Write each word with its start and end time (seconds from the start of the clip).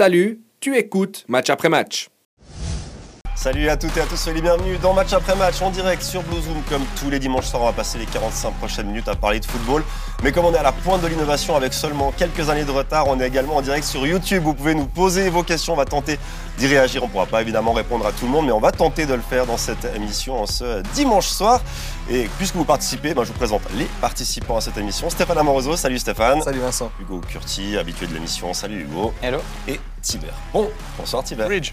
Salut, 0.00 0.40
tu 0.60 0.78
écoutes 0.78 1.26
match 1.28 1.50
après 1.50 1.68
match. 1.68 2.08
Salut 3.40 3.70
à 3.70 3.76
toutes 3.78 3.96
et 3.96 4.02
à 4.02 4.04
tous, 4.04 4.18
soyez 4.18 4.36
les 4.36 4.42
bienvenus 4.42 4.78
dans 4.82 4.92
Match 4.92 5.14
après 5.14 5.34
Match 5.34 5.62
en 5.62 5.70
direct 5.70 6.02
sur 6.02 6.22
Blue 6.24 6.42
Zoom. 6.42 6.60
Comme 6.68 6.84
tous 7.00 7.08
les 7.08 7.18
dimanches 7.18 7.46
soirs, 7.46 7.62
on 7.62 7.64
va 7.64 7.72
passer 7.72 7.96
les 7.96 8.04
45 8.04 8.52
prochaines 8.56 8.88
minutes 8.88 9.08
à 9.08 9.14
parler 9.14 9.40
de 9.40 9.46
football. 9.46 9.82
Mais 10.22 10.30
comme 10.30 10.44
on 10.44 10.52
est 10.52 10.58
à 10.58 10.62
la 10.62 10.72
pointe 10.72 11.00
de 11.00 11.06
l'innovation 11.06 11.56
avec 11.56 11.72
seulement 11.72 12.12
quelques 12.14 12.50
années 12.50 12.66
de 12.66 12.70
retard, 12.70 13.08
on 13.08 13.18
est 13.18 13.26
également 13.26 13.56
en 13.56 13.62
direct 13.62 13.86
sur 13.86 14.06
YouTube. 14.06 14.42
Vous 14.42 14.52
pouvez 14.52 14.74
nous 14.74 14.84
poser 14.84 15.30
vos 15.30 15.42
questions, 15.42 15.72
on 15.72 15.76
va 15.76 15.86
tenter 15.86 16.18
d'y 16.58 16.66
réagir. 16.66 17.02
On 17.02 17.06
ne 17.06 17.12
pourra 17.12 17.24
pas 17.24 17.40
évidemment 17.40 17.72
répondre 17.72 18.06
à 18.06 18.12
tout 18.12 18.26
le 18.26 18.30
monde, 18.30 18.44
mais 18.44 18.52
on 18.52 18.60
va 18.60 18.72
tenter 18.72 19.06
de 19.06 19.14
le 19.14 19.22
faire 19.22 19.46
dans 19.46 19.56
cette 19.56 19.86
émission 19.96 20.42
en 20.42 20.46
ce 20.46 20.82
dimanche 20.92 21.28
soir. 21.28 21.62
Et 22.10 22.28
puisque 22.36 22.56
vous 22.56 22.66
participez, 22.66 23.14
ben, 23.14 23.24
je 23.24 23.28
vous 23.28 23.38
présente 23.38 23.62
les 23.74 23.86
participants 24.02 24.58
à 24.58 24.60
cette 24.60 24.76
émission. 24.76 25.08
Stéphane 25.08 25.38
Amoroso, 25.38 25.76
salut 25.76 25.98
Stéphane. 25.98 26.42
Salut 26.42 26.60
Vincent. 26.60 26.92
Hugo 27.00 27.22
Curti, 27.26 27.78
habitué 27.78 28.06
de 28.06 28.12
l'émission, 28.12 28.52
salut 28.52 28.82
Hugo. 28.82 29.14
Hello. 29.22 29.38
Et 29.66 29.80
Tiber. 30.02 30.26
Bon, 30.52 30.68
bonsoir 30.98 31.24
Tiber. 31.24 31.46
Bridge. 31.46 31.72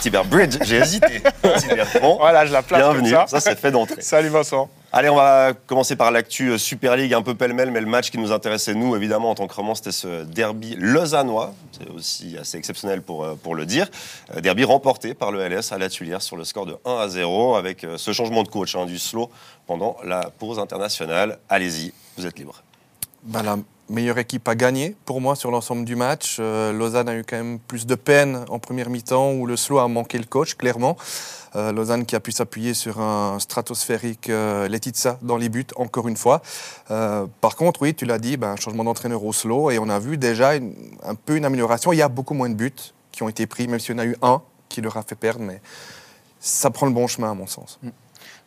Tiber 0.00 0.22
Bridge, 0.28 0.58
j'ai 0.62 0.76
hésité. 0.76 1.22
Bon, 2.00 2.16
Voilà, 2.18 2.46
je 2.46 2.52
la 2.52 2.62
place 2.62 2.80
bienvenue, 2.80 3.12
comme 3.12 3.26
ça 3.26 3.40
ça. 3.40 3.50
c'est 3.50 3.58
fait 3.58 3.70
d'entrée. 3.70 4.02
Salut 4.02 4.28
Vincent. 4.28 4.68
Allez, 4.92 5.08
on 5.08 5.16
va 5.16 5.52
commencer 5.66 5.96
par 5.96 6.10
l'actu 6.10 6.50
euh, 6.50 6.58
Super 6.58 6.96
League, 6.96 7.12
un 7.12 7.22
peu 7.22 7.34
pêle-mêle, 7.34 7.70
mais 7.70 7.80
le 7.80 7.86
match 7.86 8.10
qui 8.10 8.18
nous 8.18 8.32
intéressait, 8.32 8.74
nous, 8.74 8.94
évidemment, 8.96 9.30
en 9.30 9.34
tant 9.34 9.46
que 9.46 9.54
roman, 9.54 9.74
c'était 9.74 9.92
ce 9.92 10.24
derby 10.24 10.76
lausannois. 10.78 11.52
C'est 11.78 11.90
aussi 11.90 12.36
assez 12.38 12.56
exceptionnel 12.56 13.02
pour, 13.02 13.24
euh, 13.24 13.34
pour 13.34 13.54
le 13.54 13.66
dire. 13.66 13.88
Euh, 14.34 14.40
Derby 14.40 14.64
remporté 14.64 15.14
par 15.14 15.32
le 15.32 15.40
LS 15.46 15.72
à 15.72 15.78
la 15.78 15.88
Tuilière 15.88 16.22
sur 16.22 16.36
le 16.36 16.44
score 16.44 16.66
de 16.66 16.76
1 16.84 16.96
à 16.98 17.08
0, 17.08 17.56
avec 17.56 17.86
ce 17.96 18.12
changement 18.12 18.42
de 18.42 18.48
coach 18.48 18.74
hein, 18.76 18.86
du 18.86 18.98
slow 18.98 19.30
pendant 19.66 19.96
la 20.04 20.30
pause 20.38 20.58
internationale. 20.58 21.38
Allez-y, 21.48 21.92
vous 22.16 22.26
êtes 22.26 22.38
libre. 22.38 22.62
Ben, 23.24 23.62
meilleure 23.88 24.18
équipe 24.18 24.46
a 24.48 24.54
gagné 24.54 24.96
pour 25.04 25.20
moi 25.20 25.36
sur 25.36 25.50
l'ensemble 25.50 25.84
du 25.84 25.96
match. 25.96 26.38
Euh, 26.40 26.72
Lausanne 26.72 27.08
a 27.08 27.16
eu 27.16 27.24
quand 27.24 27.36
même 27.36 27.58
plus 27.58 27.86
de 27.86 27.94
peine 27.94 28.44
en 28.48 28.58
première 28.58 28.90
mi-temps 28.90 29.32
où 29.32 29.46
le 29.46 29.56
slow 29.56 29.78
a 29.78 29.88
manqué 29.88 30.18
le 30.18 30.24
coach, 30.24 30.54
clairement. 30.54 30.96
Euh, 31.56 31.72
Lausanne 31.72 32.04
qui 32.04 32.14
a 32.14 32.20
pu 32.20 32.32
s'appuyer 32.32 32.74
sur 32.74 33.00
un 33.00 33.38
stratosphérique 33.38 34.28
euh, 34.28 34.68
Letizia 34.68 35.18
dans 35.22 35.36
les 35.36 35.48
buts, 35.48 35.66
encore 35.76 36.06
une 36.08 36.16
fois. 36.16 36.42
Euh, 36.90 37.26
par 37.40 37.56
contre, 37.56 37.82
oui, 37.82 37.94
tu 37.94 38.04
l'as 38.04 38.18
dit, 38.18 38.36
ben, 38.36 38.56
changement 38.56 38.84
d'entraîneur 38.84 39.24
au 39.24 39.32
slow 39.32 39.70
et 39.70 39.78
on 39.78 39.88
a 39.88 39.98
vu 39.98 40.18
déjà 40.18 40.50
un 40.50 41.14
peu 41.14 41.36
une 41.36 41.44
amélioration. 41.44 41.92
Il 41.92 41.96
y 41.96 42.02
a 42.02 42.08
beaucoup 42.08 42.34
moins 42.34 42.50
de 42.50 42.54
buts 42.54 42.72
qui 43.10 43.22
ont 43.22 43.28
été 43.28 43.46
pris, 43.46 43.68
même 43.68 43.80
s'il 43.80 43.92
y 43.92 43.94
en 43.94 44.02
a 44.02 44.06
eu 44.06 44.16
un 44.20 44.42
qui 44.68 44.82
leur 44.82 44.96
a 44.96 45.02
fait 45.02 45.14
perdre, 45.14 45.40
mais 45.40 45.62
ça 46.40 46.70
prend 46.70 46.86
le 46.86 46.92
bon 46.92 47.06
chemin 47.06 47.30
à 47.30 47.34
mon 47.34 47.46
sens. 47.46 47.78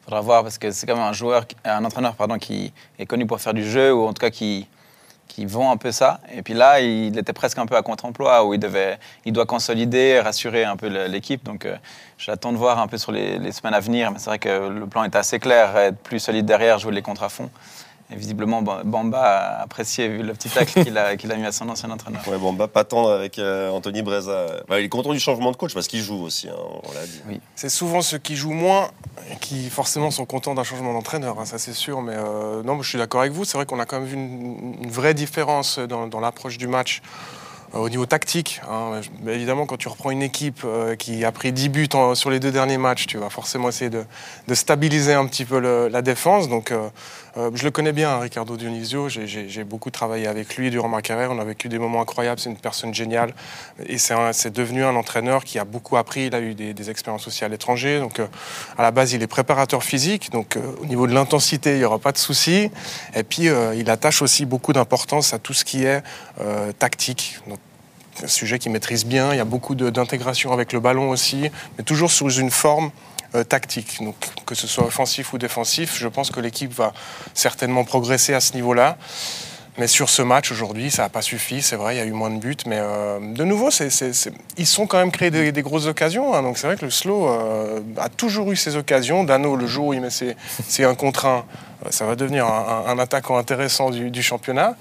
faudra 0.03 0.21
voir 0.21 0.43
parce 0.43 0.59
que 0.59 0.69
c'est 0.69 0.85
quand 0.85 0.95
même 0.95 1.05
un 1.05 1.13
joueur, 1.13 1.45
un 1.65 1.83
entraîneur 1.83 2.13
pardon, 2.15 2.37
qui 2.37 2.71
est 2.99 3.05
connu 3.07 3.25
pour 3.25 3.41
faire 3.41 3.55
du 3.55 3.67
jeu 3.67 3.93
ou 3.93 4.05
en 4.05 4.13
tout 4.13 4.21
cas 4.21 4.29
qui, 4.29 4.67
qui 5.29 5.45
vend 5.45 5.71
un 5.71 5.77
peu 5.77 5.93
ça. 5.93 6.19
Et 6.33 6.41
puis 6.41 6.53
là, 6.53 6.81
il 6.81 7.17
était 7.17 7.31
presque 7.31 7.57
un 7.57 7.65
peu 7.65 7.77
à 7.77 7.81
contre-emploi 7.81 8.43
où 8.43 8.53
il, 8.53 8.59
devait, 8.59 8.99
il 9.23 9.31
doit 9.31 9.45
consolider, 9.45 10.19
rassurer 10.19 10.65
un 10.65 10.75
peu 10.75 10.87
l'équipe. 11.07 11.45
Donc 11.45 11.65
euh, 11.65 11.77
j'attends 12.17 12.51
de 12.51 12.57
voir 12.57 12.79
un 12.79 12.87
peu 12.87 12.97
sur 12.97 13.13
les, 13.13 13.39
les 13.39 13.53
semaines 13.53 13.75
à 13.75 13.79
venir. 13.79 14.11
Mais 14.11 14.19
c'est 14.19 14.29
vrai 14.29 14.39
que 14.39 14.67
le 14.67 14.85
plan 14.87 15.05
est 15.05 15.15
assez 15.15 15.39
clair, 15.39 15.77
être 15.77 15.97
plus 15.97 16.19
solide 16.19 16.45
derrière, 16.45 16.79
jouer 16.79 16.91
les 16.91 17.01
contre 17.01 17.23
à 17.23 17.29
fond. 17.29 17.49
Et 18.11 18.15
visiblement, 18.15 18.63
Ba- 18.63 18.81
Bamba 18.83 19.19
a 19.21 19.61
apprécié 19.61 20.07
vu 20.07 20.23
le 20.23 20.33
petit 20.33 20.49
tacle 20.49 20.83
qu'il 20.83 20.97
a, 20.97 21.15
mis 21.37 21.45
à 21.45 21.51
son 21.51 21.69
ancien 21.69 21.91
entraîneur. 21.91 22.27
Ouais, 22.27 22.39
bon, 22.39 22.53
bah, 22.53 22.67
pas 22.67 22.83
tendre 22.83 23.11
avec 23.11 23.37
euh, 23.37 23.69
Anthony 23.69 24.01
Breza. 24.01 24.47
Bah, 24.67 24.79
il 24.79 24.85
est 24.85 24.89
content 24.89 25.11
du 25.13 25.19
changement 25.19 25.51
de 25.51 25.57
coach 25.57 25.75
parce 25.75 25.87
qu'il 25.87 26.01
joue 26.01 26.23
aussi, 26.23 26.49
hein, 26.49 26.53
on 26.57 26.91
l'a 26.93 27.05
dit. 27.05 27.21
Oui. 27.27 27.39
C'est 27.55 27.69
souvent 27.69 28.01
ceux 28.01 28.17
qui 28.17 28.35
jouent 28.35 28.49
moins 28.53 28.89
qui 29.41 29.69
forcément 29.69 30.09
sont 30.09 30.25
contents 30.25 30.55
d'un 30.55 30.63
changement 30.63 30.93
d'entraîneur, 30.93 31.39
hein, 31.39 31.45
ça 31.45 31.59
c'est 31.59 31.73
sûr. 31.73 32.01
Mais 32.01 32.15
euh, 32.15 32.63
non, 32.63 32.81
je 32.81 32.89
suis 32.89 32.97
d'accord 32.97 33.21
avec 33.21 33.33
vous. 33.33 33.45
C'est 33.45 33.57
vrai 33.57 33.67
qu'on 33.67 33.79
a 33.79 33.85
quand 33.85 33.99
même 33.99 34.07
vu 34.09 34.15
une, 34.15 34.75
une 34.81 34.89
vraie 34.89 35.13
différence 35.13 35.77
dans, 35.77 36.07
dans 36.07 36.19
l'approche 36.19 36.57
du 36.57 36.67
match. 36.67 37.01
euh, 37.75 37.77
Au 37.77 37.89
niveau 37.89 38.07
tactique, 38.07 38.59
hein. 38.67 39.01
Évidemment, 39.27 39.67
quand 39.67 39.77
tu 39.77 39.87
reprends 39.87 40.09
une 40.09 40.23
équipe 40.23 40.61
euh, 40.65 40.95
qui 40.95 41.23
a 41.25 41.31
pris 41.31 41.51
10 41.51 41.69
buts 41.69 41.89
en- 41.93 42.15
sur 42.15 42.31
les 42.31 42.39
deux 42.39 42.51
derniers 42.51 42.79
matchs, 42.79 43.05
tu 43.05 43.19
vas 43.19 43.29
forcément 43.29 43.69
essayer 43.69 43.91
de, 43.91 44.03
de 44.47 44.55
stabiliser 44.55 45.13
un 45.13 45.27
petit 45.27 45.45
peu 45.45 45.59
le- 45.59 45.87
la 45.89 46.01
défense. 46.01 46.49
Donc, 46.49 46.71
euh, 46.71 46.89
euh, 47.39 47.51
je 47.53 47.63
le 47.63 47.71
connais 47.71 47.93
bien, 47.93 48.11
hein, 48.11 48.19
Ricardo 48.19 48.57
Dionisio. 48.57 49.07
J'ai- 49.07 49.63
beaucoup 49.63 49.91
travaillé 49.91 50.27
avec 50.27 50.55
lui 50.57 50.71
durant 50.71 50.89
ma 50.89 51.01
carrière. 51.01 51.31
On 51.31 51.39
a 51.39 51.43
vécu 51.43 51.69
des 51.69 51.79
moments 51.79 52.01
incroyables. 52.01 52.39
C'est 52.39 52.49
une 52.49 52.57
personne 52.57 52.93
géniale. 52.93 53.33
Et 53.85 53.97
c'est 53.97 54.51
devenu 54.51 54.83
un 54.83 54.95
entraîneur 54.95 55.43
qui 55.43 55.59
a 55.59 55.65
beaucoup 55.65 55.97
appris. 55.97 56.25
Il 56.25 56.35
a 56.35 56.41
eu 56.41 56.53
des, 56.53 56.89
expériences 56.89 57.27
aussi 57.27 57.45
à 57.45 57.47
l'étranger. 57.47 57.99
Donc, 57.99 58.19
euh, 58.19 58.27
à 58.77 58.81
la 58.81 58.91
base, 58.91 59.13
il 59.13 59.21
est 59.21 59.27
préparateur 59.27 59.83
physique. 59.83 60.31
Donc, 60.31 60.57
euh, 60.57 60.61
au 60.81 60.85
niveau 60.85 61.07
de 61.07 61.13
l'intensité, 61.13 61.73
il 61.73 61.79
n'y 61.79 61.85
aura 61.85 61.99
pas 61.99 62.11
de 62.11 62.17
souci. 62.17 62.71
Et 63.15 63.23
puis, 63.23 63.49
il 63.75 63.89
attache 63.89 64.21
aussi 64.21 64.45
beaucoup 64.45 64.73
d'importance 64.73 65.33
à 65.33 65.39
tout 65.39 65.53
ce 65.53 65.63
qui 65.63 65.83
est 65.83 66.03
tactique. 66.79 67.39
Donc, 67.47 67.59
un 68.23 68.27
sujet 68.27 68.59
qu'il 68.59 68.71
maîtrise 68.71 69.05
bien. 69.05 69.33
Il 69.33 69.37
y 69.37 69.41
a 69.41 69.45
beaucoup 69.45 69.75
d'intégration 69.75 70.51
avec 70.51 70.73
le 70.73 70.79
ballon 70.79 71.09
aussi, 71.09 71.49
mais 71.77 71.83
toujours 71.83 72.11
sous 72.11 72.29
une 72.31 72.51
forme 72.51 72.91
euh, 73.35 73.43
tactique. 73.43 74.01
Donc, 74.01 74.15
que 74.45 74.55
ce 74.55 74.67
soit 74.67 74.85
offensif 74.85 75.33
ou 75.33 75.37
défensif, 75.37 75.97
je 75.97 76.07
pense 76.07 76.31
que 76.31 76.39
l'équipe 76.39 76.73
va 76.73 76.93
certainement 77.33 77.83
progresser 77.83 78.33
à 78.33 78.39
ce 78.39 78.53
niveau-là. 78.53 78.97
Mais 79.79 79.87
sur 79.87 80.09
ce 80.09 80.21
match 80.21 80.51
aujourd'hui, 80.51 80.91
ça 80.91 81.03
n'a 81.03 81.09
pas 81.09 81.21
suffi. 81.21 81.61
C'est 81.61 81.77
vrai, 81.77 81.95
il 81.95 81.99
y 81.99 82.01
a 82.01 82.05
eu 82.05 82.11
moins 82.11 82.29
de 82.29 82.37
buts. 82.37 82.57
Mais 82.65 82.79
euh, 82.79 83.17
de 83.21 83.45
nouveau, 83.45 83.69
ils 84.57 84.67
sont 84.67 84.87
quand 84.87 84.97
même 84.97 85.11
créé 85.11 85.31
des, 85.31 85.61
grosses 85.61 85.85
occasions. 85.85 86.33
hein. 86.35 86.41
donc 86.41 86.57
c'est 86.57 86.67
vrai 86.67 86.75
que 86.75 86.83
le 86.83 86.91
slow 86.91 87.29
euh, 87.29 87.79
a 87.97 88.09
toujours 88.09 88.51
eu 88.51 88.57
ses 88.57 88.75
occasions. 88.75 89.23
Dano, 89.23 89.55
le 89.55 89.67
jour 89.67 89.87
où 89.87 89.93
il 89.93 90.01
met 90.01 90.09
ses, 90.09 90.35
ses 90.67 90.83
un 90.83 90.95
contre 90.95 91.27
un, 91.27 91.45
euh, 91.78 91.78
ça 91.89 92.05
va 92.05 92.15
devenir 92.15 92.45
un, 92.45 92.83
un- 92.87 92.91
un 92.91 92.99
attaquant 92.99 93.37
intéressant 93.37 93.89
du, 93.89 94.11
du 94.11 94.21
championnat. 94.23 94.75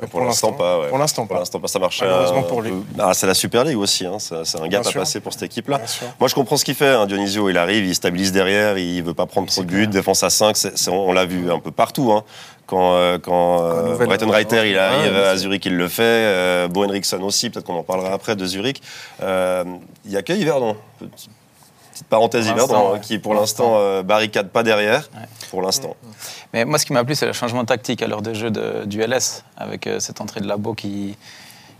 Mais 0.00 0.06
Pour 0.06 0.20
l'instant, 0.20 0.52
pas. 0.52 0.78
ouais. 0.80 0.88
Pour 0.88 0.98
l'instant, 0.98 1.22
Pour 1.26 1.34
pas. 1.34 1.40
l'instant, 1.40 1.58
pas. 1.60 1.66
Ça 1.68 1.78
marche. 1.80 2.00
Malheureusement 2.00 2.38
un 2.38 2.42
pour 2.42 2.62
lui. 2.62 2.70
peu- 2.70 2.82
Ah, 3.02 3.12
c'est 3.14 3.26
la 3.26 3.34
Super 3.34 3.64
League 3.64 3.76
aussi. 3.78 4.06
hein. 4.06 4.18
C'est 4.20 4.34
un 4.58 4.68
gap 4.68 4.70
Bien 4.70 4.80
à 4.80 4.84
sûr. 4.84 5.00
passer 5.00 5.20
pour 5.20 5.32
cette 5.32 5.42
équipe-là. 5.42 5.80
Moi, 6.20 6.28
je 6.28 6.34
comprends 6.34 6.56
ce 6.56 6.64
qu'il 6.64 6.76
fait. 6.76 6.86
hein. 6.94 7.06
Dionisio, 7.06 7.48
il 7.50 7.58
arrive, 7.58 7.84
il 7.84 7.94
stabilise 7.94 8.30
derrière, 8.32 8.78
il 8.78 9.02
veut 9.02 9.14
pas 9.14 9.26
prendre 9.26 9.48
trop 9.48 9.62
de 9.62 9.66
buts, 9.66 9.86
défense 9.88 10.22
à 10.22 10.30
5. 10.30 10.56
c'est- 10.56 10.76
c'est- 10.78 10.90
on 10.90 11.12
l'a 11.12 11.24
vu 11.26 11.50
un 11.50 11.58
peu 11.58 11.70
partout. 11.72 12.12
hein. 12.12 12.22
Quand, 12.66 12.92
euh, 12.92 13.18
quand 13.18 13.62
euh, 13.62 13.96
il 13.98 14.78
arrive 14.78 15.12
ouais, 15.14 15.26
à 15.26 15.36
Zurich, 15.38 15.64
il 15.64 15.74
le 15.76 15.88
fait. 15.88 16.02
Euh, 16.04 16.68
Bo 16.68 16.84
Henriksen 16.84 17.22
aussi, 17.22 17.48
peut-être 17.48 17.64
qu'on 17.64 17.76
en 17.78 17.82
parlera 17.82 18.12
après 18.12 18.36
de 18.36 18.44
Zurich. 18.44 18.82
Euh, 19.22 19.64
Il 20.04 20.12
y 20.12 20.16
a 20.18 20.22
que 20.22 20.34
Yverdon. 20.34 20.76
Petit- 21.98 22.04
Petite 22.04 22.08
parenthèse 22.08 22.48
l'instant, 22.48 22.88
hein, 22.90 22.92
ouais. 22.94 23.00
qui 23.00 23.18
pour 23.18 23.34
l'instant 23.34 23.74
euh, 23.76 24.02
barricade 24.02 24.48
pas 24.50 24.62
derrière. 24.62 25.08
Ouais. 25.14 25.26
Pour 25.50 25.62
l'instant. 25.62 25.96
Mais 26.52 26.64
moi, 26.64 26.78
ce 26.78 26.86
qui 26.86 26.92
m'a 26.92 27.04
plu, 27.04 27.14
c'est 27.14 27.26
le 27.26 27.32
changement 27.32 27.64
tactique 27.64 28.02
à 28.02 28.06
l'heure 28.06 28.22
de 28.22 28.34
jeu 28.34 28.50
de- 28.50 28.84
du 28.84 29.00
LS, 29.02 29.44
avec 29.56 29.86
euh, 29.86 29.98
cette 30.00 30.20
entrée 30.20 30.40
de 30.40 30.46
Labo 30.46 30.74
qui, 30.74 31.16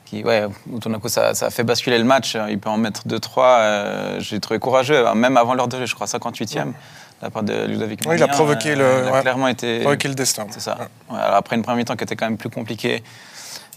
qui 0.06 0.22
ouais, 0.24 0.46
où 0.70 0.78
tout 0.78 0.88
d'un 0.88 0.98
coup, 0.98 1.08
ça, 1.08 1.34
ça 1.34 1.46
a 1.46 1.50
fait 1.50 1.64
basculer 1.64 1.98
le 1.98 2.04
match. 2.04 2.36
Il 2.48 2.58
peut 2.58 2.70
en 2.70 2.78
mettre 2.78 3.06
2-3. 3.06 3.42
euh, 3.60 4.20
J'ai 4.20 4.40
trouvé 4.40 4.58
courageux, 4.58 5.04
même 5.14 5.36
avant 5.36 5.54
l'heure 5.54 5.68
de 5.68 5.78
jeu, 5.78 5.86
je 5.86 5.94
crois 5.94 6.06
58e, 6.06 6.64
de 6.68 6.72
la 7.22 7.30
part 7.30 7.42
de 7.42 7.66
Ludovic 7.66 8.00
Ouais, 8.06 8.16
il 8.16 8.22
a 8.22 8.28
provoqué 8.28 8.74
le- 8.74 9.02
Il 9.04 9.08
a 9.08 9.12
ouais. 9.12 9.20
clairement 9.22 9.48
été. 9.48 9.80
Provoquer 9.80 10.08
le 10.08 10.14
destin. 10.14 10.46
C'est 10.50 10.60
ça. 10.60 10.76
Ouais. 10.78 11.14
Ouais, 11.16 11.20
alors 11.22 11.36
après 11.36 11.56
une 11.56 11.62
première 11.62 11.76
mi-temps 11.78 11.96
qui 11.96 12.04
était 12.04 12.16
quand 12.16 12.26
même 12.26 12.38
plus 12.38 12.50
compliquée 12.50 13.02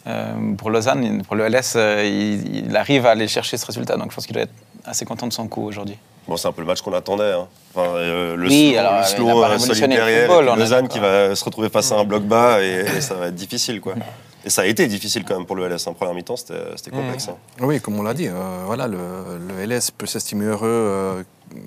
euh, 0.08 0.34
pour 0.58 0.70
Lausanne, 0.72 1.22
pour 1.24 1.36
le 1.36 1.48
LS, 1.48 1.74
euh, 1.76 2.04
il, 2.06 2.66
il 2.68 2.76
arrive 2.78 3.06
à 3.06 3.12
aller 3.12 3.28
chercher 3.28 3.58
ce 3.58 3.66
résultat. 3.66 3.98
Donc 3.98 4.12
je 4.12 4.16
pense 4.16 4.26
qu'il 4.26 4.34
doit 4.34 4.44
être 4.44 4.54
assez 4.86 5.06
content 5.06 5.28
de 5.28 5.34
son 5.34 5.48
coup 5.48 5.66
aujourd'hui. 5.68 5.98
Bon, 6.28 6.38
c'est 6.38 6.48
un 6.48 6.52
peu 6.52 6.62
le 6.62 6.68
match 6.68 6.82
qu'on 6.82 6.94
attendait. 6.94 7.34
hein. 7.34 7.48
Enfin, 7.74 7.88
euh, 7.96 8.36
le 8.36 8.48
Oui, 8.48 8.72
slow, 8.72 8.80
alors, 8.80 8.94
le 8.94 9.00
a 9.00 9.04
slow, 9.04 9.28
le 9.82 9.88
derrière, 9.88 10.28
football, 10.32 10.50
et 10.56 10.60
Lausanne 10.60 10.88
qui 10.88 11.00
va 11.00 11.36
se 11.36 11.44
retrouver 11.44 11.70
face 11.70 11.92
à 11.92 11.96
un 11.98 12.04
bloc 12.04 12.24
bas 12.24 12.62
et, 12.62 12.86
et 12.98 13.02
ça 13.02 13.16
va 13.16 13.28
être 13.28 13.36
difficile. 13.36 13.82
Quoi. 13.82 13.96
Et 14.44 14.50
ça 14.50 14.64
a 14.64 14.66
été 14.66 14.88
difficile 14.88 15.24
quand 15.24 15.36
même 15.38 15.46
pour 15.46 15.56
le 15.56 15.68
LS. 15.68 15.86
En 15.88 15.94
première 15.94 16.14
mi-temps, 16.16 16.36
c'était 16.36 16.56
c'était 16.76 16.92
complexe. 16.92 17.28
hein. 17.28 17.36
Oui, 17.60 17.80
comme 17.80 18.00
on 18.00 18.04
l'a 18.04 18.14
dit, 18.14 18.28
euh, 18.28 18.64
voilà, 18.66 18.88
le, 18.88 18.98
le 19.48 19.66
LS 19.66 19.92
peut 19.92 20.06
s'estimer 20.08 20.46
heureux 20.46 20.68
euh, 20.68 21.24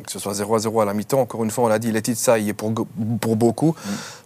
que 0.06 0.10
ce 0.10 0.18
soit 0.18 0.34
0 0.34 0.54
à 0.54 0.58
0 0.58 0.80
à 0.80 0.84
la 0.84 0.94
mi-temps. 0.94 1.20
Encore 1.20 1.44
une 1.44 1.50
fois, 1.50 1.64
on 1.64 1.68
l'a 1.68 1.78
dit, 1.78 1.92
Letizia 1.92 2.38
y 2.38 2.48
est 2.48 2.52
pour, 2.54 2.70
beaucoup, 2.70 3.74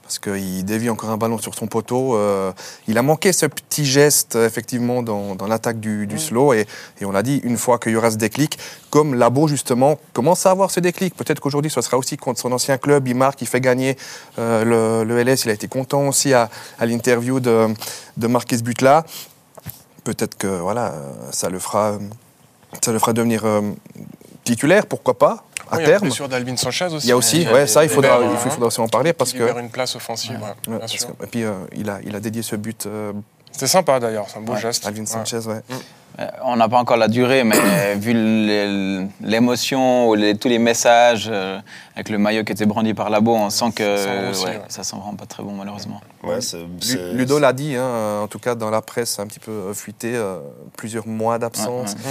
parce 0.08 0.18
qu'il 0.20 0.64
dévie 0.64 0.88
encore 0.88 1.10
un 1.10 1.18
ballon 1.18 1.36
sur 1.36 1.54
son 1.54 1.66
poteau. 1.66 2.16
euh, 2.16 2.50
il 2.86 2.96
a 2.96 3.02
manqué 3.02 3.30
ce 3.34 3.44
petit 3.44 3.84
geste, 3.84 4.36
effectivement, 4.36 5.02
dans, 5.02 5.34
dans 5.34 5.46
l'attaque 5.46 5.80
du, 5.80 6.06
du 6.06 6.18
slow. 6.18 6.54
Et, 6.54 6.66
et 6.98 7.04
on 7.04 7.12
l'a 7.12 7.22
dit, 7.22 7.42
une 7.44 7.58
fois 7.58 7.78
qu'il 7.78 7.92
y 7.92 7.96
aura 7.96 8.10
ce 8.10 8.16
déclic, 8.16 8.58
comme 8.88 9.14
Labo, 9.14 9.48
justement, 9.48 9.98
commence 10.14 10.46
à 10.46 10.50
avoir 10.50 10.70
ce 10.70 10.80
déclic. 10.80 11.14
Peut-être 11.14 11.40
qu'aujourd'hui, 11.40 11.70
ce 11.70 11.82
sera 11.82 11.98
aussi 11.98 12.16
contre 12.16 12.40
son 12.40 12.50
ancien 12.52 12.78
club. 12.78 13.06
Il 13.06 13.16
marque, 13.16 13.42
il 13.42 13.48
fait 13.48 13.60
gagner 13.60 13.98
euh, 14.38 15.04
le, 15.04 15.04
le 15.04 15.22
LS. 15.22 15.44
Il 15.44 15.50
a 15.50 15.52
été 15.52 15.68
content 15.68 16.08
aussi 16.08 16.32
à, 16.32 16.48
à 16.78 16.86
l'interview 16.86 17.38
de, 17.38 17.68
de 18.16 18.26
marquer 18.28 18.56
ce 18.56 18.62
but-là. 18.62 19.04
Peut-être 20.04 20.38
que 20.38 20.46
voilà, 20.46 20.94
ça 21.32 21.50
le 21.50 21.58
fera, 21.58 21.98
ça 22.82 22.92
le 22.92 22.98
fera 22.98 23.12
devenir 23.12 23.44
euh, 23.44 23.60
titulaire, 24.44 24.86
pourquoi 24.86 25.18
pas, 25.18 25.44
à 25.70 25.76
Oui, 25.76 25.82
Il 25.82 25.86
terme. 25.86 26.02
blessure 26.02 26.28
d'Alvin 26.28 26.56
Sanchez 26.56 26.86
aussi. 26.86 27.06
Il 27.06 27.10
y 27.10 27.12
a 27.12 27.16
aussi, 27.16 27.46
ouais, 27.48 27.66
ça, 27.66 27.84
il 27.84 27.88
qui 27.88 27.94
faudra, 27.94 28.18
il 28.22 28.36
faut- 28.38 28.50
faudra 28.50 28.66
aussi 28.68 28.80
en 28.80 28.88
parler 28.88 29.12
parce 29.12 29.32
qui 29.32 29.38
que. 29.38 29.60
une 29.60 29.70
place 29.70 29.94
offensive, 29.96 30.32
ouais, 30.36 30.42
Ouais, 30.42 30.54
bien 30.68 30.78
parce 30.78 30.92
sûr. 30.92 31.16
que- 31.16 31.24
et 31.24 31.26
puis 31.26 31.44
euh, 31.44 31.52
il, 31.76 31.88
a, 31.90 31.98
il 32.04 32.14
a 32.16 32.20
dédié 32.20 32.42
ce 32.42 32.56
but 32.56 32.86
euh, 32.86 33.12
C'était 33.52 33.66
sympa 33.66 33.98
d'ailleurs, 34.00 34.26
c'est 34.28 34.38
un 34.38 34.42
beau 34.42 34.52
Ouais, 34.54 34.60
geste. 34.60 34.86
Alvin. 34.86 35.04
Sanchez, 35.06 35.38
ouais. 35.46 35.60
Euh, 36.20 36.26
On 36.44 36.56
n'a 36.56 36.68
pas 36.68 36.78
encore 36.78 36.96
la 36.96 37.06
durée, 37.08 37.44
mais 37.44 37.56
vu 37.96 38.12
l'émotion 39.20 40.08
ou 40.08 40.14
les- 40.14 40.36
tous 40.36 40.48
les 40.48 40.58
messages 40.58 41.28
euh, 41.30 41.58
avec 41.94 42.08
le 42.08 42.18
maillot 42.18 42.44
qui 42.44 42.52
était 42.52 42.66
brandi 42.66 42.94
par 42.94 43.10
Labo, 43.10 43.34
on 43.34 43.50
sent 43.50 43.72
que 43.74 43.96
Ça 43.96 44.04
sent 44.32 44.44
ouais, 44.46 44.50
ouais. 44.56 44.62
ça 44.68 44.82
sent 44.84 44.96
vraiment 44.96 45.14
pas 45.14 45.26
très 45.26 45.42
bon 45.42 45.52
malheureusement. 45.52 46.00
Ouais, 46.22 46.38
Ludo 47.12 47.38
l'a 47.38 47.52
dit, 47.52 47.76
hein, 47.76 48.20
en 48.22 48.26
tout 48.26 48.38
cas 48.38 48.54
dans 48.54 48.70
la 48.70 48.82
presse, 48.82 49.18
un 49.18 49.26
petit 49.26 49.38
peu 49.40 49.50
euh, 49.50 49.74
fuité, 49.74 50.14
euh, 50.14 50.38
plusieurs 50.76 51.06
mois 51.06 51.38
d'absence, 51.38 51.92
Ouais, 51.92 52.10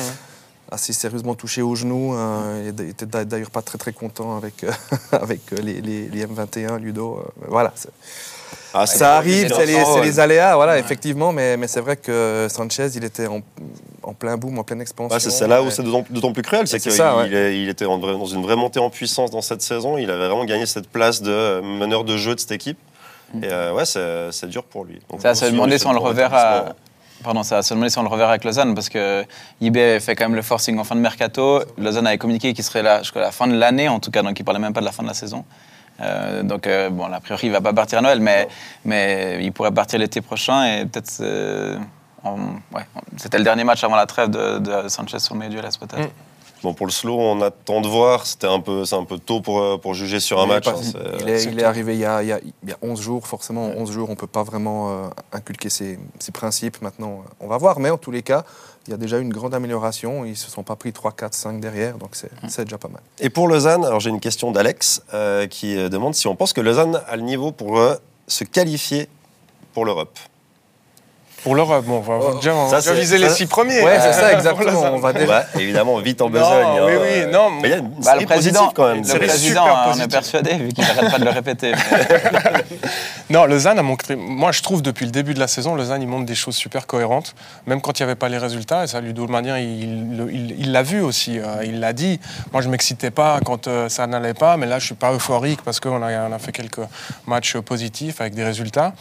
assez 0.71 0.93
sérieusement 0.93 1.35
touché 1.35 1.61
au 1.61 1.75
genou. 1.75 2.13
euh, 2.15 2.71
il 2.79 2.89
était 2.89 3.05
d'a- 3.05 3.25
d'ailleurs 3.25 3.51
pas 3.51 3.61
très 3.61 3.77
très 3.77 3.93
content 3.93 4.37
avec, 4.37 4.63
euh, 4.63 4.71
avec 5.11 5.41
euh, 5.53 5.57
les, 5.61 5.81
les- 5.81 6.07
les 6.09 6.25
M21, 6.25 6.77
Ludo. 6.79 7.19
euh, 7.25 7.45
voilà, 7.47 7.73
Ah, 8.73 8.85
ça 8.85 9.15
arrive, 9.17 9.51
c'est 9.53 9.65
les, 10.01 10.19
aléas, 10.19 10.55
voilà, 10.55 10.77
effectivement, 10.77 11.31
mais, 11.31 11.57
mais 11.57 11.67
c'est 11.67 11.79
vrai 11.81 11.95
que 11.97 12.47
Sanchez, 12.49 12.89
il 12.95 13.03
était 13.03 13.27
en, 13.27 13.41
en 14.03 14.13
plein 14.13 14.37
boom, 14.37 14.59
en 14.59 14.63
pleine 14.63 14.81
expansion. 14.81 15.13
Ouais, 15.15 15.19
c'est 15.19 15.47
là 15.47 15.63
où 15.63 15.69
c'est 15.69 15.83
d'autant 15.83 16.33
plus 16.33 16.43
cruel, 16.43 16.67
c'est 16.67 16.79
qu'il 16.79 16.91
ouais. 16.91 17.57
il 17.57 17.69
était 17.69 17.85
en 17.85 17.97
dans 17.97 18.25
une 18.25 18.41
vraie 18.43 18.55
montée 18.55 18.79
en 18.79 18.89
puissance 18.89 19.31
dans 19.31 19.41
cette 19.41 19.61
saison. 19.61 19.97
Il 19.97 20.09
avait 20.11 20.27
vraiment 20.27 20.45
gagné 20.45 20.65
cette 20.65 20.89
place 20.89 21.21
de 21.21 21.61
meneur 21.61 22.03
de 22.03 22.17
jeu 22.17 22.35
de 22.35 22.39
cette 22.39 22.51
équipe. 22.51 22.77
Et 23.41 23.47
euh, 23.51 23.73
ouais, 23.73 23.83
c'est 23.85 24.47
dur 24.47 24.63
pour 24.63 24.85
lui. 24.85 24.99
Donc, 25.09 25.21
Ça 25.21 25.33
se 25.35 25.45
demander 25.45 25.77
on 25.85 25.91
le 25.93 25.99
reverra. 25.99 26.75
Pardon, 27.23 27.43
ça 27.43 27.61
se 27.61 27.73
demander 27.73 27.89
si 27.89 27.97
on 27.97 28.03
le 28.03 28.09
reverra 28.09 28.29
avec 28.29 28.43
Lausanne 28.43 28.75
parce 28.75 28.89
que 28.89 29.25
avait 29.61 29.99
fait 29.99 30.15
quand 30.15 30.25
même 30.25 30.35
le 30.35 30.41
forcing 30.41 30.77
en 30.77 30.83
fin 30.83 30.95
de 30.95 31.01
mercato. 31.01 31.61
Lausanne 31.77 32.07
avait 32.07 32.17
communiqué 32.17 32.53
qu'il 32.53 32.63
serait 32.63 32.83
là 32.83 32.99
jusqu'à 32.99 33.19
la 33.19 33.31
fin 33.31 33.47
de 33.47 33.57
l'année 33.57 33.89
en 33.89 33.99
tout 33.99 34.11
cas, 34.11 34.21
donc 34.21 34.39
il 34.39 34.43
parlait 34.43 34.59
même 34.59 34.73
pas 34.73 34.81
de 34.81 34.85
la 34.85 34.91
fin 34.91 35.03
de 35.03 35.07
la 35.07 35.13
saison. 35.13 35.43
Euh, 35.99 36.43
donc 36.43 36.67
euh, 36.67 36.89
bon, 36.89 37.11
a 37.11 37.19
priori 37.19 37.47
il 37.47 37.51
va 37.51 37.61
pas 37.61 37.73
partir 37.73 37.97
à 37.97 38.01
Noël, 38.01 38.19
mais, 38.19 38.47
mais 38.85 39.39
il 39.41 39.51
pourrait 39.51 39.71
partir 39.71 39.97
l'été 39.99 40.21
prochain 40.21 40.63
et 40.65 40.85
peut-être 40.85 41.17
euh, 41.21 41.77
ouais, 42.71 42.85
c'était 43.17 43.39
le 43.39 43.43
dernier 43.43 43.63
match 43.63 43.83
avant 43.83 43.95
la 43.95 44.05
trêve 44.05 44.29
de, 44.29 44.87
Sanchez 44.87 45.19
sur 45.19 45.35
Mediuelas 45.35 45.77
peut-être. 45.79 46.09
Mm. 46.09 46.26
Bon, 46.63 46.73
pour 46.73 46.85
le 46.87 46.91
slow, 46.91 47.17
on 47.19 47.41
attend 47.41 47.81
de 47.81 47.87
voir. 47.87 48.25
C'était 48.25 48.47
un 48.47 48.59
peu, 48.59 48.83
c'est 48.85 48.95
un 48.95 49.03
peu 49.03 49.19
tôt 49.19 49.41
pour, 49.41 49.59
euh, 49.61 49.77
pour 49.77 49.93
juger 49.93 50.19
sur 50.19 50.39
un 50.39 50.45
Il 50.45 50.49
match. 50.49 50.65
pas- 50.65 50.71
hein, 50.71 51.17
il 51.21 51.29
est, 51.29 51.43
il 51.43 51.49
est 51.49 51.53
clair. 51.53 51.67
arrivé 51.69 51.93
il 51.93 51.99
y, 51.99 52.05
a, 52.05 52.23
il, 52.23 52.29
y 52.29 52.31
a, 52.31 52.39
il 52.63 52.69
y 52.69 52.71
a 52.71 52.77
11 52.81 52.99
jours, 52.99 53.27
forcément, 53.27 53.65
11 53.77 53.91
jours, 53.91 54.07
on 54.09 54.13
ne 54.13 54.17
peut 54.17 54.25
pas 54.27 54.43
vraiment 54.43 54.89
euh, 54.89 55.07
inculquer 55.33 55.69
ses, 55.69 55.99
ses 56.19 56.31
principes. 56.31 56.81
Maintenant, 56.81 57.23
euh, 57.25 57.29
on 57.39 57.47
va 57.47 57.57
voir, 57.57 57.79
mais 57.79 57.89
en 57.91 57.97
tous 57.97 58.11
les 58.11 58.23
cas, 58.23 58.43
il 58.87 58.91
y 58.91 58.93
a 58.93 58.97
déjà 58.97 59.17
une 59.19 59.29
grande 59.33 59.53
amélioration. 59.53 60.25
Ils 60.25 60.31
ne 60.31 60.35
se 60.35 60.49
sont 60.49 60.63
pas 60.63 60.75
pris 60.75 60.93
3, 60.93 61.11
4, 61.11 61.33
5 61.33 61.59
derrière, 61.59 61.97
donc 61.97 62.11
c'est 62.15 62.31
c'est 62.47 62.63
déjà 62.63 62.77
pas 62.77 62.87
mal. 62.87 63.01
Et 63.19 63.29
pour 63.29 63.47
Lausanne, 63.47 63.85
alors 63.85 63.99
j'ai 63.99 64.09
une 64.09 64.19
question 64.21 64.51
d'Alex 64.51 65.01
euh, 65.13 65.45
qui 65.47 65.77
euh, 65.77 65.89
demande 65.89 66.15
si 66.15 66.27
on 66.27 66.35
pense 66.35 66.53
que 66.53 66.61
Lausanne 66.61 67.01
a 67.07 67.15
le 67.17 67.21
niveau 67.23 67.51
pour 67.51 67.77
euh, 67.77 67.95
se 68.27 68.43
qualifier 68.45 69.09
pour 69.73 69.85
l'Europe. 69.85 70.17
Pour 71.43 71.55
l'Europe, 71.55 71.85
bon, 71.85 71.97
on 71.97 72.01
va 72.01 72.19
Oh, 72.21 72.35
déjà, 72.35 72.53
on 72.55 72.65
va 72.65 72.69
ça, 72.69 72.77
déjà 72.79 72.93
c'est- 72.93 72.99
viser 72.99 73.17
les 73.19 73.29
six 73.29 73.45
premiers. 73.45 73.81
Ouais, 73.81 73.99
c'est 74.01 74.11
ça, 74.19 74.33
exactement. 74.33 74.81
On 74.93 74.97
va 74.99 75.13
déjà. 75.13 75.25
va 75.25 75.45
évidemment 75.61 75.97
vite 75.99 76.21
en 76.21 76.25
Non, 76.25 76.31
besogne. 76.31 76.47
hein, 76.49 76.85
oui, 76.85 76.93
oui, 77.01 77.31
non, 77.31 77.49
mais 77.51 77.67
il 77.67 77.71
y 77.71 77.73
a 77.73 77.77
une 77.77 77.89
Bah, 78.03 78.15
le 78.19 78.25
président, 78.25 78.59
positive 78.67 78.73
quand 78.75 78.87
même. 78.87 79.03
le 79.03 79.19
président, 79.27 79.63
super 79.65 79.93
on 79.95 79.99
est 80.01 80.07
persuadé 80.11 80.53
vu 80.55 80.69
qu'il 80.73 80.83
n'arrête 80.83 81.11
pas 81.11 81.19
de 81.19 81.25
le 81.25 81.29
répéter. 81.31 81.71
Non, 83.29 83.45
Lausanne 83.45 83.77
a 83.77 83.83
montré. 83.83 84.15
Moi, 84.15 84.53
je 84.53 84.61
trouve 84.61 84.81
depuis 84.81 85.05
le 85.05 85.11
début 85.11 85.33
de 85.33 85.39
la 85.39 85.47
saison, 85.49 85.75
Lausanne, 85.75 86.01
il 86.01 86.07
montre 86.07 86.25
des 86.25 86.33
choses 86.35 86.55
super 86.55 86.87
cohérentes, 86.87 87.35
même 87.65 87.81
quand 87.81 87.99
il 87.99 88.03
n'y 88.03 88.05
avait 88.05 88.15
pas 88.15 88.29
les 88.29 88.37
résultats. 88.37 88.85
Et 88.85 88.87
ça, 88.87 89.01
Ludo 89.01 89.27
Manien, 89.27 89.57
il 89.59 90.71
l'a 90.71 90.81
vu 90.83 91.01
aussi. 91.01 91.37
euh, 91.37 91.61
il 91.65 91.81
l'a 91.81 91.91
dit. 91.91 92.21
Moi, 92.53 92.61
je 92.61 92.69
m'excitais 92.69 93.11
pas 93.11 93.39
quand 93.43 93.67
euh, 93.67 93.89
ça 93.89 94.07
n'allait 94.07 94.33
pas, 94.33 94.55
mais 94.55 94.65
là, 94.65 94.79
je 94.79 94.85
suis 94.85 94.95
pas 94.95 95.11
euphorique 95.11 95.59
parce 95.65 95.81
qu'on 95.81 96.01
a, 96.01 96.27
on 96.29 96.31
a 96.31 96.39
fait 96.39 96.53
quelques 96.53 96.79
matchs 97.25 97.57
positifs 97.57 98.21
avec 98.21 98.33
des 98.33 98.45
résultats. 98.45 98.93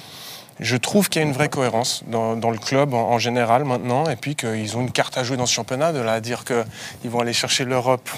Je 0.58 0.76
trouve 0.76 1.08
qu'il 1.08 1.20
y 1.20 1.24
a 1.24 1.28
une 1.28 1.34
vraie 1.34 1.50
cohérence 1.50 2.02
dans, 2.06 2.34
le 2.34 2.58
club 2.58 2.94
en, 2.94 3.18
général 3.18 3.64
maintenant, 3.64 4.08
et 4.08 4.16
puis 4.16 4.36
qu'ils 4.36 4.76
ont 4.76 4.80
une 4.80 4.92
carte 4.92 5.18
à 5.18 5.24
jouer 5.24 5.36
dans 5.36 5.46
ce 5.46 5.52
championnat, 5.52 5.92
de 5.92 5.98
là 5.98 6.14
à 6.14 6.20
dire 6.20 6.44
qu'ils 6.44 7.10
vont 7.10 7.20
aller 7.20 7.34
chercher 7.34 7.64
l'Europe. 7.64 8.08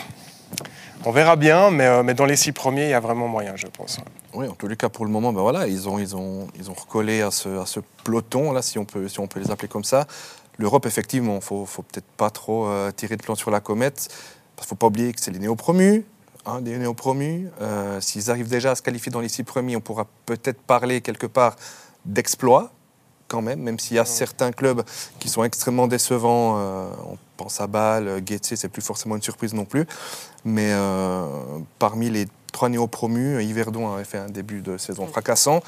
On 1.05 1.11
verra 1.11 1.37
bien, 1.37 1.71
mais, 1.71 1.87
euh, 1.87 2.15
dans 2.15 2.27
les 2.27 2.37
six 2.37 2.53
premiers, 2.53 2.85
il 2.85 2.91
y 2.91 2.95
a 2.95 3.01
vraiment 3.01 3.29
moyen, 3.29 3.55
je 3.57 3.67
pense. 3.67 3.99
Oui, 4.35 4.49
en 4.49 4.55
tous 4.55 4.67
les 4.69 4.77
cas, 4.77 4.89
pour 4.89 5.05
le 5.05 5.11
moment, 5.11 5.33
ben 5.33 5.41
voilà, 5.41 5.67
ils 5.67 5.89
ont, 5.89 5.97
recollé 6.77 7.23
à 7.23 7.31
ce, 7.31 7.81
peloton, 8.05 8.53
là, 8.53 8.63
si 8.63 8.79
on, 8.79 8.85
peut, 8.85 9.09
les 9.37 9.51
appeler 9.51 9.69
comme 9.69 9.85
ça. 9.85 10.07
L'Europe, 10.59 10.87
effectivement, 10.87 11.35
il 11.35 11.37
ne 11.37 11.67
faut, 11.67 11.83
peut-être 11.83 12.09
pas 12.17 12.31
trop 12.31 12.67
euh, 12.67 12.91
tirer 12.91 13.17
de 13.17 13.23
plan 13.23 13.37
sur 13.37 13.51
la 13.51 13.61
comète. 13.61 14.09
Il 14.59 14.63
ne 14.63 14.67
faut 14.67 14.75
pas 14.75 14.89
oublier 14.89 15.13
que 15.13 15.21
c'est 15.21 15.31
les 15.31 15.39
néo-promus. 15.39 16.05
hein, 16.47 16.61
néo-promus. 16.61 17.49
Euh, 17.63 18.01
S'ils 18.01 18.31
arrivent 18.31 18.49
déjà 18.49 18.73
à 18.73 18.75
se 18.75 18.83
qualifier 18.83 19.13
dans 19.13 19.21
les 19.21 19.29
six 19.29 19.45
premiers, 19.45 19.77
on 19.77 19.81
pourra 19.81 20.07
peut-être 20.27 20.61
parler 20.61 21.01
quelque 21.01 21.29
part 21.29 21.55
d'exploit, 22.09 22.73
quand 23.29 23.43
même, 23.43 23.61
même 23.61 23.79
s'il 23.79 23.97
y 23.97 24.01
a 24.01 24.05
certains 24.05 24.51
clubs 24.53 24.83
qui 25.21 25.29
sont 25.29 25.45
extrêmement 25.45 25.87
décevants. 25.87 26.57
euh, 26.59 26.91
on 27.07 27.19
pense 27.37 27.61
à 27.61 27.67
Bâle, 27.67 28.21
Guettier, 28.21 28.57
c'est 28.57 28.69
plus 28.69 28.83
forcément 28.83 29.15
une 29.15 29.23
surprise 29.23 29.55
non 29.55 29.65
plus. 29.65 29.87
Mais 30.45 30.71
euh, 30.73 31.27
parmi 31.79 32.11
les 32.11 32.27
trois 32.53 32.69
néo-promus, 32.69 33.45
Yverdon 33.45 33.93
avait 33.93 34.05
fait 34.05 34.19
un 34.19 34.29
début 34.29 34.61
de 34.61 34.77
saison 34.79 35.07
fracassant. 35.07 35.61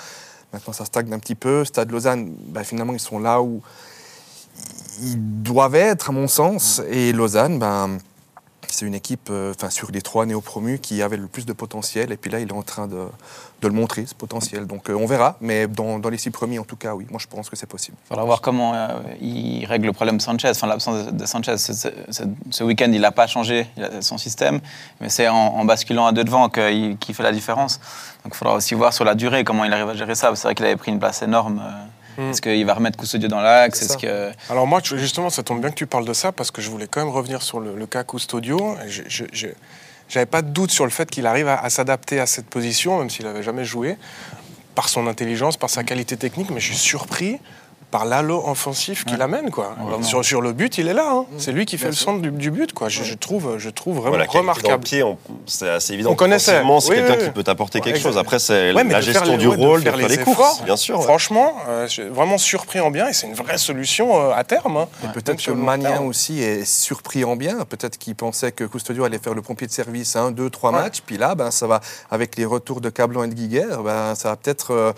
Maintenant, 0.53 0.73
ça 0.73 0.85
stagne 0.85 1.13
un 1.13 1.19
petit 1.19 1.37
peu. 1.37 1.65
Stade 1.65 1.93
Lausanne, 1.93 2.35
ben, 2.49 2.65
finalement, 2.65 2.93
ils 2.93 3.01
sont 3.01 3.21
là 3.21 3.41
où 3.41 3.63
ils 5.03 5.43
doivent 5.43 5.77
être, 5.77 6.11
à 6.11 6.13
mon 6.13 6.27
sens. 6.27 6.83
Et 6.91 7.13
Lausanne, 7.13 7.59
ben, 7.59 7.99
c'est 8.75 8.87
une 8.87 8.95
équipe, 8.95 9.29
euh, 9.31 9.53
enfin, 9.55 9.71
sur 9.71 9.91
les 9.91 10.03
trois 10.03 10.27
néo-promus, 10.27 10.79
qui 10.79 11.03
avait 11.03 11.17
le 11.17 11.27
plus 11.27 11.47
de 11.47 11.53
potentiel. 11.53 12.13
Et 12.13 12.17
puis 12.17 12.31
là, 12.31 12.41
il 12.41 12.49
est 12.49 12.53
en 12.53 12.63
train 12.63 12.87
de, 12.87 13.07
de 13.63 13.69
le 13.69 13.75
montrer, 13.75 14.07
ce 14.07 14.15
potentiel. 14.15 14.67
Donc, 14.67 14.91
euh, 14.91 14.95
on 14.95 15.07
verra. 15.07 15.37
Mais 15.41 15.67
dans, 15.67 15.99
les 15.99 16.19
six 16.19 16.31
premiers, 16.31 16.59
en 16.59 16.65
tout 16.65 16.77
cas, 16.77 16.95
oui, 16.95 17.07
moi, 17.11 17.21
je 17.21 17.27
pense 17.27 17.51
que 17.51 17.57
c'est 17.57 17.67
possible. 17.67 17.97
Il 18.05 18.09
faudra 18.09 18.25
voir 18.25 18.41
comment 18.41 18.75
euh, 18.75 18.89
il 19.21 19.65
règle 19.67 19.87
le 19.87 19.93
problème 19.93 20.21
Sanchez, 20.21 20.51
enfin 20.51 20.67
l'absence 20.67 21.13
de, 21.13 21.27
Sanchez. 21.27 21.57
Ce, 21.59 22.65
week-end, 22.65 22.91
il 22.93 23.01
n'a 23.01 23.13
pas 23.13 23.27
changé 23.27 23.67
son 24.01 24.19
système, 24.19 24.61
mais 25.01 25.09
c'est 25.09 25.29
en, 25.29 25.65
basculant 25.65 26.07
à 26.07 26.13
deux 26.13 26.25
devant 26.25 26.49
qu'il 26.49 27.15
fait 27.15 27.23
la 27.23 27.33
différence. 27.33 27.79
Donc 28.25 28.35
il 28.35 28.37
faudra 28.37 28.55
aussi 28.55 28.75
voir 28.75 28.93
sur 28.93 29.05
la 29.05 29.15
durée 29.15 29.45
comment 29.45 29.65
il 29.65 29.73
arrive 29.73 29.89
à 29.89 29.95
gérer 29.95 30.15
ça. 30.15 30.31
C'est 30.35 30.45
vrai 30.45 30.55
qu'il 30.55 30.67
avait 30.67 30.77
pris 30.77 30.91
une 30.91 30.99
place 30.99 31.23
énorme. 31.23 31.63
Euh, 32.19 32.27
Mm. 32.27 32.31
Est-ce 32.31 32.43
qu'il 32.43 32.67
va 32.67 32.75
remettre 32.75 32.99
Custodio 32.99 33.29
dans 33.29 33.41
l'axe? 33.41 33.83
Est-ce 33.83 33.97
que 33.97 34.31
Alors 34.51 34.67
moi, 34.67 34.81
justement, 34.83 35.31
ça 35.31 35.43
tombe 35.43 35.61
bien 35.61 35.71
que 35.71 35.75
tu 35.77 35.87
parles 35.87 36.05
de 36.05 36.13
ça 36.13 36.33
parce 36.33 36.51
que 36.51 36.61
je 36.61 36.69
voulais 36.71 36.87
quand 36.89 37.01
même 37.05 37.13
revenir 37.15 37.43
sur 37.43 37.61
le, 37.61 37.75
le 37.77 37.87
cas 37.87 38.05
Custodio. 38.05 38.77
Je- 38.87 39.49
J'avais 40.09 40.27
pas 40.27 40.43
de 40.43 40.49
doute 40.51 40.73
sur 40.73 40.85
le 40.85 40.91
fait 40.91 41.09
qu'il 41.09 41.25
arrive 41.27 41.47
à, 41.47 41.55
à 41.61 41.71
s'adapter 41.71 42.19
à 42.19 42.27
cette 42.27 42.47
position, 42.47 42.99
même 42.99 43.11
s'il 43.11 43.25
n'avait 43.27 43.45
jamais 43.45 43.65
joué, 43.65 43.97
par 44.75 44.89
son 44.89 45.07
intelligence, 45.07 45.57
par 45.57 45.71
sa 45.71 45.85
qualité 45.85 46.17
technique. 46.17 46.51
Mais 46.51 46.59
je 46.61 46.67
suis 46.67 46.77
surpris 46.77 47.39
par 47.91 48.05
l'halo 48.05 48.43
offensif 48.47 49.05
qu'il 49.05 49.17
Ouais. 49.17 49.23
amène. 49.23 49.51
Quoi. 49.51 49.75
Sur, 50.03 50.25
sur 50.25 50.41
le 50.41 50.53
but, 50.53 50.79
il 50.79 50.89
est 50.89 50.95
là. 50.95 51.09
hein. 51.11 51.27
Mm. 51.31 51.35
C'est 51.39 51.53
lui 51.53 51.67
qui 51.67 51.77
fait 51.77 51.85
Bien 51.85 51.91
le 51.91 51.97
sûr. 51.97 52.05
centre 52.07 52.23
du, 52.23 52.31
du 52.31 52.51
but. 52.51 52.73
Quoi. 52.73 52.89
Je, 52.89 53.03
je 53.03 53.15
trouve, 53.15 53.57
je 53.59 53.69
trouve 53.71 53.97
vraiment 53.97 54.11
Voilà, 54.17 54.27
remarquable. 54.31 54.83
pied, 54.85 55.03
on- 55.03 55.19
c'est 55.47 55.69
assez 55.69 55.95
évident. 55.95 56.11
On 56.11 56.15
connaissait. 56.15 56.63
C'est 56.63 56.89
Oui, 56.91 56.97
quelqu'un 56.97 57.17
oui, 57.19 57.25
qui 57.25 57.31
peut 57.31 57.43
t'apporter 57.43 57.81
quelque 57.81 57.99
chose. 57.99 58.17
Après, 58.17 58.39
c'est 58.39 58.73
la 58.73 59.01
gestion 59.01 59.33
les- 59.33 59.37
du 59.39 59.45
de 59.45 59.49
rôle, 59.49 59.81
de 59.81 59.85
faire 59.91 59.97
les 59.97 60.09
les 60.09 60.19
courses, 60.19 60.39
efforts, 60.39 60.63
bien 60.65 60.77
sûr. 60.77 60.99
ouais. 60.99 61.05
Franchement, 61.05 61.55
euh, 61.69 61.87
je 61.87 61.93
suis 61.93 62.03
vraiment 62.09 62.39
surpris 62.39 62.81
en 62.81 62.91
bien 62.91 63.09
et 63.09 63.13
c'est 63.13 63.27
une 63.27 63.35
vraie 63.35 63.59
solution 63.59 64.21
euh, 64.21 64.33
à 64.35 64.45
terme. 64.45 64.77
hein. 64.77 64.89
Et 65.05 65.09
peut-être 65.09 65.43
que 65.43 65.51
Magnin 65.51 66.01
aussi 66.03 66.43
est 66.43 66.65
surpris 66.65 67.25
en 67.25 67.37
bien. 67.37 67.59
Peut-être 67.69 67.99
qu'il 67.99 68.15
pensait 68.15 68.53
que 68.53 68.65
Custodio 68.65 69.05
allait 69.05 69.19
faire 69.19 69.35
le 69.35 69.43
pompier 69.43 69.67
de 69.67 69.73
service 69.73 70.17
un, 70.17 70.31
deux, 70.31 70.49
trois 70.51 70.71
matchs. 70.73 71.01
Puis 71.05 71.19
là, 71.19 71.35
ben, 71.35 71.51
ça 71.51 71.67
va, 71.67 71.81
avec 72.11 72.37
les 72.37 72.45
retours 72.45 72.81
de 72.81 72.89
Cablon 72.91 73.25
et 73.25 73.29
de 73.29 73.35
Guiguer, 73.35 73.67
ben, 73.85 74.15
ça 74.15 74.31
va 74.31 74.37
peut-être 74.37 74.73
euh, 74.73 74.93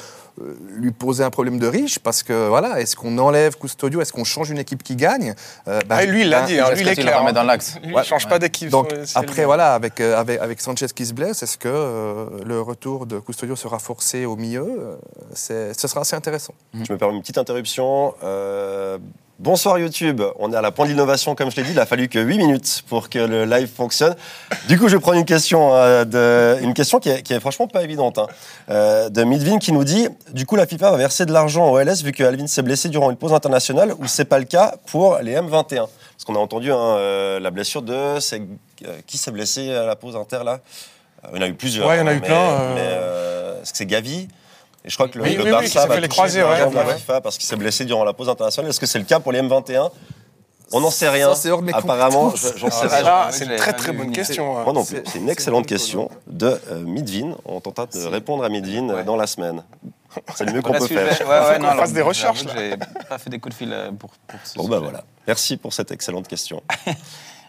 lui 0.76 0.90
poser 0.92 1.24
un 1.24 1.30
problème 1.30 1.58
de 1.58 1.66
riche. 1.66 1.98
Parce 1.98 2.22
que 2.22 2.48
voilà, 2.48 2.80
est-ce 2.80 2.96
qu'on 2.96 3.16
enlève 3.18 3.56
Custodio 3.58 4.00
Est-ce 4.00 4.12
qu'on 4.12 4.24
change 4.24 4.50
une 4.50 4.58
équipe 4.58 4.82
qui 4.82 4.96
gagne 4.96 5.34
Euh, 5.68 5.80
ben, 5.88 5.96
Ah, 5.98 6.04
lui, 6.04 6.22
il 6.22 6.28
l'a 6.30 6.40
ben, 6.40 6.46
dit. 6.46 6.58
hein, 6.58 6.70
lui, 6.72 6.80
il 6.80 6.88
est 6.88 6.94
clair. 6.96 7.18
remets 7.18 7.30
hein. 7.30 7.32
dans 7.32 7.42
l'axe 7.42 7.76
Lui, 7.82 7.94
Ouais. 7.94 8.02
il 8.02 8.06
change 8.06 8.28
pas 8.28 8.38
d'équipe. 8.38 8.68
Donc 8.70 8.92
euh, 8.92 9.04
après, 9.14 9.44
voilà, 9.44 9.74
avec, 9.74 10.00
euh, 10.00 10.18
avec, 10.18 10.40
avec 10.40 10.60
Sanchez 10.60 10.86
qui 10.94 11.06
se 11.06 11.12
blesse, 11.14 11.42
est-ce 11.42 11.58
que 11.58 11.68
euh, 11.68 12.26
le 12.44 12.60
retour 12.60 13.06
de 13.06 13.18
Custodio 13.18 13.56
sera 13.56 13.78
forcé 13.78 14.24
au 14.24 14.36
milieu 14.36 14.62
Euh, 14.62 14.96
c'est- 15.34 15.78
Ce 15.78 15.88
sera 15.88 16.00
assez 16.02 16.16
intéressant. 16.16 16.54
Je 16.74 16.92
me 16.92 16.98
permets 16.98 17.14
une 17.16 17.20
petite 17.20 17.38
interruption. 17.38 18.14
Euh, 18.24 18.98
bonsoir 19.42 19.76
YouTube, 19.78 20.22
on 20.38 20.52
est 20.52 20.56
à 20.56 20.60
la 20.60 20.70
pointe 20.70 20.86
de 20.88 20.92
l'innovation 20.92 21.34
comme 21.34 21.50
je 21.50 21.56
l'ai 21.56 21.64
dit, 21.64 21.72
il 21.72 21.80
a 21.80 21.86
fallu 21.86 22.08
que 22.08 22.20
8 22.20 22.38
minutes 22.38 22.82
pour 22.88 23.10
que 23.10 23.18
le 23.18 23.44
live 23.44 23.68
fonctionne. 23.68 24.14
Du 24.68 24.78
coup, 24.78 24.88
je 24.88 24.96
vais 24.96 25.00
prendre 25.00 25.18
une 25.18 25.24
question, 25.24 25.74
euh, 25.74 26.04
de, 26.04 26.62
une 26.62 26.74
question 26.74 27.00
qui 27.00 27.08
est, 27.08 27.22
qui 27.22 27.32
est 27.32 27.40
franchement 27.40 27.66
pas 27.66 27.82
évidente, 27.82 28.18
hein. 28.18 28.28
Euh, 28.70 29.08
de 29.08 29.24
Midvin 29.24 29.58
qui 29.58 29.72
nous 29.72 29.82
dit, 29.82 30.08
du 30.32 30.46
coup 30.46 30.54
la 30.54 30.66
FIFA 30.66 30.92
va 30.92 30.96
verser 30.96 31.26
de 31.26 31.32
l'argent 31.32 31.68
au 31.68 31.78
LS 31.78 32.04
vu 32.04 32.12
que 32.12 32.22
Alvin 32.22 32.46
s'est 32.46 32.62
blessé 32.62 32.88
durant 32.88 33.10
une 33.10 33.16
pause 33.16 33.32
internationale 33.32 33.92
ou 33.98 34.06
c'est 34.06 34.24
pas 34.24 34.38
le 34.38 34.44
cas 34.44 34.74
pour 34.86 35.18
les 35.18 35.34
M21? 35.34 35.88
Parce 35.88 36.24
qu'on 36.24 36.36
a 36.36 36.38
entendu 36.38 36.70
hein, 36.70 36.78
euh, 36.78 37.40
la 37.40 37.50
blessure 37.50 37.82
de... 37.82 38.18
qui 39.06 39.18
s'est 39.18 39.32
blessé 39.32 39.72
à 39.72 39.86
la 39.86 39.96
pause 39.96 40.14
inter 40.14 40.40
là? 40.44 40.60
Il 41.32 41.36
y 41.36 41.40
en 41.40 41.46
a 41.46 41.48
eu 41.48 41.54
plusieurs. 41.54 41.88
Ouais, 41.88 41.96
il 41.96 42.00
y 42.00 42.02
en 42.02 42.06
a 42.06 42.10
hein, 42.10 42.14
eu 42.14 42.20
mais- 42.20 42.26
plein, 42.26 42.74
mais, 42.74 43.60
Est-ce 43.62 43.72
que 43.72 43.78
c'est 43.78 43.86
Gavi? 43.86 44.28
Et 44.84 44.90
je 44.90 44.94
crois 44.94 45.08
que 45.08 45.18
le, 45.18 45.24
Oui, 45.24 45.30
le 45.34 45.38
oui, 45.38 45.44
oui, 45.44 45.50
Barça 45.50 45.82
s'est 45.82 45.88
va 45.88 45.94
fait 45.94 46.00
les 46.00 46.08
croisés, 46.08 46.42
ouais, 46.42 46.68
de 46.70 46.74
la 46.74 46.84
ouais. 46.86 46.94
FIFA 46.96 47.20
parce 47.20 47.38
qu'il 47.38 47.46
s'est 47.46 47.56
blessé 47.56 47.84
durant 47.84 48.04
la 48.04 48.12
pause 48.12 48.28
internationale. 48.28 48.70
Est-ce 48.70 48.80
que 48.80 48.86
c'est 48.86 48.98
le 48.98 49.04
cas 49.04 49.20
pour 49.20 49.32
les 49.32 49.40
M21 49.40 49.90
On 50.72 50.80
n'en 50.80 50.90
sait 50.90 51.08
rien. 51.08 51.28
Ça, 51.28 51.34
c'est 51.42 51.50
hors 51.50 51.60
de 51.60 51.66
mes 51.66 51.72
Apparemment, 51.74 52.30
j'en 52.56 52.70
sais 52.70 52.86
Ah, 52.90 52.96
rien. 52.96 53.04
Ah, 53.06 53.26
Ouais, 53.26 53.32
c'est 53.32 53.44
une 53.44 53.56
très 53.56 53.72
très 53.74 53.92
bonne 53.92 54.10
question. 54.12 54.58
hein. 54.58 54.64
Moi 54.64 54.72
non 54.72 54.84
plus. 54.84 55.02
C'est- 55.04 55.18
une 55.18 55.28
excellente 55.28 55.66
question 55.66 56.10
de 56.26 56.58
euh, 56.70 56.80
Midvin. 56.80 57.36
On 57.44 57.60
tentera 57.60 57.86
de 57.86 58.06
répondre 58.06 58.42
à 58.44 58.48
Midvin 58.48 58.88
Ouais. 58.88 59.04
dans 59.04 59.16
la 59.16 59.26
semaine. 59.26 59.62
C'est 60.34 60.44
le 60.44 60.52
mieux 60.52 60.62
qu'on 60.62 60.72
peut 60.72 60.86
faire. 60.86 61.06
Ouais, 61.06 61.26
ouais, 61.50 61.56
qu'on 61.56 61.62
non, 61.62 61.72
fasse 61.76 61.92
des 61.92 62.02
recherches, 62.02 62.44
J'ai 62.54 62.76
pas 63.08 63.18
fait 63.18 63.30
des 63.30 63.38
coups 63.38 63.54
de 63.54 63.58
fil 63.58 63.72
euh, 63.72 63.90
pour, 63.92 64.10
pour 64.26 64.40
ce 64.44 64.56
Bon, 64.58 64.64
bah 64.68 64.76
sujet. 64.76 64.82
voilà. 64.90 65.04
Merci 65.26 65.56
pour 65.56 65.72
cette 65.72 65.90
excellente 65.92 66.26
question. 66.28 66.62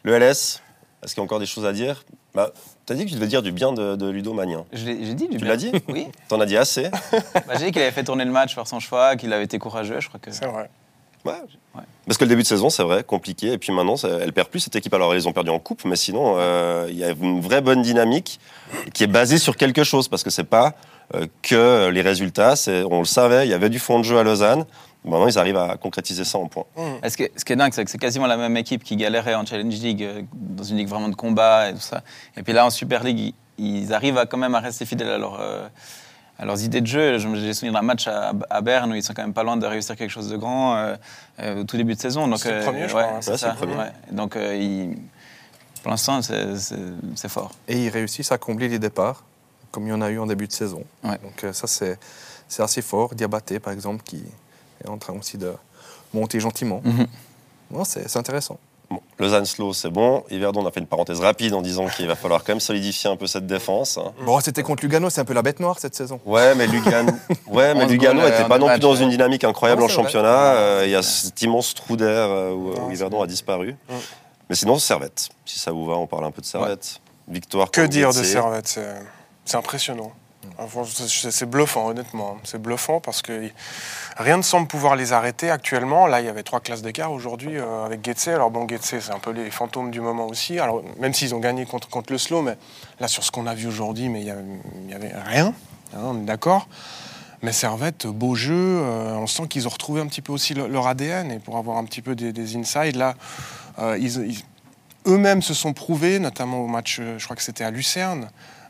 le 0.04 0.14
LS, 0.18 0.62
est-ce 1.04 1.14
qu'il 1.14 1.22
y 1.22 1.24
a 1.24 1.26
encore 1.26 1.40
des 1.40 1.46
choses 1.46 1.66
à 1.66 1.74
dire? 1.74 2.06
Bah, 2.34 2.52
Tu 2.86 2.94
as 2.94 2.96
dit 2.96 3.06
que 3.06 3.10
tu 3.10 3.16
devais 3.16 3.28
dire 3.28 3.42
du 3.42 3.52
bien 3.52 3.72
de, 3.72 3.96
de 3.96 4.10
Ludo 4.10 4.34
Magnin. 4.34 4.66
Je 4.74 4.86
l'ai- 4.86 5.06
J'ai 5.06 5.14
dit 5.14 5.28
du 5.28 5.38
Tu 5.38 5.44
bien. 5.44 5.48
l'as 5.50 5.58
dit 5.58 5.72
Oui. 5.88 6.08
T'en 6.28 6.40
as 6.42 6.46
dit 6.46 6.58
assez 6.58 6.90
Bah, 7.34 7.54
j'ai 7.58 7.66
dit 7.66 7.72
qu'il 7.72 7.82
avait 7.82 7.92
fait 7.92 8.04
tourner 8.04 8.26
le 8.26 8.32
match 8.32 8.56
par 8.56 8.68
son 8.68 8.80
choix, 8.80 9.16
qu'il 9.16 9.32
avait 9.32 9.46
été 9.46 9.58
courageux. 9.60 10.00
Je 10.00 10.08
crois 10.10 10.20
que. 10.20 10.32
C'est 10.32 10.46
vrai. 10.46 10.70
Ouais. 11.26 11.34
Parce 12.06 12.18
que 12.18 12.26
le 12.26 12.30
début 12.30 12.42
de 12.42 12.48
saison, 12.48 12.70
c'est 12.70 12.84
vrai, 12.84 13.04
compliqué. 13.06 13.54
Et 13.54 13.58
puis 13.58 13.72
maintenant, 13.72 13.96
elle 14.04 14.34
perd 14.34 14.50
plus 14.50 14.60
cette 14.60 14.76
équipe. 14.76 14.94
Alors, 14.94 15.16
ils 15.16 15.26
ont 15.26 15.32
perdu 15.32 15.52
en 15.52 15.60
coupe, 15.60 15.86
mais 15.86 15.96
sinon, 15.96 16.36
euh, 16.38 16.88
il 16.90 16.98
y 16.98 17.04
a 17.06 17.12
une 17.12 17.40
vraie 17.40 17.62
bonne 17.62 17.82
dynamique 17.82 18.42
qui 18.94 19.06
est 19.06 19.08
basée 19.08 19.38
sur 19.38 19.56
quelque 19.56 19.86
chose. 19.86 20.10
Parce 20.10 20.22
que 20.24 20.30
c'est 20.30 20.44
pas 20.44 20.74
euh, 21.16 21.26
que 21.42 21.88
les 21.90 22.02
résultats. 22.02 22.56
On 22.92 23.00
le 23.00 23.06
savait, 23.06 23.48
il 23.48 23.50
y 23.50 23.54
avait 23.54 23.70
du 23.70 23.80
fond 23.80 24.00
de 24.00 24.04
jeu 24.04 24.18
à 24.18 24.24
Lausanne. 24.24 24.66
Maintenant, 25.06 25.28
ils 25.28 25.38
arrivent 25.38 25.58
à 25.58 25.76
concrétiser 25.78 26.24
ça 26.24 26.38
en 26.38 26.48
points. 26.48 26.64
Et 27.04 27.10
Ce 27.10 27.18
qui, 27.18 27.24
est, 27.24 27.32
ce 27.38 27.44
qui 27.44 27.52
est 27.54 27.56
dingue, 27.58 27.74
c'est 27.74 27.84
que 27.84 27.92
c'est 27.92 27.98
quasiment 27.98 28.26
la 28.28 28.38
même 28.38 28.56
équipe 28.56 28.84
qui 28.84 28.96
galérait 28.96 29.36
en 29.36 29.46
Challenge 29.46 29.74
League, 29.74 30.02
euh, 30.04 30.22
dans 30.34 30.64
une 30.64 30.78
ligue 30.78 30.88
vraiment 30.88 31.10
de 31.10 31.16
combat 31.16 31.70
et 31.70 31.74
tout 31.74 31.80
ça. 31.82 32.02
Et 32.38 32.44
puis 32.44 32.54
là, 32.54 32.66
en 32.66 32.70
Super 32.70 33.04
League, 33.04 33.34
ils, 33.58 33.82
ils 33.84 33.94
arrivent 33.94 34.18
à, 34.18 34.26
quand 34.26 34.38
même 34.38 34.56
à 34.56 34.60
rester 34.62 34.86
fidèles 34.86 35.10
à, 35.10 35.18
leur, 35.18 35.40
euh, 35.42 35.68
à 36.40 36.46
leurs 36.46 36.64
idées 36.64 36.80
de 36.80 36.88
jeu. 36.88 37.18
Je 37.18 37.28
me- 37.28 37.36
J'ai 37.38 37.54
souvenir 37.54 37.74
d'un 37.74 37.82
match 37.86 38.08
à, 38.08 38.32
à 38.50 38.62
Berne 38.62 38.92
où 38.92 38.96
ils 38.96 39.04
sont 39.04 39.14
quand 39.14 39.24
même 39.24 39.34
pas 39.34 39.44
loin 39.44 39.58
de 39.58 39.66
réussir 39.66 39.96
quelque 39.98 40.10
chose 40.10 40.30
de 40.30 40.38
grand 40.38 40.76
euh, 40.78 40.96
euh, 41.42 41.62
au 41.62 41.64
tout 41.66 41.76
début 41.76 41.96
de 41.96 42.00
saison. 42.00 42.28
Donc, 42.28 42.40
C'est 42.40 42.52
le 42.52 42.58
euh, 42.58 42.64
premier, 42.64 42.88
je 42.88 42.96
ouais, 42.96 43.04
crois, 43.04 43.18
hein. 43.18 43.22
c'est 43.22 43.36
ça, 43.38 43.50
premier. 43.52 43.76
ouais. 43.76 43.92
Donc, 44.12 44.36
euh, 44.38 44.56
ils- 44.56 44.98
pour 45.82 45.92
l'instant, 45.92 46.22
c'est- 46.22 47.28
fort. 47.28 47.52
Et 47.68 47.78
ils 47.86 47.90
réussissent 47.90 48.32
à 48.32 48.38
combler 48.38 48.70
les 48.70 48.80
départs, 48.80 49.26
comme 49.72 49.86
il 49.86 49.90
y 49.90 49.94
en 49.94 50.02
a 50.02 50.10
eu 50.10 50.18
en 50.20 50.28
début 50.28 50.48
de 50.48 50.54
saison. 50.54 50.84
Ouais. 51.04 51.18
Donc 51.22 51.44
euh, 51.44 51.52
ça, 51.52 51.68
c'est 51.68 52.00
c'est 52.48 52.64
assez 52.64 52.82
fort. 52.82 53.14
Diabaté, 53.16 53.60
par 53.60 53.74
exemple, 53.74 54.02
qui 54.04 54.24
est 54.86 54.90
en 54.90 54.98
train 54.98 55.14
aussi 55.14 55.38
de 55.38 55.54
monter 56.14 56.40
gentiment. 56.40 56.82
Non, 57.72 57.84
c'est 57.84 58.08
c'est 58.10 58.20
intéressant. 58.20 58.58
Bon, 58.90 59.00
Lausanne 59.18 59.46
slow, 59.46 59.74
c'est 59.74 59.90
bon. 59.90 60.24
Yverdon, 60.30 60.62
on 60.62 60.68
a 60.68 60.72
fait 60.72 60.80
une 60.82 60.86
parenthèse 60.88 61.20
rapide 61.20 61.54
en 61.54 61.62
disant 61.62 61.88
qu'il 61.88 62.06
va 62.06 62.16
falloir 62.16 62.44
quand 62.44 62.52
même 62.52 62.60
solidifier 62.60 63.10
un 63.10 63.16
peu 63.16 63.26
cette 63.28 63.48
défense. 63.48 63.98
hein. 63.98 64.12
Bon, 64.26 64.40
c'était 64.42 64.62
contre 64.62 64.84
Lugano, 64.84 65.10
c'est 65.10 65.22
un 65.22 65.26
peu 65.26 65.34
la 65.34 65.42
bête 65.42 65.60
noire 65.60 65.80
cette 65.80 65.96
saison. 65.96 66.20
Ouais, 66.26 66.54
mais 66.54 66.68
Lugano, 66.68 67.12
ouais, 67.48 67.74
mais 67.74 67.86
11 67.86 67.92
Lugano 67.92 68.22
n'était 68.22 68.46
pas 68.46 68.60
non 68.60 68.68
plus 68.68 68.80
dans 68.80 68.96
une 68.96 69.10
dynamique 69.10 69.44
incroyable 69.46 69.80
Non, 69.82 69.86
en 69.86 69.90
championnat. 69.90 70.54
Euh, 70.56 70.84
Il 70.86 70.92
y 70.92 70.96
a 70.96 71.02
cet 71.02 71.42
immense 71.42 71.74
trou 71.74 71.96
d'air 71.96 72.28
euh, 72.30 72.52
où, 72.52 72.92
Yverdon 72.92 73.22
a 73.24 73.28
disparu. 73.28 73.76
Mm. 73.90 73.94
Mais 74.50 74.56
sinon, 74.56 74.78
Servette. 74.78 75.30
Si 75.46 75.58
ça 75.58 75.72
vous 75.72 75.86
va, 75.86 75.94
on 75.94 76.06
parle 76.06 76.26
un 76.26 76.32
peu 76.32 76.42
de 76.42 76.46
Servette. 76.46 77.00
Victoire. 77.28 77.72
Que 77.72 77.82
dire 77.82 78.10
de. 78.10 78.22
Servette 78.22 78.80
c'est 79.46 79.58
impressionnant. 79.58 80.12
Enfin, 80.58 80.84
C'est 80.86 81.50
bluffant, 81.50 81.88
honnêtement. 81.88 82.38
C'est 82.44 82.62
bluffant 82.62 83.00
parce 83.00 83.22
que 83.22 83.50
rien 84.18 84.38
ne 84.38 84.42
semble 84.42 84.68
pouvoir 84.68 84.96
les 84.96 85.12
arrêter 85.14 85.50
actuellement. 85.50 86.06
Là, 86.08 86.20
il 86.22 86.26
y 86.26 86.30
avait 86.30 86.44
trois 86.44 86.60
classes 86.60 86.82
d'écart 86.82 87.12
aujourd'hui 87.12 87.58
euh, 87.58 87.86
avec 87.86 88.04
Getse. 88.06 88.28
Alors 88.30 88.52
bon, 88.52 88.68
Getse, 88.68 89.00
c'est 89.00 89.12
un 89.12 89.20
peu 89.20 89.32
les 89.32 89.50
fantômes 89.50 89.90
du 89.92 90.00
moment 90.02 90.28
aussi. 90.28 90.60
Alors 90.60 90.84
même 91.00 91.14
s'ils 91.14 91.34
ont 91.34 91.40
gagné 91.40 91.66
contre, 91.66 91.90
contre 91.90 92.12
le 92.14 92.20
slow, 92.20 92.42
mais 92.42 92.56
là, 93.00 93.08
sur 93.08 93.24
ce 93.24 93.32
qu'on 93.32 93.48
a 93.48 93.56
vu 93.56 93.68
aujourd'hui, 93.68 94.10
mais 94.10 94.22
il 94.22 94.28
y 94.28 94.32
a- 94.32 94.36
il 94.86 94.92
y 94.92 94.94
avait 94.94 95.12
rien. 95.26 95.54
hein, 95.96 96.00
on 96.04 96.18
est 96.22 96.26
d'accord. 96.26 96.68
Mais 97.42 97.52
Servette, 97.52 98.08
beau 98.08 98.36
jeu. 98.36 98.54
euh, 98.56 99.16
on 99.16 99.28
sent 99.28 99.48
qu'ils 99.50 99.68
ont 99.68 99.72
retrouvé 99.72 100.02
un 100.02 100.08
petit 100.08 100.22
peu 100.22 100.32
aussi 100.32 100.54
le- 100.54 100.68
leur 100.68 100.88
ADN. 100.88 101.32
Et 101.32 101.40
pour 101.40 101.58
avoir 101.58 101.78
un 101.78 101.84
petit 101.86 102.02
peu 102.02 102.16
des, 102.16 102.32
des 102.32 102.56
insides, 102.56 102.96
là, 102.96 103.16
euh, 103.80 103.98
eux-mêmes 105.08 105.42
se 105.42 105.54
sont 105.54 105.74
prouvés, 105.74 106.20
notamment 106.20 106.60
au 106.60 106.68
match, 106.68 107.02
je 107.18 107.24
crois 107.24 107.36
que 107.36 107.42
c'était 107.42 107.64
à 107.66 107.72
Lucerne, 107.72 108.30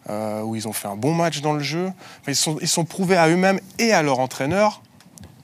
euh, 0.09 0.41
où 0.41 0.55
ils 0.55 0.67
ont 0.67 0.73
fait 0.73 0.87
un 0.87 0.95
bon 0.95 1.13
match 1.13 1.41
dans 1.41 1.53
le 1.53 1.63
jeu. 1.63 1.87
Enfin, 2.21 2.31
ils 2.31 2.35
sont, 2.35 2.57
ils 2.61 2.67
sont 2.67 2.85
prouvés 2.85 3.17
à 3.17 3.27
eux-mêmes 3.29 3.59
et 3.79 3.93
à 3.93 4.01
leur 4.01 4.19
entraîneur 4.19 4.81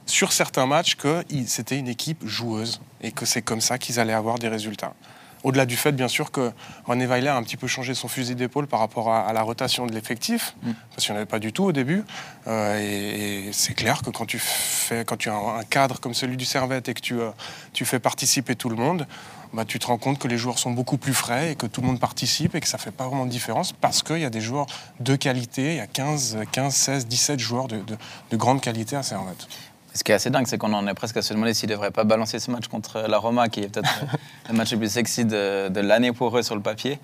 sur 0.06 0.32
certains 0.32 0.66
matchs 0.66 0.96
que 0.96 1.24
c'était 1.46 1.78
une 1.78 1.88
équipe 1.88 2.26
joueuse 2.26 2.82
et 3.02 3.12
que 3.12 3.26
c'est 3.26 3.42
comme 3.42 3.62
ça 3.62 3.78
qu'ils 3.78 4.00
allaient 4.00 4.14
avoir 4.14 4.40
des 4.40 4.48
résultats. 4.48 4.94
Au-delà 5.44 5.66
du 5.66 5.78
fait, 5.78 5.94
bien 5.94 6.10
sûr, 6.10 6.32
que 6.32 6.52
René 6.86 7.06
Weiler 7.06 7.30
a 7.30 7.38
un 7.38 7.44
petit 7.44 7.56
peu 7.56 7.68
changé 7.68 7.94
son 7.94 8.10
fusil 8.10 8.36
d'épaule 8.36 8.68
par 8.68 8.82
rapport 8.82 9.10
à, 9.10 9.22
à 9.22 9.32
la 9.32 9.42
rotation 9.42 9.88
de 9.88 9.94
l'effectif, 9.94 10.54
parce 10.90 11.06
qu'il 11.06 11.14
n'y 11.14 11.18
en 11.18 11.22
avait 11.22 11.30
pas 11.30 11.40
du 11.40 11.54
tout 11.54 11.64
au 11.64 11.72
début. 11.72 12.04
Euh, 12.48 12.78
et 12.78 13.30
et 13.50 13.54
c'est 13.54 13.74
clair 13.74 14.02
que 14.02 14.10
quand 14.10 14.26
tu, 14.26 14.38
fais, 14.38 15.06
quand 15.06 15.18
tu 15.18 15.30
as 15.30 15.34
un, 15.34 15.60
un 15.60 15.64
cadre 15.64 16.00
comme 16.00 16.14
celui 16.14 16.36
du 16.38 16.46
Servette 16.46 16.90
et 16.90 16.94
que 16.94 17.00
tu, 17.00 17.20
euh, 17.20 17.30
tu 17.74 17.86
fais 17.86 18.00
participer 18.00 18.56
tout 18.56 18.70
le 18.70 18.76
monde, 18.76 19.08
bah, 19.54 19.66
tu 19.66 19.80
te 19.80 19.88
rends 19.88 19.98
compte 19.98 20.20
que 20.20 20.28
les 20.28 20.38
joueurs 20.38 20.60
sont 20.60 20.72
beaucoup 20.72 20.98
plus 20.98 21.14
frais 21.14 21.52
et 21.52 21.56
que 21.56 21.66
tout 21.66 21.82
le 21.82 21.88
monde 21.88 22.00
participe 22.00 22.56
et 22.56 22.62
que 22.62 22.68
ça 22.68 22.78
ne 22.78 22.82
fait 22.82 22.92
pas 22.92 23.08
vraiment 23.08 23.26
de 23.26 23.32
différence 23.32 23.72
parce 23.74 24.04
qu'il 24.04 24.20
y 24.20 24.26
a 24.26 24.30
des 24.30 24.42
joueurs 24.42 24.68
de 25.00 25.16
qualité. 25.16 25.72
Il 25.72 25.78
y 25.78 25.80
a 25.80 25.88
15, 25.88 26.40
15 26.52 26.74
16, 26.74 27.08
17 27.08 27.40
joueurs 27.40 27.68
de 27.68 27.98
grande 28.34 28.62
qualité 28.62 28.96
à 28.96 29.04
Servette. 29.04 29.48
Ce 29.94 30.04
qui 30.04 30.12
est 30.12 30.16
assez 30.16 30.30
dingue, 30.30 30.46
c'est 30.48 30.58
qu'on 30.60 30.72
en 30.74 30.86
est 30.88 30.94
presque 30.94 31.18
à 31.18 31.22
se 31.22 31.34
demander 31.34 31.54
s'ils 31.54 31.68
ne 31.70 31.74
devraient 31.74 31.90
pas 31.92 32.04
balancer 32.04 32.38
ce 32.40 32.52
match 32.52 32.68
contre 32.68 33.00
la 33.08 33.18
Roma, 33.18 33.50
qui 33.50 33.62
est 33.62 33.70
peut-être 33.70 33.90
le 34.50 34.56
match 34.56 34.72
le 34.72 34.78
plus 34.78 34.92
sexy 34.92 35.26
de, 35.26 35.68
de 35.70 35.80
l'année 35.80 36.12
pour 36.14 36.38
eux 36.38 36.44
sur 36.44 36.56
le 36.56 36.62
papier. 36.62 37.00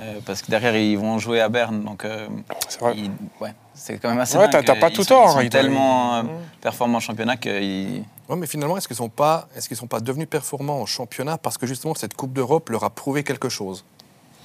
Euh, 0.00 0.20
parce 0.24 0.42
que 0.42 0.50
derrière, 0.50 0.76
ils 0.76 0.96
vont 0.96 1.18
jouer 1.18 1.40
à 1.40 1.48
Berne. 1.48 1.82
Donc, 1.82 2.04
euh, 2.04 2.28
C'est 2.68 2.80
vrai. 2.80 2.94
ils- 2.96 3.10
ouais, 3.40 3.52
c'est 3.74 3.98
quand 3.98 4.08
même 4.10 4.20
assez 4.20 4.38
Ouais, 4.38 4.48
dingue. 4.48 4.64
t'as- 4.64 4.76
pas 4.76 4.88
Ils 4.88 4.92
tout 4.94 5.02
sont- 5.02 5.08
tort, 5.14 5.28
Ils 5.28 5.32
sont 5.32 5.40
ils 5.40 5.48
doivent- 5.50 5.62
tellement 5.64 6.14
euh, 6.16 6.22
Mmh. 6.22 6.28
performants 6.60 6.98
en 6.98 7.00
championnat 7.00 7.36
qu'ils. 7.36 8.04
Ouais, 8.28 8.36
mais 8.36 8.46
finalement, 8.46 8.76
est-ce 8.76 8.86
qu'ils 8.86 8.94
ne 8.94 8.98
sont, 8.98 9.08
pas- 9.08 9.48
est-ce 9.56 9.66
qu'ils 9.66 9.76
sont 9.76 9.86
pas 9.88 10.00
devenus 10.00 10.28
performants 10.28 10.80
en 10.80 10.86
championnat 10.86 11.38
parce 11.38 11.58
que 11.58 11.66
justement 11.66 11.94
cette 11.94 12.14
Coupe 12.14 12.32
d'Europe 12.32 12.68
leur 12.70 12.84
a 12.84 12.90
prouvé 12.90 13.24
quelque 13.24 13.48
chose? 13.48 13.84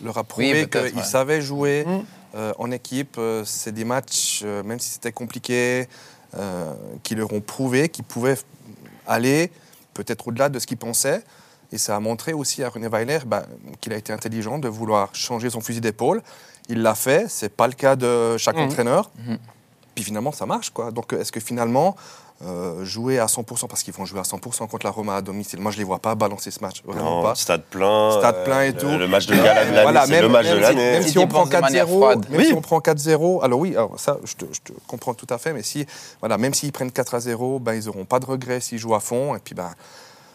Leur 0.04 0.18
a 0.18 0.24
prouvé 0.24 0.68
qu'ils 0.68 0.82
ouais. 0.98 1.04
savaient 1.04 1.42
jouer 1.42 1.86
Mm. 1.86 2.00
euh, 2.36 2.54
en 2.58 2.72
équipe. 2.72 3.18
euh, 3.20 3.44
c'est 3.46 3.72
des 3.72 3.86
matchs, 3.86 4.42
euh, 4.44 4.64
même 4.64 4.80
si 4.80 4.90
c'était 4.90 5.12
compliqué, 5.12 5.82
euh, 5.82 5.86
qui 7.04 7.16
leur 7.16 7.32
ont 7.34 7.42
prouvé 7.42 7.90
qu'ils 7.90 8.04
pouvaient 8.06 8.38
aller 9.08 9.52
peut-être 9.94 10.28
au-delà 10.28 10.50
de 10.50 10.60
ce 10.60 10.66
qu'ils 10.68 10.78
pensaient. 10.78 11.24
Et 11.72 11.78
ça 11.78 11.96
a 11.96 12.00
montré 12.00 12.34
aussi 12.34 12.64
à 12.64 12.70
René 12.70 12.88
Weiler 12.88 13.20
bah, 13.26 13.46
qu'il 13.82 13.94
a 13.94 13.98
été 13.98 14.14
intelligent 14.14 14.60
de 14.60 14.68
vouloir 14.68 15.14
changer 15.16 15.50
son 15.50 15.62
fusil 15.62 15.82
d'épaule. 15.82 16.22
Il 16.70 16.82
l'a 16.82 16.96
fait, 16.96 17.26
c'est 17.30 17.50
pas 17.50 17.68
le 17.68 17.74
cas 17.74 17.96
de 17.96 18.38
chaque 18.38 18.56
Mhm. 18.58 18.64
entraîneur. 18.64 19.12
Mhm. 19.26 19.38
Puis 19.96 20.04
finalement, 20.04 20.32
ça 20.32 20.46
marche. 20.46 20.70
Quoi. 20.70 20.92
Donc 20.92 21.14
est-ce 21.14 21.32
que 21.32 21.40
finalement, 21.40 21.96
euh, 22.46 22.84
jouer 22.84 23.20
à 23.20 23.26
100%, 23.28 23.68
parce 23.68 23.84
qu'ils 23.84 23.94
vont 23.94 24.06
jouer 24.06 24.20
à 24.20 24.24
100% 24.24 24.68
contre 24.68 24.86
la 24.86 24.92
Roma 24.92 25.16
à 25.16 25.22
domicile, 25.22 25.60
moi 25.60 25.72
je 25.72 25.78
les 25.78 25.84
vois 25.84 26.00
pas 26.00 26.14
balancer 26.16 26.52
ce 26.52 26.60
match, 26.60 26.84
vraiment 26.84 27.18
Non, 27.18 27.24
pas. 27.24 27.36
stade 27.36 27.64
plein. 27.64 28.18
Stade 28.20 28.44
plein 28.44 28.62
et 28.64 28.72
le- 28.72 28.78
tout. 28.78 28.88
Le 28.88 29.08
match 29.08 29.26
de 29.28 29.36
gala 29.36 29.66
de 29.66 29.70
l'année, 29.72 29.82
Voilà, 29.84 30.06
c'est 30.06 30.22
le 30.22 30.30
match 30.30 30.48
de 30.48 30.56
si- 30.56 30.60
l'année. 30.62 30.92
même 30.92 31.04
Si 31.04 31.18
on 31.18 31.28
prend 31.28 31.40
penses 31.42 31.50
de 31.50 31.58
manière 31.60 31.86
4-0, 31.86 31.98
froide. 32.00 32.30
même 32.30 32.40
Oui. 32.40 32.46
si 32.48 32.54
on 32.54 32.62
prend 32.62 32.80
4-0, 32.82 33.42
alors 33.44 33.60
oui, 33.60 33.72
alors 33.76 34.00
ça, 34.00 34.18
je 34.24 34.34
te, 34.36 34.46
je 34.52 34.60
te 34.62 34.74
comprends 34.88 35.14
tout 35.14 35.28
à 35.30 35.38
fait, 35.38 35.54
mais 35.54 35.64
si, 35.64 35.86
voilà, 36.20 36.38
même 36.38 36.54
s'ils 36.54 36.72
prennent 36.72 36.92
4 36.92 37.16
à 37.16 37.20
0, 37.20 37.60
ben, 37.60 37.74
ils 37.74 37.86
n'auront 37.86 38.06
pas 38.06 38.20
de 38.20 38.26
regrets 38.26 38.60
s'ils 38.60 38.78
jouent 38.80 38.96
à 38.96 39.00
fond, 39.00 39.36
et 39.36 39.40
puis 39.40 39.56
ben, 39.56 39.72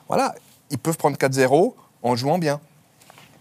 voilà, 0.09 0.35
ils 0.71 0.79
peuvent 0.79 0.97
prendre 0.97 1.17
4-0 1.19 1.75
en 2.03 2.17
jouant 2.17 2.39
bien. 2.39 2.61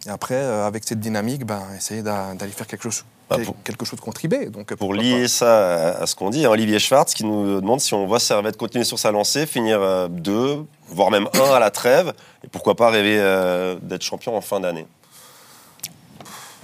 Et 0.05 0.09
après, 0.09 0.35
euh, 0.35 0.65
avec 0.67 0.83
cette 0.87 0.99
dynamique, 0.99 1.45
ben, 1.45 1.61
essayer 1.77 2.01
d'a- 2.01 2.33
d'aller 2.35 2.51
faire 2.51 2.67
quelque 2.67 2.83
chose, 2.83 3.03
Bah, 3.29 3.37
pour- 3.43 3.55
quelque 3.63 3.85
chose 3.85 3.99
contre 3.99 4.23
IB. 4.23 4.49
Donc, 4.51 4.67
Pour 4.67 4.77
pourquoi 4.77 4.97
lier 4.97 5.23
pas. 5.23 5.27
ça 5.27 5.97
à, 5.97 6.03
à 6.03 6.05
ce 6.07 6.15
qu'on 6.15 6.29
dit, 6.29 6.45
hein, 6.45 6.49
Olivier 6.49 6.79
Schwartz 6.79 7.13
qui 7.13 7.25
nous 7.25 7.59
demande 7.59 7.81
si 7.81 7.93
on 7.93 8.07
voit 8.07 8.19
Servette 8.19 8.55
continuer 8.57 8.85
sur 8.85 8.97
sa 8.99 9.11
lancée, 9.11 9.45
finir 9.45 9.81
euh, 9.81 10.07
deux, 10.07 10.65
voire 10.87 11.11
même 11.11 11.27
un 11.33 11.53
à 11.53 11.59
la 11.59 11.69
trêve, 11.69 12.13
et 12.43 12.47
pourquoi 12.47 12.75
pas 12.75 12.89
rêver 12.89 13.17
euh, 13.19 13.77
d'être 13.81 14.03
champion 14.03 14.37
en 14.37 14.41
fin 14.41 14.59
d'année. 14.61 14.85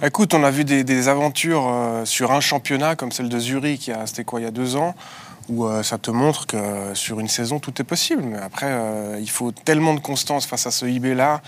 Écoute, 0.02 0.34
on 0.34 0.42
a 0.42 0.50
vu 0.50 0.64
des, 0.64 0.84
des 0.84 1.08
aventures 1.08 1.66
euh, 1.68 2.04
sur 2.04 2.32
un 2.32 2.40
championnat 2.40 2.96
comme 2.96 3.12
celle 3.12 3.28
de 3.28 3.38
Zurich, 3.38 3.90
c'était 4.06 4.24
quoi, 4.24 4.40
il 4.40 4.44
y 4.44 4.46
a 4.46 4.50
deux 4.50 4.76
ans, 4.76 4.94
où 5.48 5.66
euh, 5.66 5.82
ça 5.82 5.98
te 5.98 6.10
montre 6.10 6.46
que 6.46 6.56
euh, 6.56 6.94
sur 6.94 7.20
une 7.20 7.28
saison, 7.28 7.58
tout 7.58 7.72
est 7.80 7.84
possible. 7.84 8.22
Mais 8.22 8.38
après, 8.38 8.66
euh, 8.68 9.18
il 9.20 9.30
faut 9.30 9.52
tellement 9.52 9.94
de 9.94 10.00
constance 10.00 10.46
face 10.46 10.66
à 10.66 10.70
ce 10.70 10.84
IB-là, 10.86 11.34
euh, 11.34 11.38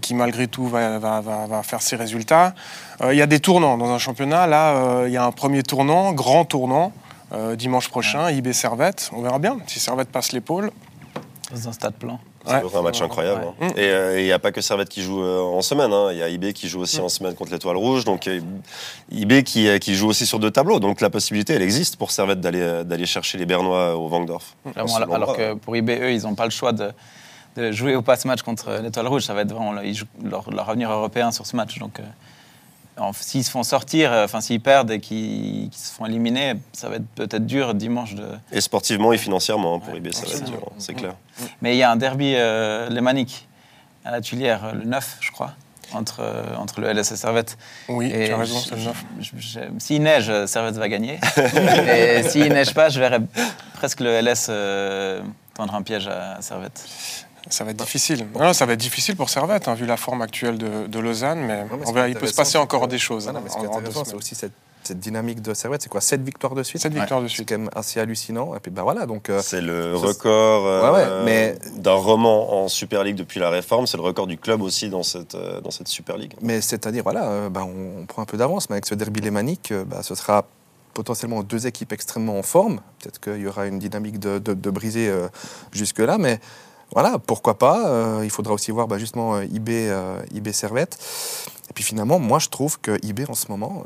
qui 0.00 0.14
malgré 0.14 0.46
tout 0.48 0.66
va, 0.66 0.98
va- 0.98 1.20
va- 1.20 1.46
va 1.46 1.62
faire 1.62 1.82
ses 1.82 1.96
résultats. 1.96 2.54
Euh, 3.02 3.14
il 3.14 3.18
y 3.18 3.22
a 3.22 3.26
des 3.26 3.40
tournants 3.40 3.76
dans 3.78 3.90
un 3.90 3.98
championnat. 3.98 4.46
Là, 4.46 4.74
euh, 4.74 5.04
il 5.08 5.12
y 5.12 5.16
a 5.16 5.24
un 5.24 5.32
premier 5.32 5.62
tournant, 5.62 6.12
grand 6.12 6.44
tournant, 6.44 6.92
euh, 7.32 7.56
dimanche 7.56 7.88
prochain, 7.88 8.30
IB 8.30 8.52
Servette. 8.52 9.10
On 9.12 9.22
verra 9.22 9.38
bien 9.38 9.58
si 9.66 9.78
Servette 9.80 10.08
passe 10.10 10.32
l'épaule. 10.32 10.70
Dans 11.52 11.68
un 11.68 11.72
stade 11.72 11.94
plein. 11.94 12.18
C'est 12.48 12.54
Ouais. 12.62 12.76
un 12.76 12.82
match 12.82 13.00
incroyable. 13.02 13.40
Ouais. 13.60 13.66
hein. 13.66 13.72
Et 13.76 13.84
euh, 13.88 14.20
il 14.20 14.24
n'y 14.24 14.30
a 14.32 14.38
pas 14.38 14.52
que 14.52 14.60
Servette 14.60 14.88
qui 14.88 15.02
joue 15.02 15.20
euh, 15.20 15.40
en 15.40 15.62
semaine. 15.62 15.92
hein. 15.92 16.08
Il 16.12 16.18
y 16.18 16.22
a 16.22 16.28
IB 16.28 16.52
qui 16.52 16.68
joue 16.68 16.80
aussi 16.80 17.00
en 17.00 17.08
semaine 17.08 17.34
contre 17.34 17.50
l'Étoile 17.52 17.76
Rouge. 17.76 18.04
Donc 18.04 18.28
euh, 18.28 18.40
IB 19.10 19.42
qui, 19.42 19.66
euh, 19.68 19.78
qui 19.78 19.94
joue 19.96 20.08
aussi 20.08 20.26
sur 20.26 20.38
deux 20.38 20.50
tableaux. 20.52 20.78
Donc 20.78 21.00
la 21.00 21.10
possibilité, 21.10 21.54
elle 21.54 21.62
existe 21.62 21.96
pour 21.96 22.10
Servette 22.12 22.40
d'aller 22.40 22.60
euh, 22.60 23.04
chercher 23.04 23.38
les 23.38 23.46
Bernois 23.46 23.96
au 23.96 24.08
ce 24.88 24.96
alors, 24.96 25.14
alors 25.14 25.36
que 25.36 25.54
pour 25.54 25.76
IB, 25.76 25.90
eux, 25.90 26.12
ils 26.12 26.22
n'ont 26.22 26.34
pas 26.36 26.44
le 26.44 26.50
choix 26.52 26.72
de, 26.72 26.92
de 27.56 27.72
jouer 27.72 27.94
au 27.96 28.02
passe-match 28.02 28.42
contre 28.42 28.80
l'Étoile 28.82 29.06
Rouge. 29.08 29.22
Ça 29.24 29.34
va 29.34 29.42
être 29.42 29.52
vraiment 29.52 29.72
leur, 29.72 30.50
leur 30.50 30.68
avenir 30.70 30.90
européen 30.90 31.30
sur 31.30 31.46
ce 31.46 31.56
match. 31.56 31.78
Donc, 31.78 32.00
euh, 32.00 33.02
s'ils 33.20 33.44
se 33.44 33.50
font 33.50 33.62
sortir, 33.62 34.12
euh, 34.12 34.24
enfin, 34.24 34.40
s'ils 34.40 34.60
perdent 34.60 34.90
et 34.90 35.00
qu'ils 35.00 35.70
se 35.72 35.92
font 35.92 36.06
éliminer, 36.06 36.54
ça 36.72 36.88
va 36.88 36.96
être 36.96 37.06
peut-être 37.14 37.46
dur 37.46 37.74
dimanche. 37.74 38.14
De... 38.14 38.26
Et 38.52 38.60
sportivement 38.60 39.12
et 39.12 39.18
financièrement 39.18 39.76
hein, 39.76 39.78
pour 39.80 39.92
Ouais, 39.92 39.98
IB, 39.98 40.12
ça 40.12 40.26
va 40.26 40.32
être 40.34 40.44
dur, 40.44 40.60
hein, 40.66 40.72
c'est 40.78 40.94
clair. 40.94 41.14
Mais 41.62 41.74
il 41.74 41.78
y 41.78 41.82
a 41.82 41.90
un 41.90 41.96
derby 41.96 42.34
euh, 42.36 42.88
lémanique 42.88 43.46
à 44.04 44.10
la 44.12 44.20
Tuilière, 44.20 44.64
euh, 44.66 44.72
le 44.72 44.84
9, 44.84 45.16
je 45.20 45.30
crois. 45.32 45.52
entre, 45.92 46.20
euh, 46.20 46.42
entre 46.56 46.80
le 46.80 46.88
LS 46.92 47.12
et 47.12 47.16
Servette. 47.16 47.56
Oui, 47.88 48.10
Et 48.12 48.26
tu 48.28 48.32
as 48.32 48.36
raison, 48.38 48.58
c'est 48.58 48.74
le 48.76 48.82
neuf. 48.82 49.04
je- 49.20 49.30
je- 49.38 49.60
S'il 49.78 50.02
neige, 50.02 50.28
euh, 50.30 50.46
Servette 50.46 50.74
va 50.76 50.88
gagner. 50.88 51.18
et 51.88 52.22
s'il 52.28 52.48
neige 52.52 52.72
pas, 52.74 52.88
je 52.88 52.98
verrais 52.98 53.20
presque 53.74 54.00
le 54.00 54.10
LS 54.20 54.46
euh, 54.48 55.20
tendre 55.54 55.74
un 55.74 55.82
piège 55.82 56.08
à 56.08 56.38
Servette. 56.40 56.84
Ça 57.48 57.64
va 57.64 57.70
être 57.70 57.76
difficile. 57.76 58.26
Non, 58.38 58.52
ça 58.52 58.66
va 58.66 58.72
être 58.72 58.80
difficile 58.80 59.16
pour 59.16 59.30
Servette, 59.30 59.68
hein, 59.68 59.74
vu 59.74 59.86
la 59.86 59.96
forme 59.96 60.22
actuelle 60.22 60.58
de, 60.58 60.86
de 60.86 60.98
Lausanne, 60.98 61.40
mais, 61.40 61.62
Non, 61.64 61.76
mais 61.78 61.86
on 61.86 61.96
est 62.04 62.10
il 62.10 62.16
peut 62.16 62.26
se 62.26 62.34
passer 62.34 62.52
c'est 62.52 62.58
encore 62.58 62.88
des 62.88 62.98
choses 62.98 63.24
Voilà, 63.24 63.38
hein, 63.40 64.02
c'est 64.04 64.14
aussi 64.14 64.34
cette, 64.34 64.52
cette 64.82 64.98
dynamique 64.98 65.40
de 65.42 65.54
Servette. 65.54 65.82
C'est 65.82 65.88
quoi 65.88 66.00
7 66.00 66.22
victoires 66.22 66.54
de 66.54 66.62
suite 66.62 66.82
Sept 66.82 66.92
victoires 66.92 67.20
de 67.22 67.28
C'est 67.28 67.34
suite. 67.34 67.48
quand 67.48 67.58
même 67.58 67.70
assez 67.74 68.00
hallucinant. 68.00 68.54
Et 68.56 68.58
puis, 68.60 68.70
bah 68.70 68.82
voilà, 68.82 69.06
donc. 69.06 69.30
euh, 69.30 69.40
C'est 69.42 69.60
le 69.60 69.94
Ça, 69.94 70.00
c'est- 70.00 70.06
record 70.06 70.66
euh, 70.66 70.92
Ouais, 70.92 70.98
ouais, 70.98 71.24
mais- 71.24 71.58
d'un 71.76 71.94
roman 71.94 72.62
en 72.64 72.68
Super 72.68 73.04
League 73.04 73.16
depuis 73.16 73.38
la 73.40 73.48
réforme. 73.50 73.86
C'est 73.86 73.96
le 73.96 74.02
record 74.02 74.26
du 74.26 74.38
club 74.38 74.60
aussi 74.62 74.88
dans 74.88 75.02
cette, 75.04 75.34
euh, 75.36 75.60
dans 75.60 75.70
cette 75.70 75.88
Super 75.88 76.16
League. 76.16 76.34
Mais 76.42 76.60
c'est-à-dire, 76.60 77.02
voilà, 77.04 77.28
euh, 77.28 77.48
bah, 77.48 77.62
on, 77.64 78.02
on 78.02 78.06
prend 78.06 78.22
un 78.22 78.26
peu 78.26 78.36
d'avance, 78.36 78.68
mais 78.70 78.74
avec 78.74 78.86
ce 78.86 78.94
derby 78.96 79.20
lémanique, 79.20 79.70
euh, 79.72 79.84
bah, 79.84 80.02
ce 80.02 80.14
sera 80.16 80.44
potentiellement 80.94 81.42
deux 81.42 81.66
équipes 81.66 81.92
extrêmement 81.92 82.38
en 82.38 82.42
forme. 82.42 82.80
Peut-être 83.02 83.20
qu'il 83.20 83.42
y 83.42 83.46
aura 83.46 83.66
une 83.66 83.78
dynamique 83.78 84.18
de, 84.18 84.38
de, 84.38 84.54
de 84.54 84.70
brisée 84.70 85.08
euh, 85.08 85.28
jusque-là, 85.72 86.16
mais 86.18 86.40
voilà, 86.92 87.18
pourquoi 87.18 87.58
pas. 87.58 87.88
euh, 87.88 88.20
il 88.24 88.30
faudra 88.30 88.54
aussi 88.54 88.70
voir 88.70 88.86
bah, 88.88 88.98
justement 88.98 89.34
euh, 89.36 89.44
IB, 89.44 89.68
euh, 89.70 90.20
IB 90.34 90.52
Servette. 90.52 90.98
Et 91.68 91.72
puis 91.72 91.84
finalement, 91.84 92.18
moi, 92.18 92.38
je 92.38 92.48
trouve 92.48 92.78
que 92.80 92.98
IB 93.04 93.28
en 93.28 93.34
ce 93.34 93.48
moment, 93.48 93.84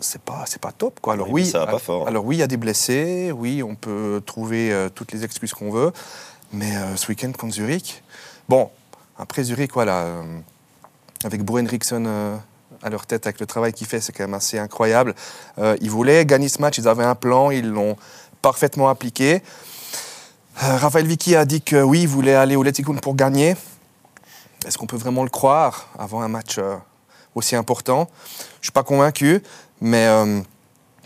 c'est 0.00 0.20
pas, 0.22 0.44
c'est 0.46 0.60
pas 0.60 0.72
top. 0.72 0.98
Quoi. 1.00 1.14
Alors 1.14 1.28
Oui, 1.30 1.42
oui, 1.42 1.50
ça 1.50 1.60
va 1.60 1.66
pas 1.72 1.78
fort. 1.78 2.08
Alors 2.08 2.24
oui, 2.24 2.36
il 2.36 2.38
y 2.40 2.42
a 2.42 2.46
des 2.46 2.56
blessés, 2.56 3.32
oui, 3.32 3.62
on 3.62 3.74
peut 3.74 4.22
trouver 4.24 4.72
euh, 4.72 4.88
toutes 4.88 5.12
les 5.12 5.24
excuses 5.24 5.52
qu'on 5.52 5.70
veut, 5.70 5.92
mais 6.52 6.76
euh, 6.76 6.96
ce 6.96 7.08
week-end 7.08 7.32
contre 7.32 7.54
Zurich, 7.54 8.02
bon, 8.48 8.70
après 9.18 9.44
Zurich, 9.44 9.72
voilà, 9.74 10.02
euh, 10.02 10.22
avec 11.24 11.42
Bro 11.42 11.60
Henriksen 11.60 12.06
euh, 12.06 12.36
à 12.82 12.90
leur 12.90 13.06
tête, 13.06 13.26
avec 13.26 13.40
le 13.40 13.46
travail 13.46 13.72
qu'il 13.72 13.86
fait, 13.86 14.00
c'est 14.00 14.12
quand 14.12 14.24
même 14.24 14.34
assez 14.34 14.58
incroyable. 14.58 15.14
Ils 15.80 15.90
voulaient 15.90 16.26
gagner 16.26 16.48
ce 16.48 16.60
match, 16.60 16.76
ils 16.76 16.86
avaient 16.88 17.04
un 17.04 17.14
plan, 17.14 17.50
ils 17.50 17.66
l'ont 17.66 17.96
parfaitement 18.42 18.88
appliqué. 18.88 19.42
Euh, 20.62 20.76
Raphaël 20.78 21.06
Vicky 21.06 21.36
a 21.36 21.44
dit 21.44 21.60
que 21.60 21.82
oui, 21.82 22.02
il 22.02 22.08
voulait 22.08 22.34
aller 22.34 22.56
au 22.56 22.62
Letzigrund 22.62 23.00
pour 23.02 23.14
gagner. 23.14 23.56
Est-ce 24.66 24.78
qu'on 24.78 24.86
peut 24.86 24.96
vraiment 24.96 25.22
le 25.22 25.28
croire 25.28 25.90
avant 25.98 26.22
un 26.22 26.28
match 26.28 26.56
euh, 26.58 26.76
aussi 27.34 27.56
important? 27.56 28.08
Je 28.26 28.60
ne 28.60 28.62
suis 28.62 28.72
pas 28.72 28.82
convaincu, 28.82 29.42
mais 29.82 30.06
euh, 30.06 30.40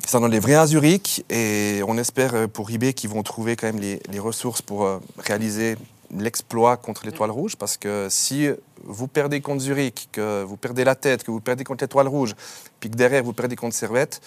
ça 0.07 0.21
en 0.21 0.23
enlève 0.23 0.45
rien 0.45 0.61
à 0.61 0.67
Zurich 0.69 1.25
et 1.31 1.83
on 1.89 1.99
espère 1.99 2.49
pour 2.49 2.71
IB 2.71 2.93
qu'ils 2.93 3.11
vont 3.11 3.25
trouver 3.25 3.57
quand 3.57 3.67
même 3.67 3.81
les, 3.81 4.01
les 4.09 4.21
ressources 4.21 4.63
pour 4.63 4.89
réaliser 5.19 5.77
l'exploit 6.17 6.77
contre 6.77 7.05
l'Étoile 7.05 7.33
Rouge 7.33 7.57
parce 7.57 7.77
que 7.77 8.07
si 8.09 8.49
vous 8.85 9.09
perdez 9.09 9.41
contre 9.41 9.63
Zurich, 9.63 10.09
que 10.13 10.45
vous 10.45 10.57
perdez 10.57 10.85
la 10.85 10.95
tête, 10.95 11.25
que 11.25 11.31
vous 11.33 11.41
perdez 11.41 11.65
contre 11.65 11.83
l'Étoile 11.83 12.09
Rouge, 12.09 12.35
puis 12.79 12.89
que 12.89 12.97
derrière 12.97 13.25
vous 13.25 13.33
perdez 13.33 13.57
contre 13.57 13.75
Servette, 13.75 14.21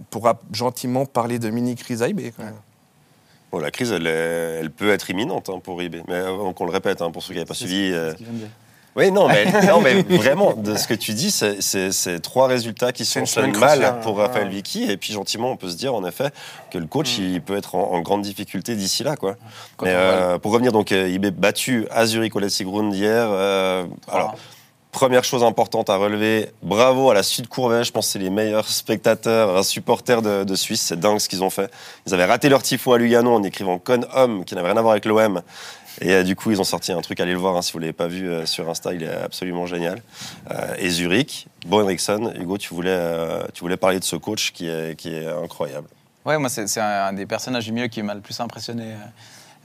on 0.00 0.04
pourra 0.04 0.40
gentiment 0.50 1.04
parler 1.04 1.38
de 1.38 1.50
mini-crise 1.50 2.02
à 2.02 2.08
IB. 2.08 2.32
Bon, 3.52 3.58
la 3.58 3.70
crise, 3.70 3.90
elle, 3.92 4.06
est- 4.06 4.58
elle 4.60 4.70
peut 4.70 4.90
être 4.92 5.10
imminente 5.10 5.48
hein, 5.50 5.60
pour 5.62 5.82
IB. 5.82 5.96
Mais 6.08 6.14
euh, 6.14 6.52
qu'on 6.52 6.64
le 6.66 6.70
répète, 6.72 7.02
hein, 7.02 7.10
pour 7.10 7.22
ceux 7.22 7.28
qui 7.32 7.34
n'avaient 7.38 7.48
pas 7.48 7.54
suivi. 7.54 7.90
euh, 7.92 8.12
Oui, 8.96 9.10
non 9.12 9.28
mais, 9.28 9.44
non, 9.68 9.80
mais 9.80 10.02
vraiment, 10.02 10.52
de 10.54 10.76
ce 10.76 10.86
que 10.88 10.94
tu 10.94 11.12
dis, 11.14 11.30
c'est- 11.30 12.20
trois 12.20 12.46
résultats 12.48 12.92
qui 12.92 13.04
sont 13.04 13.24
mal 13.58 14.00
pour 14.02 14.16
ouais. 14.16 14.22
Raphaël 14.26 14.48
Vicky. 14.48 14.90
Et 14.90 14.96
puis, 14.96 15.12
gentiment, 15.12 15.50
on 15.50 15.56
peut 15.56 15.68
se 15.68 15.76
dire, 15.76 15.94
en 15.94 16.04
effet, 16.06 16.30
que 16.70 16.78
le 16.78 16.86
coach, 16.86 17.18
Mm. 17.18 17.22
il 17.22 17.40
peut 17.42 17.56
être 17.56 17.74
en, 17.74 17.92
en 17.92 18.00
grande 18.02 18.22
difficulté 18.22 18.74
d'ici 18.76 19.02
là. 19.04 19.16
Quoi. 19.16 19.36
Mais 19.82 19.90
on 19.94 19.98
euh, 19.98 20.38
pour 20.38 20.52
revenir, 20.52 20.70
donc, 20.72 20.90
IB 20.92 21.30
battu 21.30 21.86
à 21.90 22.06
Zurich 22.06 22.34
au 22.36 22.40
Letzigrund 22.40 22.94
hier. 22.94 23.26
euh, 23.30 23.84
alors, 24.10 24.36
Première 24.92 25.22
chose 25.22 25.44
importante 25.44 25.88
à 25.88 25.96
relever, 25.96 26.50
bravo 26.62 27.10
à 27.10 27.14
la 27.14 27.22
Sud 27.22 27.46
Courvet. 27.46 27.84
Je 27.84 27.92
pense 27.92 28.06
que 28.06 28.12
c'est 28.12 28.18
les 28.18 28.28
meilleurs 28.28 28.66
spectateurs, 28.66 29.50
euh, 29.50 29.62
supporters 29.62 30.20
de, 30.20 30.54
Suisse. 30.56 30.82
C'est 30.82 30.98
dingue 30.98 31.20
ce 31.20 31.28
qu'ils 31.28 31.44
ont 31.44 31.50
fait. 31.50 31.70
Ils 32.06 32.14
avaient 32.14 32.24
raté 32.24 32.48
leur 32.48 32.60
tifo 32.60 32.92
à 32.92 32.98
Lugano 32.98 33.32
en 33.32 33.42
écrivant 33.44 33.78
Con 33.78 34.00
Homme, 34.12 34.44
qui 34.44 34.56
n'avait 34.56 34.68
rien 34.68 34.76
à 34.76 34.82
voir 34.82 34.92
avec 34.92 35.04
l'OM. 35.04 35.42
Et 36.00 36.12
euh, 36.12 36.22
du 36.24 36.34
coup, 36.34 36.50
ils 36.50 36.60
ont 36.60 36.64
sorti 36.64 36.90
un 36.90 37.00
truc, 37.02 37.20
allez 37.20 37.32
le 37.32 37.38
voir 37.38 37.56
hein, 37.56 37.62
si 37.62 37.72
vous 37.72 37.78
ne 37.78 37.84
l'avez 37.84 37.92
pas 37.92 38.08
vu 38.08 38.28
euh, 38.28 38.46
sur 38.46 38.68
Insta, 38.68 38.92
il 38.92 39.04
est 39.04 39.12
absolument 39.12 39.64
génial. 39.66 40.02
Et 40.78 40.90
Zurich, 40.90 41.46
Bo 41.66 41.80
Henriksen, 41.82 42.32
Hugo, 42.36 42.58
tu 42.58 42.74
voulais, 42.74 43.76
parler 43.80 44.00
de 44.00 44.04
ce 44.04 44.16
coach 44.16 44.50
qui 44.50 44.66
est, 44.66 45.26
incroyable. 45.42 45.86
Ouais, 46.24 46.36
moi, 46.36 46.48
c'est 46.48 46.80
un 46.80 47.12
des 47.12 47.26
personnages 47.26 47.70
du 47.70 47.88
qui 47.88 48.02
m'a 48.02 48.14
le 48.14 48.20
plus 48.20 48.38
impressionné. 48.40 48.94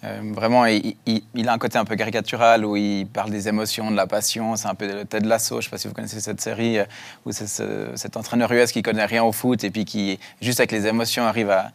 Euh, 0.05 0.19
vraiment, 0.33 0.65
il, 0.65 1.49
a 1.49 1.53
un 1.53 1.57
côté 1.57 1.77
un 1.77 1.85
peu 1.85 1.95
caricatural 1.95 2.63
où 2.65 2.75
il 2.75 3.07
parle 3.07 3.31
des 3.31 3.47
émotions, 3.47 3.89
de 3.89 3.95
la 3.95 4.05
passion. 4.07 4.55
C'est 4.55 4.67
un 4.67 4.75
peu 4.75 4.87
le 4.87 5.05
Ted 5.05 5.25
Lasso. 5.27 5.55
Je 5.55 5.57
ne 5.57 5.61
sais 5.63 5.69
pas 5.71 5.77
si 5.77 5.87
vous 5.87 5.93
connaissez 5.93 6.19
cette 6.19 6.41
série 6.41 6.79
euh, 6.79 6.85
où 7.25 7.31
c'est 7.31 7.47
ce- 7.47 7.89
cet 7.95 8.15
entraîneur 8.17 8.51
US 8.51 8.71
qui 8.71 8.83
connaît 8.83 9.05
rien 9.05 9.23
au 9.23 9.31
foot 9.31 9.63
et 9.63 9.71
puis 9.71 9.85
qui, 9.85 10.19
juste 10.41 10.59
avec 10.59 10.71
les 10.71 10.85
émotions, 10.85 11.23
arrive 11.23 11.49
à, 11.49 11.71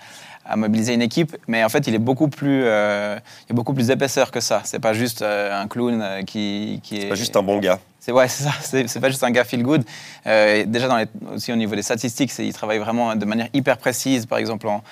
à 0.51 0.57
mobiliser 0.57 0.93
une 0.95 1.03
équipe. 1.03 1.37
Mais 1.49 1.63
en 1.65 1.69
fait, 1.69 1.87
il 1.87 1.95
est 1.95 1.99
beaucoup 1.99 2.29
plus, 2.29 2.63
euh, 2.65 3.17
il 3.47 3.51
y 3.51 3.53
a 3.53 3.55
beaucoup 3.55 3.73
plus 3.73 3.87
d'épaisseur 3.87 4.31
que 4.31 4.41
ça. 4.41 4.61
C'est 4.65 4.81
pas 4.81 4.93
juste 4.93 5.23
euh, 5.23 5.63
un 5.63 5.69
clown 5.69 6.01
euh, 6.03 6.23
qui, 6.23 6.81
qui 6.83 6.99
est. 7.03 7.09
Pas 7.09 7.15
juste 7.15 7.37
un 7.37 7.43
bon 7.43 7.59
gars. 7.59 7.79
C'est 8.01 8.13
ouais, 8.13 8.29
c'est 8.29 8.45
ça. 8.45 8.51
C'est 8.63 8.89
c'est 8.89 8.99
pas 9.01 9.09
juste 9.11 9.23
un 9.23 9.31
gars 9.31 9.45
feel 9.45 9.63
good. 9.63 9.85
Euh, 10.27 10.65
déjà 10.67 10.89
dans 10.89 10.97
les- 10.97 11.07
aussi 11.35 11.53
au 11.53 11.57
niveau 11.57 11.75
des 11.77 11.83
statistiques, 11.83 12.33
c'est- 12.33 12.47
il 12.47 12.53
travaille 12.53 12.79
vraiment 12.79 13.15
de 13.15 13.25
manière 13.25 13.49
hyper 13.55 13.77
précise. 13.79 14.27
Par 14.27 14.39
exemple, 14.39 14.67
en, 14.69 14.83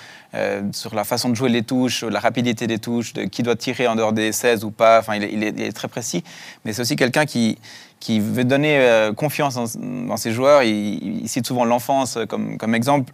sur 0.72 0.94
la 0.94 1.04
façon 1.04 1.28
de 1.30 1.34
jouer 1.34 1.48
les 1.48 1.62
touches, 1.62 2.04
la 2.04 2.20
rapidité 2.20 2.66
des 2.66 2.78
touches, 2.78 3.14
de 3.14 3.22
qui 3.24 3.42
doit 3.42 3.56
tirer 3.56 3.88
en 3.88 3.96
dehors 3.96 4.12
des 4.12 4.30
16 4.32 4.62
ou 4.64 4.70
pas. 4.70 5.00
Enfin, 5.00 5.16
il 5.16 5.24
est, 5.24 5.30
il 5.32 5.42
est- 5.42 5.54
il 5.56 5.62
est 5.62 5.72
très 5.72 5.88
précis. 5.88 6.22
Mais 6.64 6.72
c'est 6.72 6.82
aussi 6.82 6.96
quelqu'un 6.96 7.24
qui 7.26 7.58
qui 8.00 8.20
veut 8.20 8.44
donner 8.44 9.10
confiance 9.16 9.54
dans, 9.56 9.64
dans 10.06 10.16
ses 10.16 10.30
joueurs. 10.30 10.62
Il, 10.62 11.22
il 11.22 11.28
cite 11.28 11.46
souvent 11.48 11.64
l'enfance 11.64 12.16
comme, 12.28 12.56
comme 12.56 12.76
exemple 12.76 13.12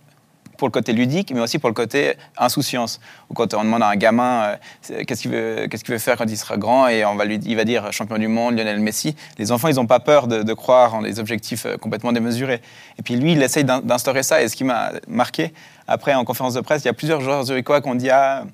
pour 0.64 0.68
le 0.68 0.72
côté 0.72 0.94
ludique, 0.94 1.31
mais 1.35 1.40
aussi 1.40 1.59
pour 1.59 1.68
le 1.68 1.74
côté 1.74 2.14
insouciance. 2.38 2.98
Ou 3.29 3.35
quand 3.35 3.53
on 3.53 3.64
demande 3.64 3.83
à 3.83 3.88
un 3.88 3.96
gamin 3.96 4.57
euh, 4.90 5.05
qu'est-ce 5.07 5.20
qu'il 5.20 5.31
veut, 5.31 5.98
faire 5.98 6.16
quand 6.16 6.24
il 6.24 6.38
sera 6.38 6.57
grand, 6.57 6.88
et 6.88 7.05
on 7.05 7.16
va 7.16 7.27
lui, 7.27 7.38
il 7.44 7.55
va 7.55 7.64
dire 7.66 7.92
champion 7.92 8.16
du 8.16 8.29
monde, 8.29 8.57
Lionel 8.57 8.81
Messi. 8.81 9.14
Les 9.37 9.53
enfants, 9.53 9.68
ils 9.68 9.74
n'ont 9.74 9.87
pas 9.87 10.00
peur 10.00 10.27
de, 10.27 10.55
croire 10.55 10.94
en 10.94 11.03
des 11.03 11.20
objectifs 11.20 11.66
euh, 11.66 11.77
complètement 11.77 12.12
démesurés. 12.12 12.62
Et 12.98 13.03
puis 13.03 13.16
lui, 13.16 13.33
il 13.33 13.42
essaye 13.42 13.64
d'in- 13.64 13.83
d'instaurer 13.83 14.22
ça. 14.22 14.40
Et 14.40 14.48
ce 14.48 14.57
qui 14.57 14.64
m'a 14.64 14.92
marqué, 15.07 15.53
après 15.87 16.14
en 16.14 16.24
conférence 16.24 16.55
de 16.55 16.62
presse, 16.62 16.83
il 16.83 16.87
y 16.87 16.88
a 16.88 16.94
plusieurs 16.94 17.20
joueurs 17.20 17.44
zurichois 17.44 17.83
qui 17.83 17.88
ont 17.90 17.94
dit 17.94 18.09
ah, 18.09 18.44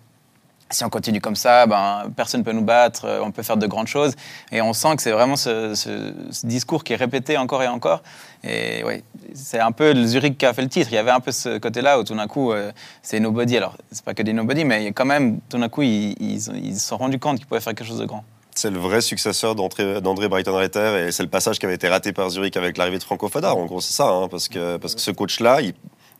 si 0.71 0.85
on 0.85 0.89
continue 0.89 1.21
comme 1.21 1.37
ça, 1.37 1.67
ben, 1.67 2.05
personne 2.17 2.41
ne 2.41 2.45
peut 2.45 2.53
nous 2.53 2.63
battre, 2.63 3.05
euh, 3.05 3.21
on 3.23 3.33
peut 3.33 3.43
faire 3.43 3.57
de 3.57 3.67
grandes 3.67 3.89
choses. 3.89 4.15
Et 4.53 4.63
on 4.63 4.73
sent 4.73 4.97
que 4.97 5.03
c'est 5.03 5.11
vraiment 5.11 5.37
ce, 5.37 6.47
discours 6.47 6.85
qui 6.85 6.93
est 6.93 6.97
répété 6.97 7.37
encore 7.37 7.63
et 7.63 7.69
encore. 7.69 8.03
Et 8.45 8.83
oui, 8.85 9.03
c'est 9.35 9.59
un 9.59 9.73
peu 9.73 9.93
le 9.93 10.07
Zurich 10.07 10.39
qui 10.39 10.47
a 10.47 10.53
fait 10.53 10.63
le 10.63 10.69
titre. 10.69 10.89
Il 10.93 10.95
y 10.95 10.99
avait 10.99 11.11
un 11.11 11.21
peu 11.21 11.33
ce 11.33 11.59
côté-là 11.59 11.99
où 11.99 12.05
tout 12.05 12.15
d'un 12.15 12.29
coup, 12.29 12.53
euh, 12.53 12.71
c'est 13.03 13.21
nobody. 13.21 13.57
Alors, 13.57 13.77
c'est 13.91 14.05
pas 14.05 14.15
que 14.15 14.23
des 14.23 14.33
nobody, 14.33 14.65
mais 14.65 14.93
quand 14.93 15.05
même, 15.05 15.41
tout 15.49 15.59
d'un 15.59 15.69
coup, 15.69 15.83
ils 15.83 16.41
se 16.41 16.53
sont 16.79 16.97
rendus 16.97 17.19
compte 17.19 17.39
qu'ils 17.39 17.47
pouvaient 17.47 17.61
faire 17.61 17.75
quelque 17.75 17.89
chose 17.89 17.99
de 17.99 18.07
grand. 18.07 18.25
C'est 18.55 18.71
le 18.71 18.79
vrai 18.79 19.01
successeur 19.01 19.55
d'André 19.55 20.01
d'André 20.01 20.29
Brighton-Reiter 20.29 21.07
et 21.07 21.13
c'est 21.13 21.23
le 21.23 21.29
passage 21.29 21.59
qui 21.59 21.67
avait 21.67 21.77
été 21.77 21.89
raté 21.89 22.13
par 22.13 22.29
Zurich 22.31 22.57
avec 22.57 22.77
l'arrivée 22.77 22.99
de 22.99 23.05
Franco 23.05 23.29
Foda. 23.29 23.55
En 23.55 23.65
gros, 23.67 23.81
c'est 23.81 23.93
ça, 23.93 24.09
hein, 24.09 24.29
parce, 24.29 24.49
que, 24.49 24.77
parce 24.77 24.95
que 24.95 25.01
ce 25.01 25.11
coach-là, 25.13 25.61
il, 25.63 25.73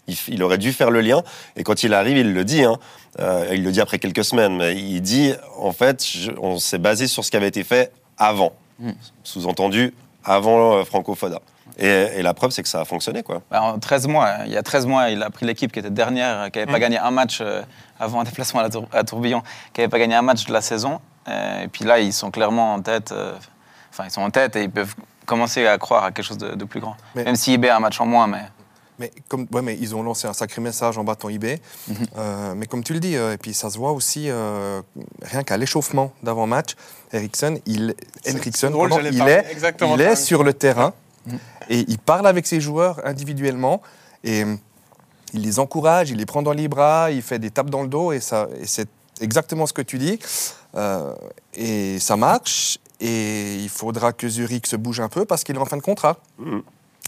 il, 0.07 0.17
il 0.29 0.43
aurait 0.43 0.59
dû 0.59 0.73
faire 0.73 0.91
le 0.91 1.01
lien. 1.01 1.23
Et 1.57 1.63
quand 1.65 1.83
il 1.83 1.95
arrive, 1.95 2.17
il 2.17 2.33
le 2.33 2.45
dit. 2.45 2.65
hein. 2.65 2.77
Euh, 3.19 3.49
il 3.53 3.65
le 3.65 3.73
dit 3.73 3.81
après 3.81 3.99
quelques 3.99 4.25
semaines, 4.25 4.57
mais 4.57 4.75
il 4.77 5.01
dit 5.01 5.35
en 5.59 5.73
fait, 5.73 6.05
je- 6.07 6.31
on 6.41 6.59
s'est 6.59 6.79
basé 6.79 7.07
sur 7.09 7.25
ce 7.25 7.31
qui 7.31 7.37
avait 7.37 7.49
été 7.49 7.65
fait 7.65 7.93
avant. 8.19 8.53
Mm. 8.79 8.91
Sous-entendu, 9.25 9.93
avant 10.25 10.75
euh, 10.75 10.85
Franco 10.85 11.15
Foda. 11.15 11.41
Et, 11.79 11.87
et 11.87 12.23
la 12.23 12.35
preuve, 12.35 12.51
c'est 12.51 12.63
que 12.63 12.69
ça 12.69 12.81
a 12.81 12.85
fonctionné. 12.85 13.23
Quoi. 13.23 13.43
Bah, 13.51 13.63
en 13.63 13.79
13 13.79 14.07
mois, 14.07 14.31
il 14.47 14.53
y 14.53 14.57
a 14.57 14.63
13 14.63 14.87
mois, 14.87 15.09
il 15.11 15.23
a 15.23 15.31
pris 15.31 15.47
l'équipe 15.47 15.73
qui 15.73 15.79
était 15.79 15.91
dernière, 15.91 16.51
qui 16.51 16.59
n'avait 16.59 16.71
pas 16.71 16.79
Mm. 16.79 16.81
gagné 16.81 16.99
un 16.99 17.11
match 17.11 17.39
euh, 17.41 17.63
avant 17.99 18.21
un 18.21 18.25
déplacement 18.25 18.61
à, 18.61 18.65
la 18.65 18.71
Tour- 18.71 18.89
à 18.93 19.03
Tourbillon, 19.05 19.43
qui 19.73 19.81
n'avait 19.81 19.91
pas 19.91 19.99
gagné 19.99 20.15
un 20.15 20.23
match 20.23 20.45
de 20.47 20.53
la 20.53 20.61
saison. 20.61 21.01
Euh, 21.29 21.63
et 21.63 21.69
puis 21.69 21.85
là, 21.85 22.01
ils 22.01 22.13
sont 22.13 22.31
clairement 22.31 22.75
en 22.75 22.81
tête. 22.83 23.13
euh, 23.13 23.33
Enfin, 23.93 24.05
ils 24.07 24.11
sont 24.11 24.23
en 24.23 24.31
tête 24.31 24.55
et 24.57 24.63
ils 24.63 24.71
peuvent 24.71 24.95
commencer 25.27 25.67
à 25.67 25.77
croire 25.79 26.05
à 26.05 26.13
quelque 26.13 26.25
chose 26.25 26.39
de, 26.39 26.55
de 26.55 26.65
plus 26.65 26.81
grand. 26.81 26.97
Mais- 27.15 27.25
Même 27.25 27.35
si 27.37 27.55
IB 27.55 27.67
a 27.69 27.77
un 27.77 27.81
match 27.81 28.01
en 28.01 28.07
moins, 28.07 28.27
mais 28.29 28.43
Mais, 29.01 29.11
comme, 29.29 29.47
ouais, 29.53 29.63
mais 29.63 29.77
ils 29.81 29.97
ont 29.97 30.03
lancé 30.03 30.29
un 30.29 30.33
sacré 30.33 30.61
message 30.61 30.97
en 30.99 31.05
battant 31.05 31.29
eBay. 31.29 31.59
Mhm. 31.89 31.97
Euh, 32.17 32.55
mais 32.55 32.67
comme 32.67 32.85
tu 32.85 32.93
le 32.93 33.01
dis, 33.01 33.17
euh, 33.17 33.33
et 33.33 33.39
puis 33.39 33.55
ça 33.55 33.71
se 33.71 33.79
voit 33.79 33.91
aussi, 33.91 34.27
euh, 34.29 34.83
rien 35.23 35.43
qu'à 35.43 35.57
l'échauffement 35.57 36.13
d'avant-match, 36.23 36.77
Ericsson, 37.13 37.59
il, 37.67 37.95
drôle, 38.71 38.91
pardon, 38.91 38.97
j'allais 38.97 39.11
il 39.11 39.23
est, 39.27 39.57
il 39.95 40.01
est 40.01 40.17
sur 40.17 40.45
le 40.45 40.53
terrain 40.53 40.93
Mhm. 41.27 41.39
et 41.69 41.85
il 41.89 41.99
parle 41.99 42.27
avec 42.27 42.47
ses 42.47 42.61
joueurs 42.61 43.01
individuellement 43.05 43.83
et 44.25 44.45
euh, 44.45 44.55
il 45.33 45.43
les 45.43 45.59
encourage, 45.59 46.11
il 46.11 46.17
les 46.17 46.27
prend 46.27 46.43
dans 46.43 46.53
les 46.53 46.69
bras, 46.69 47.11
il 47.11 47.23
fait 47.23 47.39
des 47.39 47.51
tapes 47.51 47.71
dans 47.71 47.83
le 47.83 47.89
dos 47.89 48.13
et, 48.13 48.21
ça, 48.21 48.49
et 48.61 48.67
c'est 48.67 48.89
exactement 49.21 49.67
ce 49.67 49.73
que 49.73 49.83
tu 49.83 49.99
dis. 49.99 50.19
Euh, 50.77 51.15
et 51.55 51.99
ça 51.99 52.17
marche 52.17 52.79
et 53.01 53.57
il 53.57 53.69
faudra 53.69 54.13
que 54.13 54.29
Zurich 54.29 54.67
se 54.67 54.77
bouge 54.77 55.01
un 55.01 55.09
peu 55.09 55.25
parce 55.25 55.45
qu'il 55.45 55.57
est 55.57 55.61
en 55.61 55.67
fin 55.67 55.77
de 55.77 55.83
contrat. 55.83 56.17
Mm. 56.39 56.59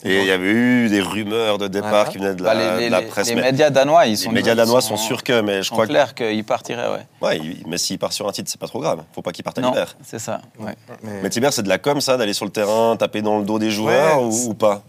Et 0.05 0.21
il 0.21 0.27
y 0.27 0.31
avait 0.31 0.51
eu 0.51 0.89
des 0.89 1.01
rumeurs 1.01 1.59
de 1.59 1.69
départ 1.69 2.09
qui 2.09 2.19
venaient 2.19 2.35
de 2.35 2.43
Bah, 2.43 2.55
la, 2.55 2.77
les, 2.79 2.87
de 2.87 2.91
la 2.91 3.01
les- 3.01 3.07
presse. 3.07 3.29
les 3.29 3.35
mais 3.37 3.43
médias 3.43 3.71
danois, 3.71 4.07
ils 4.07 4.11
les 4.11 4.17
sont. 4.17 4.33
médias 4.33 4.53
ils 4.53 4.57
danois 4.57 4.81
sont 4.81 4.97
sûrs 4.97 5.23
que, 5.23 5.41
mais 5.43 5.63
je 5.63 5.71
crois 5.71 5.87
que. 5.87 5.91
clairs 5.93 6.15
qu'il 6.15 6.45
partirait, 6.45 6.89
ouais. 6.89 7.07
Ouais, 7.21 7.39
il- 7.39 7.63
mais 7.67 7.79
s'il 7.79 7.99
part 7.99 8.13
sur 8.13 8.27
un 8.29 8.33
titre, 8.33 8.51
c'est 8.51 8.61
pas 8.61 8.67
trop 8.67 8.81
grave. 8.81 9.03
Faut 9.15 9.23
pas 9.23 9.33
qu'il 9.33 9.45
parte 9.45 9.59
à 9.59 9.61
Non, 9.63 9.71
l'hiver. 9.71 9.97
c'est 10.05 10.19
ça. 10.19 10.41
ouais. 10.59 10.75
Mais 11.23 11.31
Tiber, 11.31 11.51
c'est 11.53 11.63
de 11.63 11.69
la 11.69 11.79
com, 11.79 12.01
ça, 12.01 12.17
d'aller 12.17 12.33
sur 12.33 12.45
le 12.45 12.51
terrain, 12.51 12.97
taper 12.97 13.23
dans 13.23 13.39
le 13.39 13.45
dos 13.45 13.59
des 13.59 13.71
joueurs 13.71 14.19
Ouais, 14.21 14.27
ou, 14.27 14.33
c'est- 14.33 14.49
ou 14.49 14.55
pas? 14.55 14.83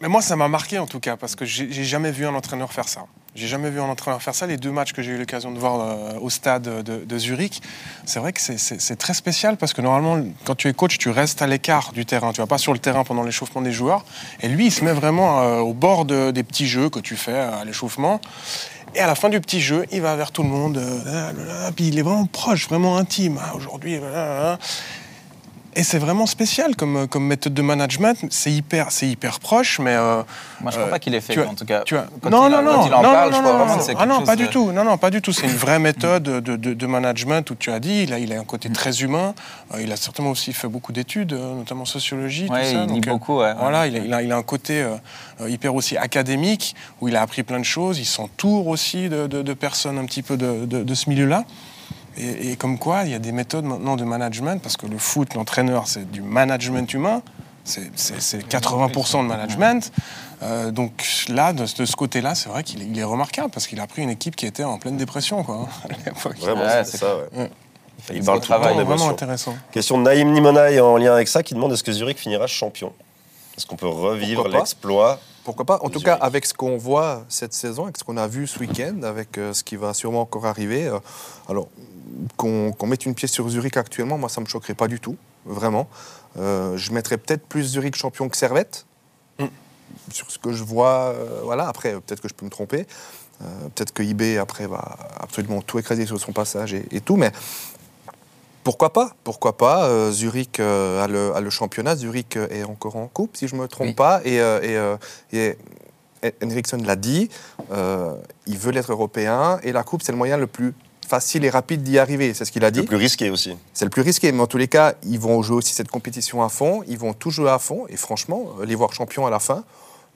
Mais 0.00 0.08
moi, 0.08 0.22
ça 0.22 0.36
m'a 0.36 0.46
marqué 0.48 0.78
en 0.78 0.86
tout 0.86 1.00
cas, 1.00 1.16
parce 1.16 1.34
que 1.34 1.44
j'ai 1.44 1.84
jamais 1.84 2.12
vu 2.12 2.24
un 2.26 2.34
entraîneur 2.34 2.72
faire 2.72 2.88
ça. 2.88 3.00
J'ai 3.34 3.46
jamais 3.48 3.68
vu 3.70 3.80
un 3.80 3.84
entraîneur 3.84 4.22
faire 4.22 4.34
ça. 4.34 4.46
Les 4.46 4.56
deux 4.56 4.70
matchs 4.70 4.92
que 4.92 5.02
j'ai 5.02 5.12
eu 5.12 5.18
l'occasion 5.18 5.50
de 5.52 5.58
voir 5.58 5.80
euh, 5.80 6.18
au 6.20 6.30
stade 6.30 6.62
de, 6.62 7.04
de 7.04 7.18
Zurich, 7.18 7.60
c'est 8.04 8.18
vrai 8.20 8.32
que 8.32 8.40
c'est- 8.40 8.96
très 8.96 9.14
spécial 9.14 9.56
parce 9.56 9.72
que 9.72 9.80
normalement, 9.80 10.24
quand 10.44 10.54
tu 10.54 10.68
es 10.68 10.72
coach, 10.72 10.98
tu 10.98 11.10
restes 11.10 11.42
à 11.42 11.46
l'écart 11.46 11.92
du 11.92 12.04
terrain. 12.06 12.32
Tu 12.32 12.40
vas 12.40 12.46
pas 12.46 12.58
sur 12.58 12.72
le 12.72 12.78
terrain 12.78 13.04
pendant 13.04 13.22
l'échauffement 13.22 13.60
des 13.60 13.72
joueurs. 13.72 14.04
Et 14.40 14.48
lui, 14.48 14.66
il 14.66 14.70
se 14.72 14.84
met 14.84 14.92
vraiment 14.92 15.40
euh, 15.42 15.58
au 15.58 15.74
bord 15.74 16.04
de- 16.04 16.30
des 16.30 16.42
petits 16.44 16.66
jeux 16.68 16.90
que 16.90 17.00
tu 17.00 17.16
fais 17.16 17.38
à 17.38 17.64
l'échauffement. 17.64 18.20
Et 18.94 19.00
à 19.00 19.06
la 19.06 19.14
fin 19.14 19.28
du 19.28 19.40
petit 19.40 19.60
jeu, 19.60 19.84
il 19.92 20.00
va 20.00 20.16
vers 20.16 20.32
tout 20.32 20.42
le 20.42 20.48
monde. 20.48 20.78
euh, 20.78 21.70
puis 21.76 21.88
il 21.88 21.98
est 21.98 22.02
vraiment 22.02 22.24
proche, 22.26 22.66
vraiment 22.68 22.96
intime. 22.96 23.38
Ah, 23.44 23.54
Aujourd'hui. 23.54 24.00
Et 25.78 25.84
c'est 25.84 25.98
vraiment 26.00 26.26
spécial 26.26 26.74
comme, 26.74 27.06
comme 27.06 27.24
méthode 27.24 27.54
de 27.54 27.62
management. 27.62 28.18
C'est 28.30 28.50
hyper, 28.50 28.90
c'est 28.90 29.06
hyper 29.06 29.38
proche, 29.38 29.78
mais 29.78 29.94
euh, 29.94 30.22
Moi, 30.60 30.72
je 30.72 30.76
crois 30.76 30.88
Euh, 30.88 30.90
pas 30.90 30.98
qu'il 30.98 31.14
ait 31.14 31.20
fait, 31.20 31.38
en 31.46 31.54
tout 31.54 31.64
cas. 31.64 31.82
tu 31.84 31.96
as- 31.96 32.08
Quand 32.20 32.30
non, 32.30 32.48
il, 32.48 32.50
non, 32.50 32.62
non, 32.64 32.86
il 32.86 32.92
en 32.94 33.00
non, 33.00 33.12
parle, 33.12 33.30
non, 33.30 33.36
je 33.36 33.40
crois 33.42 33.52
non, 33.52 33.58
vraiment 33.58 33.72
non. 33.74 33.78
que 33.78 33.84
c'est 33.84 33.94
Ah 33.96 34.04
non, 34.06 34.22
pas 34.24 34.34
de- 34.34 34.42
du 34.42 34.48
tout. 34.50 34.72
Non, 34.72 34.82
non, 34.82 34.98
pas 34.98 35.10
du 35.10 35.22
tout. 35.22 35.32
C'est 35.32 35.46
une 35.46 35.52
vraie 35.54 35.78
méthode 35.78 36.24
de, 36.24 36.40
de- 36.56 36.74
de 36.74 36.86
management 36.88 37.48
où 37.52 37.54
tu 37.54 37.70
as 37.70 37.78
dit, 37.78 38.02
il 38.02 38.12
a, 38.12 38.18
il 38.18 38.32
a 38.32 38.40
un 38.40 38.44
côté 38.44 38.70
très 38.70 39.02
humain. 39.02 39.34
Euh, 39.72 39.80
il 39.80 39.92
a 39.92 39.96
certainement 39.96 40.32
aussi 40.32 40.52
fait 40.52 40.66
beaucoup 40.66 40.90
d'études, 40.90 41.32
euh, 41.34 41.54
notamment 41.54 41.84
sociologie, 41.84 42.48
Ouais, 42.50 42.58
tout 42.64 42.72
ça. 42.72 42.72
il 42.72 42.80
lit 42.80 42.94
Donc, 42.94 43.06
euh, 43.06 43.10
beaucoup, 43.12 43.38
ouais. 43.38 43.54
Voilà, 43.60 43.86
il 43.86 43.94
a, 43.94 43.98
il 44.00 44.12
a- 44.12 44.22
il 44.22 44.32
a 44.32 44.36
un 44.36 44.42
côté 44.42 44.82
euh, 44.82 44.96
euh, 45.42 45.48
hyper 45.48 45.76
aussi 45.76 45.96
académique 45.96 46.74
où 47.00 47.06
il 47.06 47.14
a 47.14 47.22
appris 47.22 47.44
plein 47.44 47.60
de 47.60 47.64
choses. 47.64 48.00
Il 48.00 48.04
s'entoure 48.04 48.66
aussi 48.66 49.08
de, 49.08 49.52
personnes 49.54 49.98
un 49.98 50.06
petit 50.06 50.22
peu 50.22 50.36
de- 50.36 50.66
de 50.66 50.94
ce 50.94 51.08
milieu-là. 51.08 51.44
Et, 52.18 52.50
et 52.52 52.56
comme 52.56 52.78
quoi, 52.78 53.04
il 53.04 53.10
y 53.10 53.14
a 53.14 53.18
des 53.18 53.32
méthodes 53.32 53.64
maintenant 53.64 53.96
de 53.96 54.04
management, 54.04 54.60
parce 54.62 54.76
que 54.76 54.86
le 54.86 54.98
foot, 54.98 55.34
l'entraîneur, 55.34 55.86
c'est 55.86 56.10
du 56.10 56.20
management 56.22 56.92
humain. 56.92 57.22
C'est- 57.64 57.90
C'est 57.96 58.20
c'est 58.20 58.46
80% 58.48 59.22
de 59.22 59.28
management. 59.28 59.92
Euh, 60.42 60.70
donc 60.70 61.04
là, 61.28 61.52
de, 61.52 61.60
de 61.62 61.84
ce 61.84 61.96
côté-là, 61.96 62.34
c'est 62.34 62.48
vrai 62.48 62.62
qu'il 62.64 62.98
est, 62.98 63.04
remarquable, 63.04 63.50
parce 63.50 63.66
qu'il 63.66 63.78
a 63.80 63.86
pris 63.86 64.02
une 64.02 64.10
équipe 64.10 64.36
qui 64.36 64.46
était 64.46 64.64
en 64.64 64.78
pleine 64.78 64.96
dépression, 64.96 65.42
quoi, 65.44 65.68
à 65.84 65.88
l'époque. 66.06 66.38
Vraiment, 66.38 66.62
Ouais, 66.62 66.84
c'est 66.84 66.96
ça, 66.96 67.14
ouais. 67.16 67.22
Ouais. 67.40 67.50
Il 67.98 68.04
fait 68.04 68.14
Il 68.14 68.20
du 68.20 68.26
parle 68.26 68.38
bon 68.40 68.44
tout 68.46 68.52
le 68.52 68.58
temps 68.58 68.64
d'émotion. 68.68 68.86
Vraiment 68.96 69.10
intéressant. 69.10 69.54
Question 69.72 69.98
de 69.98 70.02
Naïm 70.04 70.32
Nimonaï 70.32 70.80
en 70.80 70.96
lien 70.96 71.12
avec 71.12 71.28
ça 71.28 71.42
qui 71.42 71.54
demande 71.54 71.72
est-ce 71.72 71.82
que 71.84 71.92
Zurich 71.92 72.16
finira 72.18 72.46
champion? 72.46 72.92
Est-ce 73.56 73.66
qu'on 73.66 73.76
peut 73.76 73.88
revivre 73.88 74.46
l'exploit 74.48 75.18
Pourquoi 75.44 75.64
pas? 75.66 75.74
En 75.82 75.88
tout 75.90 75.98
Zurich. 75.98 76.04
cas, 76.06 76.14
avec 76.14 76.46
ce 76.46 76.54
qu'on 76.54 76.76
voit 76.78 77.24
cette 77.28 77.52
saison, 77.52 77.82
avec 77.84 77.98
ce 77.98 78.04
qu'on 78.04 78.16
a 78.16 78.28
vu 78.28 78.46
ce 78.46 78.60
week-end, 78.60 79.02
avec 79.02 79.36
euh, 79.36 79.52
ce 79.52 79.64
qui 79.64 79.74
va 79.74 79.92
sûrement 79.94 80.20
encore 80.20 80.46
arriver. 80.46 80.86
euh, 80.86 81.00
alors, 81.48 81.66
qu'on 82.36 82.74
mette 82.86 83.06
une 83.06 83.14
pièce 83.14 83.32
sur 83.32 83.48
Zurich 83.48 83.76
actuellement, 83.76 84.18
moi, 84.18 84.28
ça 84.28 84.40
me 84.40 84.46
choquerait 84.46 84.74
pas 84.74 84.88
du 84.88 85.00
tout, 85.00 85.16
vraiment. 85.44 85.88
Euh, 86.38 86.76
je 86.76 86.92
mettrais 86.92 87.16
peut-être 87.18 87.46
plus 87.46 87.64
Zurich 87.64 87.96
champion 87.96 88.28
que 88.28 88.36
Servette. 88.36 88.86
Sur 90.12 90.30
ce 90.30 90.38
que 90.38 90.52
je 90.52 90.62
vois, 90.64 91.14
euh, 91.14 91.40
voilà. 91.44 91.66
Après, 91.68 91.92
peut-être 91.92 92.20
que 92.20 92.28
je 92.28 92.34
peux 92.34 92.44
me 92.44 92.50
tromper. 92.50 92.86
Euh, 93.42 93.44
peut-être 93.74 93.92
que 93.92 94.02
IB, 94.02 94.38
après, 94.38 94.66
va 94.66 94.96
absolument 95.18 95.62
tout 95.62 95.78
écraser 95.78 96.04
sur 96.06 96.20
son 96.20 96.32
passage 96.32 96.74
et, 96.74 96.84
et 96.90 97.00
tout. 97.00 97.16
Mais 97.16 97.30
pourquoi 98.64 98.92
pas? 98.92 99.14
Pourquoi 99.24 99.56
pas 99.56 100.10
Zurich 100.12 100.60
a, 100.60 101.06
le, 101.08 101.32
a 101.34 101.40
le 101.40 101.50
championnat. 101.50 101.96
Zurich 101.96 102.36
est 102.36 102.64
encore 102.64 102.96
en 102.96 103.06
coupe, 103.06 103.36
si 103.36 103.48
je 103.48 103.54
ne 103.54 103.60
me 103.62 103.68
trompe 103.68 103.88
Oui. 103.88 103.94
pas. 103.94 104.20
Et, 104.24 104.36
et, 104.36 105.56
et 106.22 106.34
Henriksen 106.42 106.84
l'a 106.84 106.96
dit, 106.96 107.30
il 108.46 108.58
veut 108.58 108.72
l'être 108.72 108.92
européen. 108.92 109.58
Et 109.62 109.72
la 109.72 109.84
coupe, 109.84 110.02
c'est 110.02 110.12
le 110.12 110.18
moyen 110.18 110.36
le 110.36 110.46
plus 110.46 110.74
facile 111.08 111.44
et 111.44 111.50
rapide 111.50 111.82
d'y 111.82 111.98
arriver. 111.98 112.34
C'est 112.34 112.44
ce 112.44 112.52
qu'il 112.52 112.64
a 112.64 112.68
Le 112.68 112.72
dit. 112.72 112.82
plus 112.82 112.96
risqué 112.96 113.30
aussi. 113.30 113.56
C'est 113.72 113.84
le 113.84 113.90
plus 113.90 114.02
risqué. 114.02 114.30
Mais 114.32 114.40
en 114.42 114.46
tous 114.46 114.58
les 114.58 114.68
cas, 114.68 114.94
ils 115.04 115.18
vont 115.18 115.42
jouer 115.42 115.56
aussi 115.56 115.74
cette 115.74 115.88
compétition 115.88 116.42
à 116.42 116.48
fond. 116.48 116.82
Ils 116.86 116.98
vont 116.98 117.12
tout 117.14 117.30
jouer 117.30 117.50
à 117.50 117.58
fond. 117.58 117.86
Et 117.88 117.96
franchement, 117.96 118.44
euh, 118.60 118.64
les 118.66 118.74
voir 118.74 118.92
champions 118.92 119.26
à 119.26 119.30
la 119.30 119.38
fin, 119.40 119.64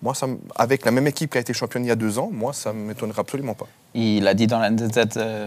moi, 0.02 0.14
ça, 0.14 0.26
avec 0.56 0.84
la 0.84 0.90
même 0.90 1.06
équipe 1.06 1.30
qui 1.32 1.38
a 1.38 1.40
été 1.40 1.52
championne 1.54 1.84
il 1.84 1.88
y 1.88 1.92
a 1.92 1.96
deux 1.96 2.18
ans, 2.18 2.28
moi, 2.32 2.52
ça 2.52 2.72
ne 2.72 2.78
m'étonnerait 2.78 3.20
absolument 3.20 3.54
pas. 3.54 3.68
Il 3.94 4.26
a 4.26 4.32
dit 4.32 4.46
dans 4.46 4.58
la 4.58 4.70
NZZ 4.70 4.90
euh, 5.18 5.46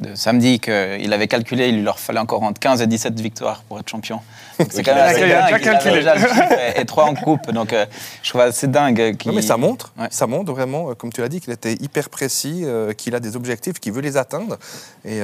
de 0.00 0.14
samedi 0.16 0.58
qu'il 0.58 1.12
avait 1.12 1.28
calculé, 1.28 1.68
il 1.68 1.76
lui 1.76 1.82
leur 1.84 2.00
fallait 2.00 2.18
encore 2.18 2.42
entre 2.42 2.58
15 2.60 2.82
et 2.82 2.88
17 2.88 3.20
victoires 3.20 3.62
pour 3.68 3.78
être 3.78 3.88
champion. 3.88 4.18
C'est 4.70 4.82
quand 4.82 4.94
même 4.96 5.04
assez 5.04 5.20
Il 5.20 5.32
a 5.32 5.42
dingue. 5.42 5.46
Il 5.50 5.54
avait 5.54 5.62
calculé. 5.62 5.94
déjà 5.96 6.14
le 6.16 6.76
et, 6.78 6.80
et 6.80 6.84
trois 6.86 7.04
en 7.04 7.14
coupe. 7.14 7.52
Donc 7.52 7.72
euh, 7.72 7.86
je 8.22 8.30
trouve 8.30 8.40
assez 8.40 8.66
dingue. 8.66 9.16
Non, 9.26 9.32
mais 9.32 9.42
ça 9.42 9.56
montre, 9.56 9.92
Ouais. 9.96 10.08
ça 10.10 10.26
montre 10.26 10.50
vraiment, 10.52 10.90
euh, 10.90 10.94
comme 10.94 11.12
tu 11.12 11.20
l'as 11.20 11.28
dit, 11.28 11.40
qu'il 11.40 11.52
était 11.52 11.74
hyper 11.74 12.08
précis, 12.10 12.62
euh, 12.64 12.92
qu'il 12.94 13.14
a 13.14 13.20
des 13.20 13.36
objectifs, 13.36 13.78
qu'il 13.78 13.92
veut 13.92 14.00
les 14.02 14.16
atteindre. 14.16 14.58
Et 15.04 15.20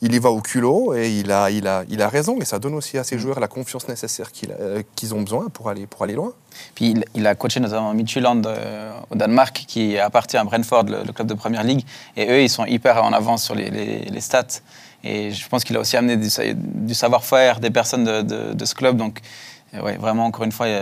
il 0.00 0.14
y 0.14 0.18
va 0.20 0.30
au 0.30 0.40
culot 0.40 0.94
et 0.94 1.10
il 1.10 1.32
a, 1.32 1.50
il, 1.50 1.66
a, 1.66 1.82
il 1.88 2.00
a 2.00 2.08
raison. 2.08 2.38
Et 2.40 2.44
ça 2.44 2.60
donne 2.60 2.74
aussi 2.74 2.96
à 2.96 3.00
Mm. 3.00 3.04
ses 3.04 3.18
joueurs 3.18 3.40
la 3.40 3.48
confiance 3.48 3.88
nécessaire 3.88 4.30
qu'ils 4.32 5.14
ont 5.14 5.22
besoin 5.22 5.48
pour 5.48 5.68
aller, 5.68 5.86
pour 5.86 6.02
aller 6.04 6.14
loin. 6.14 6.32
Puis 6.76 6.90
il, 6.90 7.04
il 7.14 7.26
a 7.26 7.34
coaché 7.34 7.58
notamment 7.58 7.92
Midtjylland 7.94 8.42
au 9.10 9.14
Danemark, 9.16 9.64
qui 9.66 9.98
appartient 9.98 10.36
à 10.36 10.44
Brentford, 10.44 10.84
le, 10.84 11.02
le 11.04 11.12
club 11.12 11.26
de 11.26 11.34
première 11.34 11.64
ligue. 11.64 11.84
Et 12.16 12.28
eux, 12.30 12.42
ils 12.42 12.48
sont 12.50 12.64
hyper 12.66 13.02
en 13.04 13.12
avance 13.12 13.44
sur 13.44 13.54
les, 13.54 14.20
stats. 14.20 14.60
Et 15.04 15.30
je 15.30 15.48
pense 15.48 15.64
qu'il 15.64 15.76
a 15.76 15.80
aussi 15.80 15.96
amené 15.96 16.16
du, 16.16 16.28
sa- 16.30 16.52
du 16.54 16.94
savoir-faire 16.94 17.60
des 17.60 17.70
personnes 17.70 18.04
de, 18.04 18.64
ce 18.64 18.74
club. 18.74 18.96
Donc, 18.96 19.20
euh, 19.74 19.80
vraiment, 19.98 20.26
encore 20.26 20.44
une 20.44 20.52
fois, 20.52 20.68
il 20.68 20.74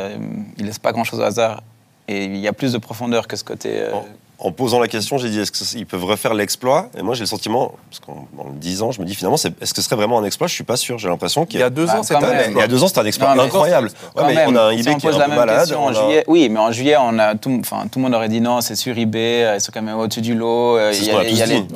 ne 0.58 0.66
laisse 0.66 0.78
pas 0.78 0.92
grand-chose 0.92 1.20
au 1.20 1.24
hasard. 1.24 1.62
Et 2.08 2.24
il 2.24 2.36
y 2.36 2.48
a 2.48 2.52
plus 2.52 2.72
de 2.72 2.78
profondeur 2.78 3.26
que 3.28 3.36
ce 3.36 3.44
côté. 3.44 3.70
euh, 3.74 3.90
en 4.38 4.52
posant 4.52 4.78
la 4.80 4.86
question, 4.88 5.16
j'ai 5.16 5.30
dit 5.30 5.40
est-ce 5.40 5.50
qu'ils 5.50 5.86
peuvent 5.86 6.04
refaire 6.04 6.34
l'exploit? 6.34 6.88
Et 6.98 7.02
moi, 7.02 7.14
j'ai 7.14 7.20
le 7.20 7.26
sentiment, 7.26 7.72
parce 7.90 8.00
qu'en 8.00 8.26
en 8.38 8.48
le 8.50 8.58
disant, 8.58 8.92
je 8.92 9.00
me 9.00 9.06
dis 9.06 9.14
finalement, 9.14 9.36
est-ce 9.36 9.48
que 9.72 9.80
ce 9.80 9.82
serait 9.82 9.96
vraiment 9.96 10.18
un 10.18 10.24
exploit? 10.24 10.46
Je 10.46 10.52
suis 10.54 10.62
pas 10.64 10.76
sûr. 10.76 10.98
J'ai 10.98 11.08
l'impression 11.08 11.44
Il 11.44 11.46
qu'il 11.46 11.60
y 11.60 11.62
a 11.62 11.70
deux 11.70 11.88
ans, 11.88 12.02
c'était 12.02 12.22
un. 12.22 12.50
Il 12.50 12.56
y 12.58 12.60
a 12.60 12.68
deux 12.68 12.82
ans, 12.82 12.88
c'était 12.88 13.00
un 13.00 13.06
exploit 13.06 13.34
Non, 13.34 13.44
incroyable. 13.44 13.88
Ouais, 14.14 14.24
mais 14.26 14.34
même, 14.34 14.50
on 14.50 14.56
a 14.56 14.62
un 14.64 14.76
si 14.76 14.88
on 14.88 14.96
qui 14.98 15.06
est 15.06 15.10
un 15.14 15.18
la 15.18 15.24
peu 15.24 15.30
même 15.30 15.38
malade. 15.38 15.58
question 15.60 15.84
en 15.84 15.88
a- 15.88 15.92
juillet, 15.94 16.24
oui, 16.26 16.48
mais 16.50 16.58
en 16.60 16.70
juillet, 16.70 16.96
on 17.00 17.18
a 17.18 17.34
tout, 17.34 17.56
enfin, 17.60 17.84
tout 17.90 17.98
le 17.98 18.02
monde 18.04 18.14
aurait 18.14 18.28
dit 18.28 18.40
non, 18.42 18.60
c'est 18.60 18.76
sur 18.76 18.94
euh, 18.96 19.54
ils 19.56 19.60
sont 19.60 19.72
quand 19.72 19.80
même 19.82 19.96
au-dessus 19.98 20.20
du 20.20 20.34
lot, 20.34 20.76
euh, 20.76 20.92
il 20.94 21.04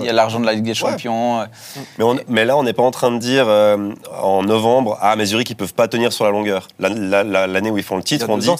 y 0.02 0.08
a, 0.08 0.12
l'argent 0.12 0.38
de 0.38 0.44
la 0.46 0.52
Ligue 0.52 0.64
des 0.64 0.74
Champions. 0.74 1.40
euh, 1.40 1.44
Mais, 1.98 2.04
on- 2.04 2.18
mais 2.28 2.44
là, 2.44 2.56
on 2.58 2.62
n'est 2.62 2.72
pas 2.74 2.82
en 2.82 2.90
train 2.90 3.10
de 3.10 3.18
dire 3.18 3.46
euh, 3.48 3.90
en 4.22 4.42
novembre 4.42 4.98
Ah, 5.00 5.16
mais 5.16 5.24
Zurich, 5.24 5.48
ils 5.50 5.54
peuvent 5.56 5.72
pas 5.74 5.88
tenir 5.88 6.12
sur 6.12 6.24
la 6.26 6.30
longueur. 6.30 6.68
La- 6.78 6.90
la- 6.90 7.24
la- 7.24 7.46
L'année 7.46 7.70
où 7.70 7.78
ils 7.78 7.84
font 7.84 7.96
le 7.96 8.02
titre, 8.02 8.26
on 8.28 8.36
dit 8.36 8.48
ans, 8.50 8.56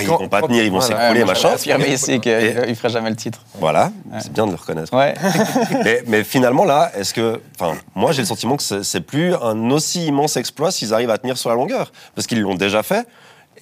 ils 0.00 0.06
vont 0.06 0.28
pas 0.28 0.42
tenir, 0.42 0.62
ils 0.64 0.70
vont 0.70 0.80
s'écrouler, 0.80 1.24
machin. 1.24 1.50
affirmé 1.54 1.88
ici 1.88 2.20
qu'il 2.20 2.32
ne 2.32 2.74
ferait 2.74 2.90
jamais 2.90 3.10
le 3.10 3.16
titre. 3.16 3.23
Voilà, 3.60 3.92
c'est 4.20 4.32
bien 4.32 4.46
de 4.46 4.50
le 4.52 4.56
reconnaître. 4.56 4.92
Ouais. 4.94 5.14
mais, 5.84 6.02
mais 6.06 6.24
finalement, 6.24 6.64
là, 6.64 6.90
est-ce 6.96 7.12
que. 7.14 7.40
Enfin, 7.58 7.76
moi, 7.94 8.12
j'ai 8.12 8.22
le 8.22 8.26
sentiment 8.26 8.56
que 8.56 8.62
c'est 8.82 9.00
plus 9.00 9.34
un 9.34 9.70
aussi 9.70 10.06
immense 10.06 10.36
exploit 10.36 10.70
s'ils 10.70 10.92
arrivent 10.94 11.10
à 11.10 11.18
tenir 11.18 11.36
sur 11.38 11.50
la 11.50 11.56
longueur. 11.56 11.92
Parce 12.14 12.26
qu'ils 12.26 12.40
l'ont 12.40 12.54
déjà 12.54 12.82
fait 12.82 13.06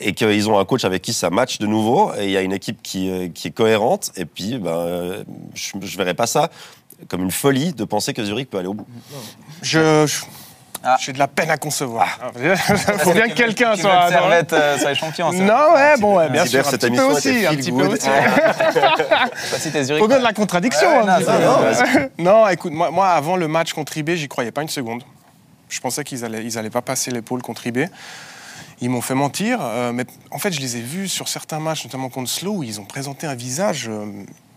et 0.00 0.14
qu'ils 0.14 0.48
ont 0.48 0.58
un 0.58 0.64
coach 0.64 0.84
avec 0.84 1.02
qui 1.02 1.12
ça 1.12 1.30
match 1.30 1.58
de 1.58 1.66
nouveau 1.66 2.12
et 2.18 2.24
il 2.24 2.30
y 2.30 2.36
a 2.36 2.40
une 2.40 2.52
équipe 2.52 2.82
qui, 2.82 3.10
euh, 3.10 3.28
qui 3.28 3.48
est 3.48 3.52
cohérente. 3.52 4.10
Et 4.16 4.24
puis, 4.24 4.58
ben, 4.58 4.70
euh, 4.70 5.24
je 5.54 5.76
ne 5.76 5.86
verrais 5.86 6.14
pas 6.14 6.26
ça 6.26 6.50
comme 7.08 7.22
une 7.22 7.30
folie 7.32 7.72
de 7.72 7.84
penser 7.84 8.14
que 8.14 8.24
Zurich 8.24 8.48
peut 8.48 8.58
aller 8.58 8.68
au 8.68 8.74
bout. 8.74 8.86
Je, 9.60 10.06
je- 10.06 10.22
Ah. 10.84 10.96
j'ai 11.00 11.12
de 11.12 11.18
la 11.18 11.28
peine 11.28 11.50
à 11.50 11.56
concevoir. 11.56 12.18
Il 12.38 12.56
faut 12.98 13.12
bien 13.12 13.28
que 13.28 13.34
quelqu'un 13.34 13.76
soit. 13.76 14.06
que 14.06 14.12
Servette 14.12 14.52
euh, 14.52 14.78
soit 14.78 14.94
champion. 14.94 15.30
ça. 15.30 15.38
Non, 15.38 15.74
ouais, 15.74 15.94
bon, 15.98 16.16
ouais, 16.16 16.28
bien 16.28 16.44
sûr. 16.44 16.66
Un 16.66 16.70
petit 16.70 16.90
peu 16.90 17.02
aussi, 17.02 17.46
un 17.46 17.54
petit 17.54 17.72
peu 17.72 17.86
aussi. 17.86 18.08
Faut 19.98 20.08
bien 20.08 20.18
de 20.18 20.24
la 20.24 20.32
contradiction. 20.32 21.04
Ouais, 21.04 21.10
un 21.10 22.08
non, 22.18 22.48
écoute, 22.48 22.72
moi, 22.72 22.90
moi, 22.90 23.08
avant 23.10 23.36
le 23.36 23.48
match 23.48 23.72
contre 23.72 23.96
IB, 23.96 24.10
j'y 24.14 24.28
croyais 24.28 24.50
pas 24.50 24.62
une 24.62 24.68
seconde. 24.68 25.02
Je 25.68 25.80
pensais 25.80 26.04
qu'ils 26.04 26.24
allaient, 26.24 26.44
ils 26.44 26.58
allaient 26.58 26.70
pas 26.70 26.82
passer 26.82 27.10
l'épaule 27.10 27.42
contre 27.42 27.66
IB. 27.66 27.86
Ils 28.82 28.90
m'ont 28.90 29.00
fait 29.00 29.14
mentir, 29.14 29.60
euh, 29.62 29.92
mais 29.92 30.04
en 30.32 30.38
fait, 30.38 30.52
je 30.52 30.60
les 30.60 30.76
ai 30.76 30.80
vus 30.80 31.06
sur 31.06 31.28
certains 31.28 31.60
matchs, 31.60 31.84
notamment 31.84 32.08
contre 32.08 32.28
Slow, 32.28 32.56
où 32.56 32.62
ils 32.64 32.80
ont 32.80 32.84
présenté 32.84 33.28
un 33.28 33.36
visage 33.36 33.88
euh, 33.88 34.06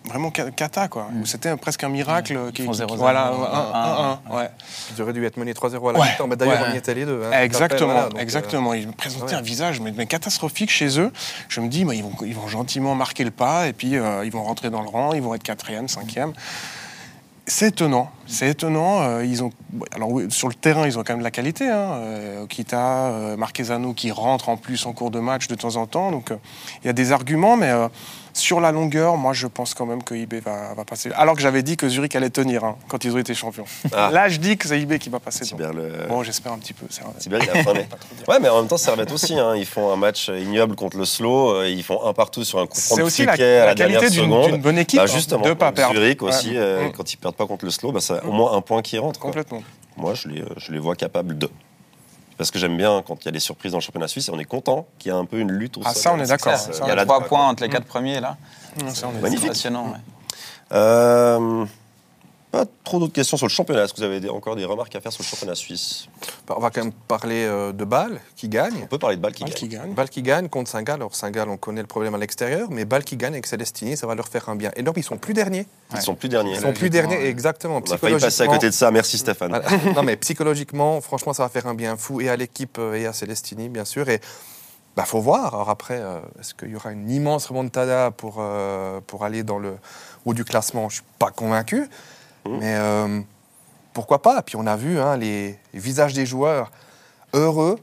vraiment 0.07 0.31
ca- 0.35 0.51
cata, 0.51 0.87
quoi. 0.87 1.07
Où 1.19 1.25
c'était 1.25 1.55
presque 1.57 1.83
un 1.83 1.89
miracle. 1.89 2.33
Mm. 2.33 2.45
Ils 2.47 2.51
qui- 2.53 2.61
qui- 2.63 2.67
0-0, 2.73 2.95
voilà, 2.97 3.31
1-1, 3.31 4.19
1-1, 4.31 4.37
ouais. 4.37 4.49
Ils 4.95 5.01
auraient 5.01 5.13
dû 5.13 5.25
être 5.25 5.37
menés 5.37 5.53
3-0 5.53 5.89
à 5.89 5.93
la 5.93 5.99
Ouais. 5.99 6.07
mi-temps. 6.11 6.27
Mais 6.27 6.35
D'ailleurs, 6.35 6.61
Ouais. 6.61 6.67
on 6.71 6.73
y 6.73 6.77
était 6.77 6.93
les 6.93 7.05
deux. 7.05 7.21
hein, 7.25 7.41
Exactement, 7.41 7.91
voilà, 7.93 8.09
donc, 8.09 8.17
euh, 8.17 8.21
exactement. 8.21 8.73
Ils 8.73 8.87
me 8.87 8.93
présentaient 8.93 9.33
ouais. 9.33 9.39
un 9.39 9.41
visage 9.41 9.79
mais, 9.81 9.91
mais 9.95 10.05
catastrophique 10.05 10.69
chez 10.71 10.99
eux. 10.99 11.11
Je 11.49 11.59
me 11.61 11.67
dis, 11.67 11.81
ils, 11.81 12.03
vont, 12.03 12.11
ils 12.25 12.35
vont 12.35 12.47
gentiment 12.47 12.95
marquer 12.95 13.23
le 13.23 13.31
pas 13.31 13.67
et 13.67 13.73
puis 13.73 13.95
euh, 13.97 14.23
ils 14.25 14.31
vont 14.31 14.43
rentrer 14.43 14.69
dans 14.69 14.81
le 14.81 14.89
rang, 14.89 15.13
ils 15.13 15.21
vont 15.21 15.33
être 15.33 15.43
quatrième, 15.43 15.87
cinquième. 15.87 16.33
C'est 17.47 17.67
étonnant. 17.67 18.09
C'est 18.25 18.49
étonnant. 18.49 19.01
euh, 19.03 19.23
ils 19.23 19.43
ont, 19.43 19.51
alors 19.95 20.09
oui, 20.09 20.25
sur 20.31 20.47
le 20.47 20.55
terrain, 20.55 20.87
ils 20.87 20.97
ont 20.97 21.03
quand 21.03 21.13
même 21.13 21.19
de 21.19 21.23
la 21.23 21.29
qualité. 21.29 21.69
Hein. 21.69 21.91
Euh, 21.99 22.43
Okita, 22.43 22.79
euh, 23.11 23.37
Marquezano 23.37 23.93
qui 23.93 24.11
rentre 24.11 24.49
en 24.49 24.57
plus 24.57 24.83
en 24.87 24.93
cours 24.93 25.11
de 25.11 25.19
match 25.19 25.47
de 25.47 25.53
temps 25.53 25.75
en 25.75 25.85
temps. 25.85 26.09
Donc 26.11 26.31
euh, 26.31 26.37
il 26.83 26.87
y 26.87 26.89
a 26.89 26.93
des 26.93 27.11
arguments, 27.11 27.55
mais 27.55 27.69
euh, 27.69 27.87
sur 28.37 28.59
la 28.59 28.71
longueur, 28.71 29.17
moi 29.17 29.33
je 29.33 29.47
pense 29.47 29.73
quand 29.73 29.85
même 29.85 30.03
que 30.03 30.13
IB 30.13 30.35
va, 30.43 30.73
va 30.73 30.83
passer. 30.85 31.09
Alors 31.15 31.35
que 31.35 31.41
j'avais 31.41 31.63
dit 31.63 31.77
que 31.77 31.87
Zurich 31.89 32.15
allait 32.15 32.29
tenir 32.29 32.63
hein, 32.63 32.75
quand 32.87 33.03
ils 33.05 33.13
ont 33.15 33.17
été 33.17 33.33
champions. 33.33 33.65
Ah. 33.93 34.09
Là, 34.11 34.27
je 34.29 34.37
dis 34.39 34.57
que 34.57 34.67
c'est 34.67 34.79
IB 34.79 34.97
qui 34.99 35.09
va 35.09 35.19
passer. 35.19 35.45
Tibère, 35.45 35.73
le... 35.73 36.05
Bon, 36.09 36.21
j'espère 36.23 36.51
un 36.51 36.57
petit 36.57 36.73
peu. 36.73 36.85
Tibère, 37.17 37.39
il 37.43 37.49
a 37.49 37.63
fané. 37.63 37.87
Ouais, 38.27 38.39
mais 38.41 38.49
en 38.49 38.57
même 38.59 38.67
temps, 38.67 38.77
Servette 38.77 39.11
aussi. 39.11 39.37
hein. 39.39 39.55
Ils 39.55 39.65
font 39.65 39.91
un 39.91 39.95
match 39.95 40.27
ignoble 40.29 40.75
contre 40.75 40.97
le 40.97 41.05
slow. 41.05 41.55
euh, 41.55 41.69
Ils 41.69 41.83
font 41.83 42.03
un 42.05 42.13
partout 42.13 42.43
sur 42.43 42.59
un 42.59 42.67
coup 42.67 42.79
franc 42.79 42.95
C'est 42.95 43.01
de 43.01 43.05
aussi 43.07 43.25
la, 43.25 43.35
la 43.65 43.75
qualité 43.75 44.09
d'une 44.09 44.57
bonne 44.57 44.77
équipe 44.79 44.97
Bah, 44.99 45.03
hein, 45.03 45.13
justement, 45.13 45.43
de 45.43 45.49
ne 45.49 45.53
pas 45.53 45.71
perdre. 45.71 45.93
Zurich 45.95 46.21
aussi, 46.23 46.49
Ouais. 46.51 46.57
euh, 46.57 46.87
Mm. 46.87 46.91
quand 46.91 47.13
ils 47.13 47.17
perdent 47.17 47.35
pas 47.35 47.45
contre 47.47 47.65
le 47.65 47.71
slow, 47.71 47.91
bah, 47.91 47.99
c'est 48.01 48.21
au 48.23 48.31
moins 48.31 48.53
un 48.53 48.61
point 48.61 48.81
qui 48.81 48.97
rentre. 48.97 49.19
quoi. 49.19 49.29
Complètement. 49.29 49.63
Moi, 49.97 50.13
je 50.13 50.27
les, 50.27 50.41
euh, 50.41 50.45
je 50.57 50.71
les 50.73 50.79
vois 50.79 50.95
capables 50.95 51.37
de. 51.37 51.49
Parce 52.37 52.51
que 52.51 52.59
j'aime 52.59 52.75
bien 52.77 53.01
quand 53.05 53.17
il 53.21 53.25
y 53.25 53.29
a 53.29 53.31
des 53.31 53.39
surprises 53.39 53.71
dans 53.71 53.77
le 53.77 53.83
championnat 53.83 54.07
suisse 54.07 54.27
et 54.27 54.31
on 54.31 54.39
est 54.39 54.43
content 54.45 54.85
qu'il 54.99 55.09
y 55.11 55.15
a 55.15 55.17
un 55.17 55.25
peu 55.25 55.39
une 55.39 55.51
lutte 55.51 55.77
au 55.77 55.81
Ah, 55.85 55.93
ça, 55.93 56.13
on 56.13 56.19
est 56.19 56.27
d'accord. 56.27 56.53
Il 56.81 56.87
y 56.87 56.91
a 56.91 57.05
trois 57.05 57.21
points 57.21 57.47
entre 57.47 57.63
les 57.63 57.69
quatre 57.69 57.85
premiers 57.85 58.19
là. 58.19 58.35
Magnifique. 59.21 59.39
C'est 59.41 59.47
passionnant. 59.47 59.85
ouais. 59.87 59.97
Euh, 60.73 61.65
pas 62.55 62.65
trop 62.85 62.99
d'autres 62.99 63.13
questions 63.13 63.35
sur 63.37 63.45
le 63.47 63.51
championnat. 63.51 63.83
Est-ce 63.83 63.93
que 63.93 63.97
vous 63.97 64.03
avez 64.05 64.19
des- 64.19 64.29
encore 64.29 64.55
des 64.55 64.63
remarques 64.65 64.95
à 64.95 65.01
faire 65.01 65.11
sur 65.11 65.23
le 65.23 65.27
championnat 65.27 65.55
suisse? 65.55 66.07
Bah, 66.47 66.55
On 66.57 66.61
va 66.61 66.69
quand 66.69 66.81
même 66.83 66.93
parler 66.93 67.43
euh, 67.43 67.73
de 67.73 67.83
Bâle 67.83 68.21
qui 68.35 68.47
gagne. 68.47 68.81
On 68.83 68.87
peut 68.87 68.97
parler 68.97 69.17
de 69.17 69.21
Bâle 69.21 69.33
qui 69.33 69.43
Bâle 69.43 69.49
gagne. 69.51 69.59
qui 69.59 69.67
gagne. 69.67 69.93
Bâle 69.93 70.09
qui 70.09 70.21
gagne 70.21 70.47
contre 70.47 70.69
Saint-Gall. 70.71 70.95
Alors 70.95 71.13
Saint-Gall, 71.15 71.49
on 71.49 71.57
connaît 71.57 71.81
le 71.81 71.87
problème 71.87 72.15
à 72.15 72.17
l'extérieur, 72.17 72.69
mais 72.71 72.85
Bâle 72.85 73.03
qui 73.03 73.17
gagne 73.17 73.33
avec 73.33 73.45
Célestini, 73.47 73.97
ça 73.97 74.07
va 74.07 74.15
leur 74.15 74.27
faire 74.29 74.47
un 74.49 74.55
bien 74.55 74.71
énorme. 74.75 74.95
Ils 74.97 75.03
sont 75.03 75.17
plus 75.17 75.33
derniers. 75.33 75.67
Ils 75.93 76.01
sont 76.01 76.15
plus 76.15 76.29
derniers. 76.29 76.53
Ils 76.53 76.61
sont 76.61 76.73
plus 76.73 76.89
derniers, 76.89 77.17
ouais. 77.17 77.27
exactement. 77.27 77.81
On 77.85 77.91
a 77.91 77.97
failli 77.97 78.17
passer 78.17 78.43
à 78.43 78.47
côté 78.47 78.67
de 78.67 78.73
ça. 78.73 78.89
Merci 78.91 79.17
Stéphane. 79.17 79.49
Voilà. 79.49 79.93
non, 79.93 80.03
mais 80.03 80.15
psychologiquement, 80.15 81.01
franchement, 81.01 81.33
ça 81.33 81.43
va 81.43 81.49
faire 81.49 81.67
un 81.67 81.73
bien 81.75 81.97
fou 81.97 82.21
et 82.21 82.29
à 82.29 82.37
l'équipe 82.37 82.77
euh, 82.79 82.93
et 82.93 83.05
à 83.05 83.11
Célestini, 83.13 83.67
bien 83.69 83.83
sûr. 83.85 84.07
Et 84.09 84.21
bah, 84.95 85.03
faut 85.03 85.19
voir. 85.19 85.53
Alors 85.55 85.69
après, 85.69 85.99
euh, 85.99 86.19
est-ce 86.39 86.53
qu'il 86.53 86.69
y 86.69 86.75
aura 86.77 86.91
une 86.93 87.09
immense 87.11 87.47
remontada 87.47 88.11
pour, 88.11 88.35
euh, 88.39 89.01
pour 89.05 89.25
aller 89.25 89.43
dans 89.43 89.59
le 89.59 89.75
haut 90.25 90.33
du 90.33 90.45
classement? 90.45 90.87
Je 90.87 90.95
suis 90.95 91.03
pas 91.19 91.31
convaincu. 91.31 91.89
Mhm. 92.45 92.57
Mais 92.59 92.75
euh, 92.75 93.21
pourquoi 93.93 94.21
pas? 94.21 94.41
Puis 94.41 94.55
on 94.55 94.65
a 94.67 94.75
vu 94.75 94.99
hein, 94.99 95.17
les, 95.17 95.57
les 95.73 95.79
visages 95.79 96.13
des 96.13 96.25
joueurs 96.25 96.71
heureux, 97.33 97.77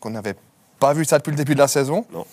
qu'on 0.00 0.10
n'avait 0.10 0.34
pas 0.78 0.92
vu 0.92 1.04
ça 1.04 1.18
depuis 1.18 1.30
le 1.30 1.36
début 1.36 1.54
de 1.54 1.60
la 1.60 1.68
saison. 1.68 2.04
Non. 2.12 2.26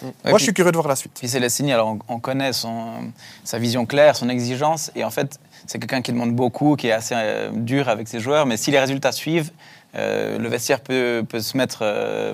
Ouais, 0.00 0.12
Moi, 0.24 0.32
puis- 0.34 0.38
je 0.38 0.42
suis 0.44 0.54
curieux 0.54 0.70
de 0.70 0.76
voir 0.76 0.86
la 0.88 0.94
suite. 0.96 1.12
Puis 1.18 1.28
Célestini, 1.28 1.72
alors 1.72 1.88
on, 1.88 1.98
on 2.14 2.20
connaît 2.20 2.52
son, 2.52 3.12
sa 3.42 3.58
vision 3.58 3.84
claire, 3.84 4.14
son 4.14 4.28
exigence, 4.28 4.92
et 4.94 5.02
en 5.04 5.10
fait, 5.10 5.40
c'est 5.66 5.80
quelqu'un 5.80 6.02
qui 6.02 6.12
demande 6.12 6.34
beaucoup, 6.36 6.76
qui 6.76 6.86
est 6.86 6.92
assez 6.92 7.14
euh, 7.16 7.50
dur 7.52 7.88
avec 7.88 8.06
ses 8.06 8.20
joueurs, 8.20 8.46
mais 8.46 8.56
si 8.56 8.70
les 8.70 8.78
résultats 8.78 9.10
suivent, 9.10 9.50
euh, 9.96 10.38
le 10.38 10.48
vestiaire 10.48 10.80
peut, 10.82 11.24
peut 11.28 11.40
se 11.40 11.56
mettre 11.56 11.80
euh, 11.82 12.32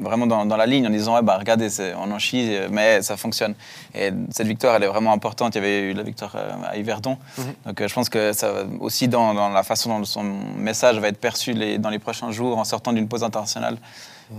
vraiment 0.00 0.26
dans, 0.26 0.44
dans 0.46 0.56
la 0.56 0.66
ligne 0.66 0.86
en 0.86 0.90
disant 0.90 1.14
ouais, 1.14 1.22
bah, 1.22 1.36
regardez, 1.38 1.68
on 1.96 2.10
en 2.10 2.18
chie, 2.18 2.56
mais 2.70 3.02
ça 3.02 3.16
fonctionne. 3.16 3.54
Et 3.94 4.10
cette 4.30 4.46
victoire, 4.46 4.76
elle 4.76 4.84
est 4.84 4.88
vraiment 4.88 5.12
importante. 5.12 5.54
Il 5.54 5.58
y 5.58 5.60
avait 5.60 5.80
eu 5.80 5.92
la 5.94 6.02
victoire 6.02 6.32
euh, 6.36 6.50
à 6.68 6.76
Yverdon. 6.76 7.16
Donc 7.66 7.80
euh, 7.80 7.88
je 7.88 7.94
pense 7.94 8.08
que 8.08 8.32
ça 8.32 8.52
va 8.52 8.60
aussi 8.80 9.08
dans, 9.08 9.34
dans 9.34 9.48
la 9.48 9.62
façon 9.62 9.98
dont 9.98 10.04
son 10.04 10.22
message 10.56 10.98
va 10.98 11.08
être 11.08 11.20
perçu 11.20 11.52
les- 11.52 11.78
dans 11.78 11.90
les 11.90 11.98
prochains 11.98 12.30
jours 12.32 12.58
en 12.58 12.64
sortant 12.64 12.92
d'une 12.92 13.08
pause 13.08 13.24
internationale. 13.24 13.78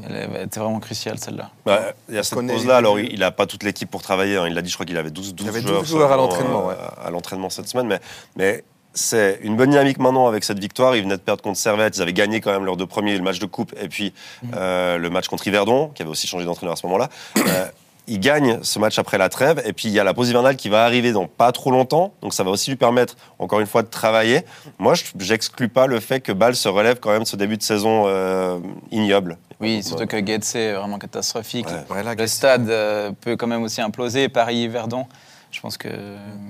Elle 0.07 0.29
va 0.29 0.39
être 0.41 0.59
vraiment 0.59 0.79
cruciale 0.79 1.17
celle-là. 1.17 1.49
Bah, 1.65 1.93
il 2.09 2.15
y 2.15 2.17
a 2.19 2.23
cette 2.23 2.37
pause-là, 2.47 2.77
alors 2.77 2.99
il 2.99 3.19
n'a 3.19 3.31
pas 3.31 3.47
toute 3.47 3.63
l'équipe 3.63 3.89
pour 3.89 4.03
travailler. 4.03 4.37
hein. 4.37 4.45
Il 4.47 4.53
l'a 4.53 4.61
dit, 4.61 4.69
je 4.69 4.75
crois 4.75 4.85
qu'il 4.85 4.97
avait 4.97 5.09
12, 5.09 5.33
12 5.33 5.45
Il 5.45 5.49
avait 5.49 5.61
12 5.61 5.69
joueurs, 5.71 5.85
joueurs 5.85 6.05
à 6.05 6.09
seulement, 6.09 6.23
l'entraînement, 6.27 6.69
euh, 6.69 6.73
ouais. 6.73 7.05
à 7.05 7.09
l'entraînement 7.09 7.49
cette 7.49 7.67
semaine. 7.67 7.87
Mais, 7.87 7.99
mais 8.35 8.63
c'est 8.93 9.39
une 9.43 9.55
bonne 9.55 9.69
dynamique 9.69 9.99
maintenant 9.99 10.27
avec 10.27 10.43
cette 10.43 10.59
victoire. 10.59 10.95
Ils 10.95 11.03
venaient 11.03 11.17
de 11.17 11.21
perdre 11.21 11.43
contre 11.43 11.57
Servette. 11.57 11.97
Ils 11.97 12.01
avaient 12.01 12.13
gagné 12.13 12.41
quand 12.41 12.51
même 12.51 12.65
leurs 12.65 12.77
deux 12.77 12.87
premiers, 12.87 13.15
le 13.15 13.23
match 13.23 13.39
de 13.39 13.45
coupe 13.45 13.73
et 13.79 13.87
puis 13.87 14.13
euh, 14.55 14.97
le 14.97 15.09
match 15.09 15.27
contre 15.27 15.47
Yverdon, 15.47 15.89
qui 15.89 16.01
avait 16.01 16.11
aussi 16.11 16.27
changé 16.27 16.45
d'entraîneur 16.45 16.73
à 16.73 16.75
ce 16.75 16.85
moment-là. 16.87 17.09
Euh, 17.37 17.65
ils 18.09 18.19
gagnent 18.19 18.59
ce 18.63 18.79
match 18.79 18.99
après 18.99 19.17
la 19.17 19.29
trêve. 19.29 19.61
Et 19.65 19.73
puis 19.73 19.87
il 19.87 19.93
y 19.93 19.99
a 19.99 20.03
la 20.03 20.13
pause 20.13 20.29
hivernale 20.29 20.57
qui 20.57 20.67
va 20.67 20.83
arriver 20.83 21.11
dans 21.11 21.27
pas 21.27 21.51
trop 21.51 21.71
longtemps. 21.71 22.13
Donc 22.21 22.33
ça 22.33 22.43
va 22.43 22.49
aussi 22.49 22.71
lui 22.71 22.77
permettre, 22.77 23.15
encore 23.37 23.59
une 23.59 23.67
fois, 23.67 23.83
de 23.83 23.87
travailler. 23.87 24.41
Moi, 24.79 24.95
je 24.95 25.03
j'exclus 25.19 25.69
pas 25.69 25.87
le 25.87 25.99
fait 25.99 26.19
que 26.19 26.31
Bâle 26.31 26.55
se 26.55 26.67
relève 26.67 26.99
quand 26.99 27.11
même 27.11 27.23
de 27.23 27.27
ce 27.27 27.35
début 27.35 27.57
de 27.57 27.63
saison 27.63 28.05
euh, 28.07 28.59
ignoble. 28.91 29.37
Oui, 29.61 29.83
surtout 29.83 30.07
que 30.07 30.17
Guetze 30.17 30.55
est 30.55 30.73
vraiment 30.73 30.97
catastrophique. 30.97 31.67
Ouais. 31.67 31.97
Ouais, 31.97 32.03
là, 32.03 32.15
Le 32.15 32.27
stade 32.27 32.69
euh, 32.69 33.11
peut 33.19 33.35
quand 33.35 33.47
même 33.47 33.63
aussi 33.63 33.81
imploser. 33.81 34.29
Paris-Verdon, 34.29 35.05
je 35.51 35.59
pense 35.59 35.77
que. 35.77 35.89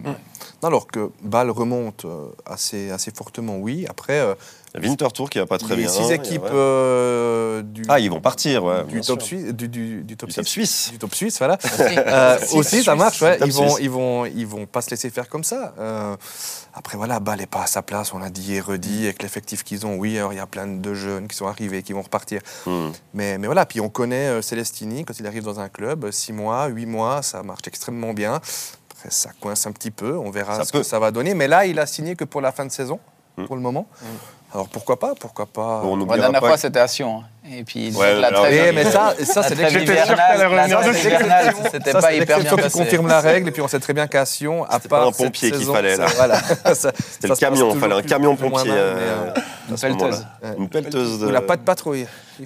Non, 0.04 0.16
alors 0.68 0.88
que 0.88 1.10
Bâle 1.24 1.50
remonte 1.52 2.06
euh, 2.06 2.28
assez, 2.46 2.92
assez 2.92 3.12
fortement, 3.12 3.58
oui. 3.58 3.86
Après, 3.90 4.20
euh, 4.20 4.34
Winter 4.80 5.08
Tour 5.14 5.30
qui 5.32 5.40
va 5.40 5.48
pas 5.48 5.58
très 5.58 5.76
les 5.76 5.84
bien. 5.84 5.92
six 5.92 6.02
il 6.04 6.08
y 6.10 6.12
a- 6.12 6.16
équipes 6.16 6.44
ouais. 6.44 6.50
euh, 6.54 7.62
du, 7.64 7.84
Ah, 7.88 8.00
ils 8.00 8.10
vont 8.10 8.22
partir, 8.22 8.64
ouais. 8.66 8.84
du, 8.84 9.02
top 9.02 9.22
suisse, 9.24 9.46
du, 9.54 9.68
du- 9.68 10.04
du 10.04 10.16
top 10.16 10.30
Du 10.30 10.36
top 10.36 10.46
six. 10.46 10.52
suisse. 10.52 10.90
Du 10.92 11.00
top 11.00 11.16
suisse, 11.16 11.38
voilà. 11.40 11.58
Euh, 11.80 12.38
aussi, 12.54 12.84
ça 12.84 12.96
marche, 12.96 13.22
ouais. 13.22 13.40
Ils 13.46 13.52
vont, 13.52 13.78
ils, 13.80 13.90
vont, 13.90 14.26
ils 14.26 14.46
vont 14.46 14.66
pas 14.66 14.82
se 14.82 14.92
laisser 14.92 15.10
faire 15.10 15.28
comme 15.28 15.44
ça. 15.44 15.74
Euh, 15.80 16.16
après, 16.76 16.98
voilà, 16.98 17.20
Bâle 17.20 17.40
n'est 17.40 17.46
pas 17.48 17.64
à 17.64 17.68
sa 17.68 17.82
place, 17.82 18.14
on 18.14 18.20
l'a 18.20 18.30
dit 18.30 18.54
et 18.56 18.60
redit, 18.62 19.06
avec 19.06 19.24
l'effectif 19.24 19.64
qu'ils 19.64 19.86
ont. 19.88 19.96
Oui, 19.96 20.18
alors 20.20 20.34
il 20.34 20.38
y 20.38 20.40
a 20.40 20.46
plein 20.46 20.68
de 20.68 20.94
jeunes 20.94 21.28
qui 21.28 21.36
sont 21.36 21.48
arrivés, 21.48 21.82
qui 21.84 21.94
vont 21.94 22.02
repartir. 22.04 22.42
Hmm. 22.68 22.90
Mais, 23.14 23.38
mais 23.40 23.48
voilà, 23.48 23.66
puis 23.66 23.82
on 23.82 23.90
connaît 23.90 24.42
Célestini, 24.42 25.04
quand 25.04 25.20
il 25.20 25.26
arrive 25.26 25.44
dans 25.44 25.60
un 25.60 25.70
club, 25.70 26.12
six 26.12 26.32
mois, 26.34 26.68
huit 26.68 26.86
mois, 26.86 27.22
ça 27.24 27.42
marche 27.44 27.62
extrêmement 27.68 28.14
bien. 28.14 28.40
Ça 29.10 29.32
coince 29.40 29.66
un 29.66 29.72
petit 29.72 29.92
peu, 29.92 30.18
on 30.18 30.30
verra 30.32 30.56
Ça 30.58 30.66
ce 30.66 30.72
peut. 30.72 30.80
que 30.80 30.84
ça 30.86 31.00
va 31.00 31.12
donner. 31.12 31.34
Mais 31.34 31.48
là, 31.48 31.66
il 31.66 31.80
a 31.80 31.86
signé 31.86 32.16
que 32.16 32.26
pour 32.26 32.42
la 32.42 32.52
fin 32.52 32.66
de 32.66 32.72
saison, 32.72 33.00
Mm. 33.38 33.46
pour 33.46 33.56
le 33.56 33.62
moment. 33.62 33.88
Alors 34.54 34.68
pourquoi 34.68 34.98
pas 35.00 35.14
Pourquoi 35.20 35.46
pas? 35.46 35.82
Bon, 35.82 35.94
on 35.94 36.06
La 36.06 36.18
dernière 36.18 36.42
pas 36.42 36.48
fois, 36.48 36.56
que- 36.56 36.62
c'était 36.62 36.80
à 36.80 36.88
Sion. 36.88 37.20
hein. 37.20 37.24
Et 37.52 37.64
puis, 37.64 37.92
Ouais, 37.96 38.14
la 38.16 38.28
alors- 38.28 38.44
trêve- 38.46 38.76
mais 38.76 38.84
ça, 38.84 39.14
ça 39.24 39.42
la 39.42 39.48
c'est 39.48 39.56
trêve 39.56 39.70
J'étais 39.72 39.86
sûr 39.86 40.16
qu'elle 40.16 40.20
allait 40.20 40.36
hivernale, 40.36 40.40
la 40.40 40.48
revenir 40.50 40.80
trêve 40.80 40.94
dessus. 40.94 41.08
hivernale, 41.08 41.54
c'était 41.72 41.92
pas 41.94 42.14
hyper 42.14 42.40
bien 42.42 42.56
passé. 42.56 42.78
confirme 42.78 43.08
la 43.08 43.22
règle, 43.22 43.48
et 43.48 43.52
puis 43.52 43.62
on 43.62 43.68
sait 43.68 43.80
très 43.80 43.94
bien 43.94 44.06
qu'à 44.08 44.26
Sion, 44.26 44.66
à 44.66 44.74
C'était 44.74 44.90
pas 44.90 44.98
part 45.00 45.08
un 45.08 45.12
cette 45.12 45.26
pompier 45.26 45.50
qu'il 45.52 45.60
saison, 45.62 45.74
fallait, 45.74 45.98
là. 45.98 46.06
C'était 46.76 47.28
le 47.28 47.36
camion, 47.36 47.72
il 47.74 47.80
fallait 47.80 47.96
un 47.96 48.02
camion 48.04 48.36
pompier. 48.36 48.72
Une 49.70 49.78
pelleteuse. 49.78 50.26
Une 50.58 50.70
pelleteuse. 50.70 51.20
Il 51.22 51.28
n'a 51.32 51.42
pas 51.42 51.56
de 51.58 51.62
patrouille. 51.64 52.06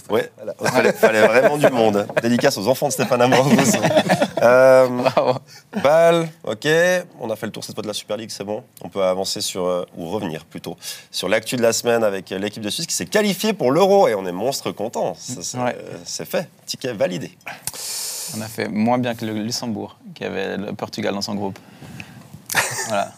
Voilà. 0.10 0.54
il 0.60 0.92
fallait, 0.94 1.22
vraiment 1.28 1.58
du 1.58 1.70
monde. 1.70 2.08
Dédicace 2.22 2.58
aux 2.58 2.68
enfants 2.68 2.88
de 2.88 2.94
Stéphane 2.94 3.32
aussi. 3.34 3.78
Euh, 4.42 4.88
Bravo. 4.88 5.38
Bâle, 5.84 6.28
ok. 6.44 6.68
On 7.20 7.30
a 7.30 7.36
fait 7.36 7.46
le 7.46 7.52
tour 7.52 7.64
cette 7.64 7.76
fois 7.76 7.84
de 7.84 7.88
la 7.88 7.94
Super 7.94 8.18
League, 8.18 8.32
c'est 8.32 8.44
bon. 8.44 8.64
On 8.82 8.90
peut 8.90 9.04
avancer 9.04 9.40
sur, 9.40 9.66
euh, 9.68 9.86
ou 9.96 10.10
revenir 10.10 10.46
plutôt, 10.46 10.76
sur 11.12 11.30
l'actu 11.30 11.56
de 11.58 11.62
la 11.62 11.74
semaine 11.74 11.93
avec 12.02 12.32
l'équipe 12.32 12.64
de 12.64 12.70
Suisse 12.72 12.88
qui 12.88 12.96
s'est 12.96 13.06
qualifiée 13.06 13.54
pour 13.54 13.72
l'Euro 13.72 14.08
et 14.08 14.16
on 14.16 14.26
est 14.26 14.32
monstre 14.32 14.72
content. 14.72 15.14
Ça, 15.20 15.34
C'est 15.42 15.58
Ouais. 15.60 15.76
euh, 15.78 15.98
c'est 16.06 16.26
fait. 16.26 16.50
Ticket 16.66 16.94
validé. 16.94 17.38
On 18.36 18.42
a 18.42 18.48
fait 18.48 18.70
moins 18.70 18.98
bien 18.98 19.14
que 19.14 19.26
le 19.26 19.34
Luxembourg, 19.34 19.98
qui 20.16 20.24
avait 20.24 20.58
le 20.58 20.74
Portugal 20.74 21.14
dans 21.14 21.22
son 21.22 21.36
groupe. 21.36 21.60
Voilà. 22.88 23.12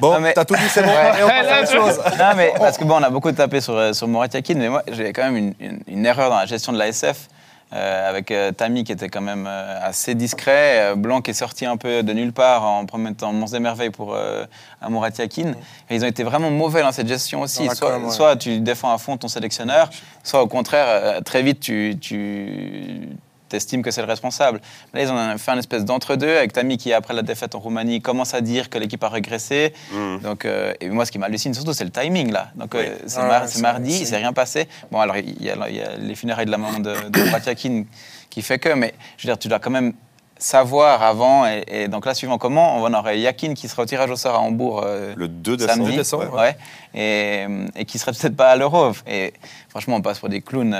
Bon, 0.00 0.18
mais- 0.20 0.32
t'as 0.32 0.44
tout 0.44 0.56
dit, 0.56 0.68
c'est 0.68 0.82
bon. 0.82 0.88
Ouais. 0.88 0.96
Allez, 0.96 1.22
on 1.22 1.28
passe 1.28 1.46
à 1.46 1.62
autre 1.62 1.70
chose. 1.72 2.00
Non, 2.18 2.32
mais 2.36 2.52
parce 2.58 2.76
que 2.76 2.84
bon, 2.84 2.96
on 2.98 3.02
a 3.02 3.10
beaucoup 3.10 3.30
tapé 3.30 3.60
sur, 3.60 3.76
euh, 3.76 3.92
sur 3.92 4.08
Mourad 4.08 4.32
Yakin, 4.34 4.54
mais 4.56 4.68
moi, 4.68 4.82
j'ai 4.90 5.12
quand 5.12 5.22
même 5.22 5.36
une, 5.36 5.54
une- 5.60 5.80
une 5.86 6.04
erreur 6.06 6.30
dans 6.30 6.36
la 6.38 6.46
gestion 6.46 6.72
de 6.72 6.78
la 6.78 6.88
SF. 6.88 7.28
Euh, 7.72 8.08
avec 8.08 8.30
euh, 8.30 8.52
Tammy 8.52 8.84
qui 8.84 8.92
était 8.92 9.08
quand 9.08 9.20
même 9.20 9.46
euh, 9.48 9.78
assez 9.82 10.14
discret, 10.14 10.94
Blanc 10.96 11.22
qui 11.22 11.32
est 11.32 11.34
sorti 11.34 11.66
un 11.66 11.76
peu 11.76 12.02
de 12.02 12.12
nulle 12.12 12.32
part 12.32 12.62
en 12.62 12.86
promettant 12.86 13.32
Mons 13.32 13.46
des 13.46 13.58
Merveilles 13.58 13.90
pour. 13.90 14.16
Et 14.16 15.96
ils 15.96 16.04
ont 16.04 16.08
été 16.08 16.22
vraiment 16.22 16.50
mauvais 16.50 16.82
dans 16.82 16.92
cette 16.92 17.08
gestion 17.08 17.40
aussi. 17.40 17.64
Soit, 17.74 17.90
com, 17.90 18.04
ouais. 18.04 18.10
soit 18.10 18.36
tu 18.36 18.60
défends 18.60 18.92
à 18.92 18.98
fond 18.98 19.16
ton 19.16 19.28
sélectionneur, 19.28 19.90
soit 20.22 20.42
au 20.42 20.46
contraire, 20.46 21.22
très 21.24 21.42
vite 21.42 21.60
tu, 21.60 21.96
tu 22.00 23.08
estimes 23.54 23.82
que 23.82 23.90
c'est 23.90 24.00
le 24.02 24.06
responsable. 24.06 24.60
Là, 24.92 25.02
ils 25.02 25.10
ont 25.10 25.38
fait 25.38 25.50
un 25.50 25.58
espèce 25.58 25.84
d'entre-deux 25.84 26.36
avec 26.36 26.52
Tammy 26.52 26.76
qui, 26.76 26.92
après 26.92 27.14
la 27.14 27.22
défaite 27.22 27.54
en 27.54 27.58
Roumanie, 27.60 28.00
commence 28.00 28.34
à 28.34 28.40
dire 28.40 28.68
que 28.70 28.78
l'équipe 28.78 29.02
a 29.04 29.08
régressé. 29.08 29.72
Mm. 29.92 30.18
Donc, 30.20 30.44
euh, 30.44 30.74
et 30.80 30.88
moi, 30.88 31.06
ce 31.06 31.12
qui 31.12 31.18
m'hallucine 31.18 31.54
surtout, 31.54 31.72
c'est 31.72 31.84
le 31.84 31.90
timing 31.90 32.32
là. 32.32 32.48
Donc, 32.56 32.74
euh, 32.74 32.96
c'est 33.06 33.18
Ah 33.20 33.26
mar- 33.26 33.48
c'est 33.48 33.60
mardi, 33.62 33.92
c'est- 33.92 34.00
il 34.00 34.06
s'est 34.06 34.16
rien 34.16 34.32
passé. 34.32 34.68
Bon, 34.90 35.00
alors 35.00 35.16
il 35.16 35.42
y, 35.42 35.50
a, 35.50 35.56
il 35.68 35.76
y 35.76 35.80
a 35.80 35.96
les 35.96 36.14
funérailles 36.14 36.46
de 36.46 36.50
la 36.50 36.58
maman 36.58 36.78
de, 36.80 36.94
de 37.10 37.30
Patiakin 37.30 37.84
qui 38.30 38.42
fait 38.42 38.58
que, 38.58 38.70
mais 38.70 38.94
je 39.16 39.26
veux 39.26 39.32
dire, 39.32 39.38
tu 39.38 39.48
dois 39.48 39.58
quand 39.60 39.70
même 39.70 39.92
savoir 40.38 41.02
avant. 41.02 41.46
Et, 41.46 41.64
et 41.68 41.88
donc 41.88 42.06
là, 42.06 42.14
suivant 42.14 42.38
comment, 42.38 42.76
on 42.82 42.92
aurait 42.92 43.18
Yakin 43.20 43.54
qui 43.54 43.68
sera 43.68 43.82
au 43.82 43.86
tirage 43.86 44.10
au 44.10 44.16
sort 44.16 44.34
à 44.34 44.40
Hambourg. 44.40 44.82
euh, 44.84 45.14
Le 45.16 45.28
2 45.28 45.56
décembre. 45.56 45.74
samedi, 45.84 45.96
décembre, 45.96 46.34
ouais. 46.34 46.40
ouais, 46.40 46.56
et, 46.94 47.46
et 47.76 47.84
qui 47.84 47.98
serait 47.98 48.12
peut-être 48.12 48.36
pas 48.36 48.48
à 48.50 48.56
l'euro. 48.56 48.92
Et 49.06 49.32
franchement, 49.68 49.96
on 49.96 50.02
passe 50.02 50.18
pour 50.20 50.28
des 50.28 50.40
clowns. 50.40 50.76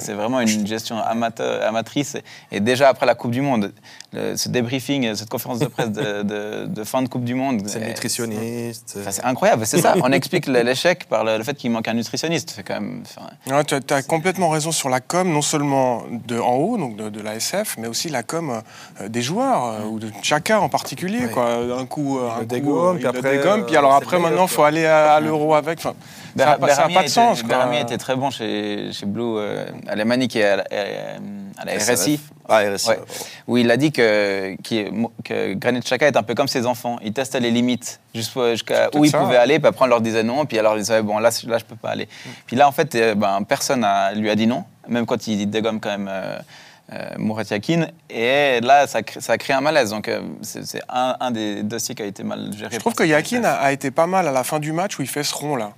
C'est- 0.00 0.14
vraiment 0.14 0.40
une 0.40 0.66
gestion 0.66 0.96
amateur, 0.98 1.66
amatrice. 1.66 2.16
Et, 2.52 2.60
déjà 2.60 2.88
après 2.88 3.06
la 3.06 3.14
Coupe 3.14 3.30
du 3.30 3.40
Monde, 3.42 3.72
le- 4.12 4.36
ce 4.36 4.48
débriefing, 4.48 5.14
cette 5.14 5.28
conférence 5.28 5.58
de 5.58 5.66
presse 5.66 5.90
de, 5.90 6.22
de- 6.22 6.66
de 6.66 6.84
fin 6.84 7.02
de 7.02 7.08
Coupe 7.08 7.24
du 7.24 7.34
Monde, 7.34 7.62
C'est 7.66 7.78
euh, 7.78 7.80
le 7.82 7.86
nutritionniste. 7.88 8.98
C'est 9.10 9.24
incroyable, 9.24 9.66
c'est 9.66 9.80
ça. 9.80 9.94
On 10.02 10.12
explique 10.12 10.46
l'échec 10.46 11.06
par 11.08 11.24
le, 11.24 11.38
le 11.38 11.44
fait 11.44 11.54
qu'il 11.54 11.70
manque 11.70 11.88
un 11.88 11.94
nutritionniste. 11.94 12.52
C'est 12.56 12.62
quand 12.62 12.74
même. 12.80 13.02
Ouais, 13.46 13.64
tu 13.64 13.74
as, 13.94 14.02
complètement 14.02 14.48
raison 14.48 14.72
sur 14.72 14.88
la 14.88 15.00
com, 15.00 15.30
non 15.30 15.42
seulement 15.42 16.02
de 16.26 16.38
en 16.38 16.54
haut, 16.54 16.76
donc 16.78 16.96
de, 16.96 17.08
de 17.08 17.20
la 17.20 17.36
SF, 17.36 17.76
mais 17.78 17.86
aussi 17.88 18.08
la 18.08 18.22
com 18.22 18.60
euh, 19.00 19.08
des 19.08 19.22
joueurs, 19.22 19.64
euh, 19.66 19.84
ou 19.84 19.98
de 19.98 20.10
Chaka 20.22 20.60
en 20.60 20.68
particulier. 20.68 21.26
Ouais. 21.26 21.30
Quoi. 21.30 21.56
Un 21.78 21.86
coup, 21.86 22.18
euh, 22.18 22.28
un 22.30 22.34
le 22.36 22.40
coup, 22.40 22.46
dégomme, 22.46 22.96
euh, 22.96 22.98
puis 22.98 23.06
après, 23.06 23.36
dégomme, 23.38 23.60
euh, 23.60 23.64
puis 23.66 23.76
alors 23.76 23.94
après, 23.94 24.18
maintenant, 24.18 24.46
il 24.46 24.50
faut 24.50 24.62
aller 24.64 24.86
à, 24.86 25.12
à 25.14 25.20
l'euro 25.26 25.49
avec. 25.54 25.78
Enfin, 25.78 25.94
ça 26.36 26.58
n'a 26.58 26.88
pas, 26.88 27.02
de 27.02 27.08
sens. 27.08 27.42
quoi. 27.42 27.48
Berami 27.48 27.78
était 27.78 27.98
très 27.98 28.16
bon 28.16 28.30
chez, 28.30 28.90
chez 28.92 29.06
Blue, 29.06 29.36
euh, 29.38 29.66
à 29.86 29.96
la 29.96 30.04
Mani 30.04 30.28
qui 30.28 30.38
est 30.38 30.44
à 30.44 30.56
la, 30.56 30.64
à 31.58 31.64
la 31.64 31.72
RSI. 31.74 32.20
Ah, 32.48 32.58
RSI. 32.74 32.88
Ouais. 32.88 32.96
ouais, 32.96 33.02
où 33.46 33.56
il 33.58 33.70
a 33.70 33.76
dit 33.76 33.92
que, 33.92 34.56
que 35.24 35.54
Granit 35.54 35.80
Xhaka 35.80 36.08
est 36.08 36.16
un 36.16 36.22
peu 36.22 36.34
comme 36.34 36.48
ses 36.48 36.66
enfants. 36.66 36.98
Il 37.02 37.12
testait 37.12 37.40
les 37.40 37.50
limites 37.50 38.00
jusqu'à 38.14 38.88
où 38.94 39.04
il 39.04 39.10
ça. 39.10 39.18
pouvait 39.18 39.36
aller, 39.36 39.58
puis 39.58 39.68
après 39.68 39.84
on 39.84 39.88
leur 39.88 40.00
disait 40.00 40.22
non, 40.22 40.44
puis 40.46 40.58
alors 40.58 40.76
ils 40.76 40.80
disaient 40.80 41.02
bon 41.02 41.18
là, 41.18 41.30
là 41.46 41.58
je 41.58 41.64
peux 41.64 41.76
pas 41.76 41.90
aller. 41.90 42.08
Puis 42.46 42.56
là 42.56 42.66
en 42.66 42.72
fait, 42.72 42.94
euh, 42.94 43.14
ben, 43.14 43.42
personne 43.42 43.84
a, 43.84 44.12
lui 44.12 44.30
a 44.30 44.34
dit 44.34 44.46
non, 44.46 44.64
même 44.88 45.06
quand 45.06 45.26
il 45.26 45.48
dégomme 45.48 45.80
quand 45.80 45.90
même 45.90 46.08
euh, 46.10 46.38
Murat 47.18 47.44
Yakin. 47.50 47.86
Et 48.08 48.60
là 48.62 48.86
ça, 48.86 49.02
crée- 49.02 49.20
ça 49.20 49.36
un 49.54 49.60
malaise. 49.60 49.90
Donc 49.90 50.08
euh, 50.08 50.20
c'est 50.42 50.80
un, 50.88 51.16
un 51.20 51.30
des 51.30 51.62
dossiers 51.62 51.94
qui 51.94 52.02
a 52.02 52.06
été 52.06 52.22
mal 52.24 52.50
géré. 52.56 52.70
Je 52.72 52.78
trouve 52.78 52.94
que 52.94 53.04
Yakin 53.04 53.44
a, 53.44 53.52
a 53.54 53.72
été 53.72 53.90
pas 53.90 54.06
mal 54.06 54.26
à 54.26 54.32
la 54.32 54.44
fin 54.44 54.58
du 54.58 54.72
match 54.72 54.98
où 54.98 55.02
il 55.02 55.08
fait 55.08 55.22
ce 55.24 55.34
rond 55.34 55.56
là. 55.56 55.72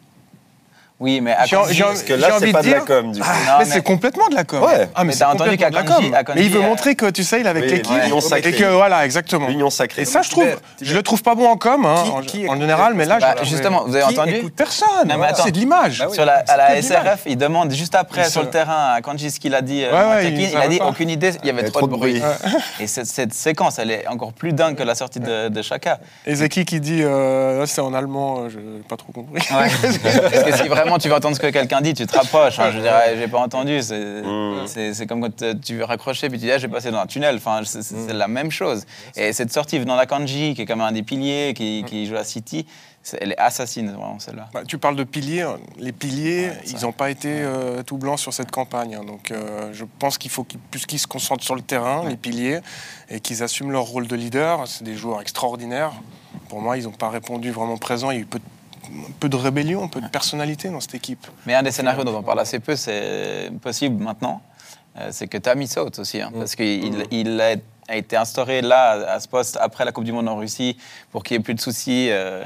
Oui, 1.02 1.20
mais 1.20 1.32
à 1.32 1.44
J'ai- 1.46 1.56
Kanji- 1.56 1.72
j'ai- 1.72 1.82
Parce 1.82 2.02
que 2.04 2.12
là, 2.12 2.28
envie 2.28 2.38
c'est 2.38 2.46
de 2.46 2.52
pas 2.52 2.62
de 2.62 2.70
la 2.70 2.76
dire- 2.76 2.84
com, 2.84 3.10
du 3.12 3.20
coup. 3.20 3.26
Non, 3.26 3.34
mais, 3.58 3.64
mais- 3.64 3.70
c'est 3.72 3.82
complètement 3.82 4.28
de 4.28 4.34
la 4.36 4.44
com. 4.44 4.62
Ouais. 4.62 4.88
Ah, 4.94 5.00
mais, 5.02 5.06
Mais 5.08 5.12
c'est 5.12 5.18
t'as 5.18 5.32
entendu 5.32 5.50
complètement 5.50 5.68
de 5.82 5.88
la 5.88 5.94
com. 5.96 6.14
à 6.14 6.24
Kanji, 6.24 6.38
Mais 6.38 6.46
il 6.46 6.52
veut 6.52 6.60
euh, 6.60 6.62
montrer 6.62 6.94
que 6.94 7.10
tu 7.10 7.24
sais, 7.24 7.40
il 7.40 7.46
est 7.46 7.48
avec 7.50 7.64
Oui, 7.64 7.70
l'équipe. 7.70 7.90
l'union 8.04 8.18
Et 8.18 8.20
sacrée. 8.20 8.52
que 8.52 8.64
voilà, 8.64 9.04
exactement. 9.04 9.48
L'union 9.48 9.68
sacrée. 9.68 10.02
Et 10.02 10.04
ça, 10.04 10.22
je 10.22 10.30
trouve, 10.30 10.44
Mais- 10.44 10.56
je 10.80 10.94
le 10.94 11.02
trouve 11.02 11.22
pas 11.24 11.34
bon 11.34 11.48
en 11.48 11.56
com, 11.56 11.84
hein, 11.84 12.02
Qui- 12.04 12.10
en, 12.10 12.20
qui 12.20 12.38
en 12.38 12.42
écoute- 12.52 12.60
général, 12.60 12.94
mais 12.94 13.04
là, 13.04 13.18
Bah, 13.20 13.34
je 13.42 13.48
justement, 13.48 13.82
vous 13.84 13.96
avez 13.96 14.04
Qui 14.14 14.18
entendu 14.20 14.36
écoute 14.36 14.54
personne. 14.56 14.86
Non, 15.08 15.18
mais 15.18 15.26
attends. 15.26 15.42
C'est 15.44 15.50
de 15.50 15.58
l'image. 15.58 15.98
Bah 15.98 16.06
oui. 16.08 16.14
Sur 16.14 16.24
la, 16.24 16.34
à 16.46 16.56
la 16.56 16.76
que. 16.76 16.82
SRF, 16.82 17.22
il 17.26 17.36
demande 17.36 17.72
juste 17.72 17.96
après 17.96 18.22
Il 18.22 18.30
sur 18.30 18.40
se- 18.42 18.46
le 18.46 18.50
terrain 18.52 18.92
à 18.96 19.00
Kanji 19.00 19.30
ce 19.32 19.40
qu'il 19.40 19.54
a 19.56 19.60
dit. 19.60 19.82
euh, 19.84 19.90
Ouais, 19.90 19.98
ouais, 19.98 20.30
Murat 20.30 20.40
il 20.44 20.50
savait 20.52 20.64
a 20.64 20.68
dit 20.68 20.78
pas. 20.78 20.86
aucune 20.86 21.10
idée, 21.10 21.32
il 21.42 21.46
y 21.48 21.50
avait 21.50 21.64
trop, 21.64 21.86
de 21.88 21.92
bruit. 21.92 22.22
Et 22.80 22.86
cette, 22.86 23.06
cette 23.06 23.34
séquence, 23.34 23.80
elle 23.80 23.90
est 23.90 24.06
encore 24.06 24.32
plus 24.32 24.52
dingue 24.52 24.76
que 24.76 24.84
la 24.84 24.94
sortie 24.94 25.18
de, 25.18 25.48
de 25.48 25.62
Chaka. 25.62 25.98
Et 26.26 26.36
Zeki 26.36 26.64
qui 26.64 26.78
dit, 26.78 27.00
euh, 27.02 27.58
là, 27.58 27.66
c'est 27.66 27.80
en 27.80 27.92
allemand, 27.92 28.48
je 28.48 28.58
n'ai 28.58 28.78
pas 28.88 28.96
trop 28.96 29.10
compris. 29.12 29.42
Parce 29.50 30.44
que 30.44 30.56
si 30.56 30.68
vraiment 30.68 30.91
tu 30.98 31.08
veux 31.08 31.14
entendre 31.14 31.34
ce 31.36 31.40
que 31.40 31.46
quelqu'un 31.48 31.80
dit, 31.80 31.94
tu 31.94 32.06
te 32.06 32.16
rapproches. 32.16 32.58
hein. 32.58 32.70
je 32.72 32.78
dirais, 32.80 33.16
j'ai 33.16 33.28
pas 33.28 33.38
entendu. 33.38 33.82
C'est 33.82 34.22
Mm. 34.22 34.66
c'est- 34.66 35.06
comme 35.06 35.20
quand 35.20 35.60
tu 35.60 35.76
veux 35.76 35.84
raccrocher 35.84 36.28
puis 36.28 36.38
tu 36.38 36.46
dis, 36.46 36.52
ah, 36.52 36.58
j'ai 36.58 36.68
passé 36.68 36.90
dans 36.90 36.98
un 37.00 37.06
tunnel. 37.06 37.36
Enfin, 37.36 37.60
c'est 37.64 37.82
c'est 37.82 38.12
la 38.12 38.28
même 38.28 38.50
chose. 38.50 38.84
Et 39.16 39.32
cette 39.32 39.52
sortie 39.52 39.78
venant 39.78 39.96
d'Akanji, 39.96 40.54
qui 40.54 40.62
est 40.62 40.66
quand 40.66 40.76
même 40.76 40.86
un 40.86 40.92
des 40.92 41.02
piliers, 41.02 41.54
qui, 41.56 41.84
qui 41.86 42.06
joue 42.06 42.16
à 42.16 42.24
City, 42.24 42.66
elle 43.20 43.32
est 43.32 43.38
assassine, 43.38 43.88
vraiment, 43.90 44.18
celle-là. 44.20 44.48
Bah, 44.54 44.62
tu 44.66 44.78
parles 44.78 44.94
de 44.94 45.02
piliers. 45.04 45.42
hein. 45.42 45.58
Les 45.76 45.90
piliers, 45.92 46.50
Ouais, 46.50 46.60
ils 46.66 46.82
n'ont 46.82 46.92
pas 46.92 47.10
été 47.10 47.28
euh, 47.32 47.82
tout 47.82 47.96
blancs 47.98 48.18
sur 48.20 48.32
cette 48.32 48.50
campagne. 48.52 48.94
hein. 48.94 49.04
Donc, 49.04 49.32
euh, 49.32 49.70
je 49.72 49.84
pense 49.98 50.18
qu'il 50.18 50.30
faut 50.30 50.44
qu'ils, 50.44 50.60
plus 50.60 50.86
qu'ils 50.86 51.00
se 51.00 51.08
concentrent 51.08 51.42
sur 51.44 51.56
le 51.56 51.62
terrain, 51.62 52.04
les 52.08 52.16
piliers, 52.16 52.60
et 53.10 53.18
qu'ils 53.18 53.42
assument 53.42 53.72
leur 53.72 53.84
rôle 53.84 54.06
de 54.06 54.14
leader. 54.14 54.68
C'est 54.68 54.84
des 54.84 54.94
joueurs 54.94 55.20
extraordinaires. 55.20 55.92
Pour 56.48 56.60
moi, 56.60 56.76
ils 56.78 56.84
n'ont 56.84 56.90
pas 56.92 57.08
répondu 57.10 57.50
vraiment 57.50 57.76
présent. 57.76 58.10
Il 58.12 58.14
y 58.14 58.18
a 58.18 58.22
eu 58.22 58.26
peu 58.26 58.38
de, 58.38 58.44
peu 59.20 59.28
de 59.28 59.36
rébellion, 59.36 59.88
peu 59.88 60.00
de 60.00 60.08
personnalité 60.08 60.68
dans 60.68 60.80
cette 60.80 60.94
équipe. 60.94 61.26
Mais 61.46 61.54
un 61.54 61.62
des 61.62 61.70
scénarios 61.70 62.04
dont 62.04 62.16
on 62.16 62.22
parle 62.22 62.40
assez 62.40 62.60
peu, 62.60 62.76
c'est 62.76 63.50
possible 63.60 64.02
maintenant, 64.02 64.42
euh, 64.98 65.08
c'est 65.10 65.28
que 65.28 65.38
Tammy 65.38 65.66
saute 65.66 65.98
aussi. 65.98 66.20
hein, 66.20 66.30
parce 66.34 66.54
qu'il 66.54 67.06
il 67.10 67.40
a, 67.40 67.56
a 67.88 67.96
été 67.96 68.16
instauré 68.16 68.62
là, 68.62 68.90
à 69.12 69.20
ce 69.20 69.28
poste, 69.28 69.58
après 69.60 69.84
la 69.84 69.92
Coupe 69.92 70.04
du 70.04 70.12
Monde 70.12 70.28
en 70.28 70.36
Russie, 70.36 70.76
pour 71.10 71.22
qu'il 71.22 71.36
n'y 71.36 71.40
ait 71.40 71.44
plus 71.44 71.54
de 71.54 71.60
soucis, 71.60 72.08
euh, 72.10 72.44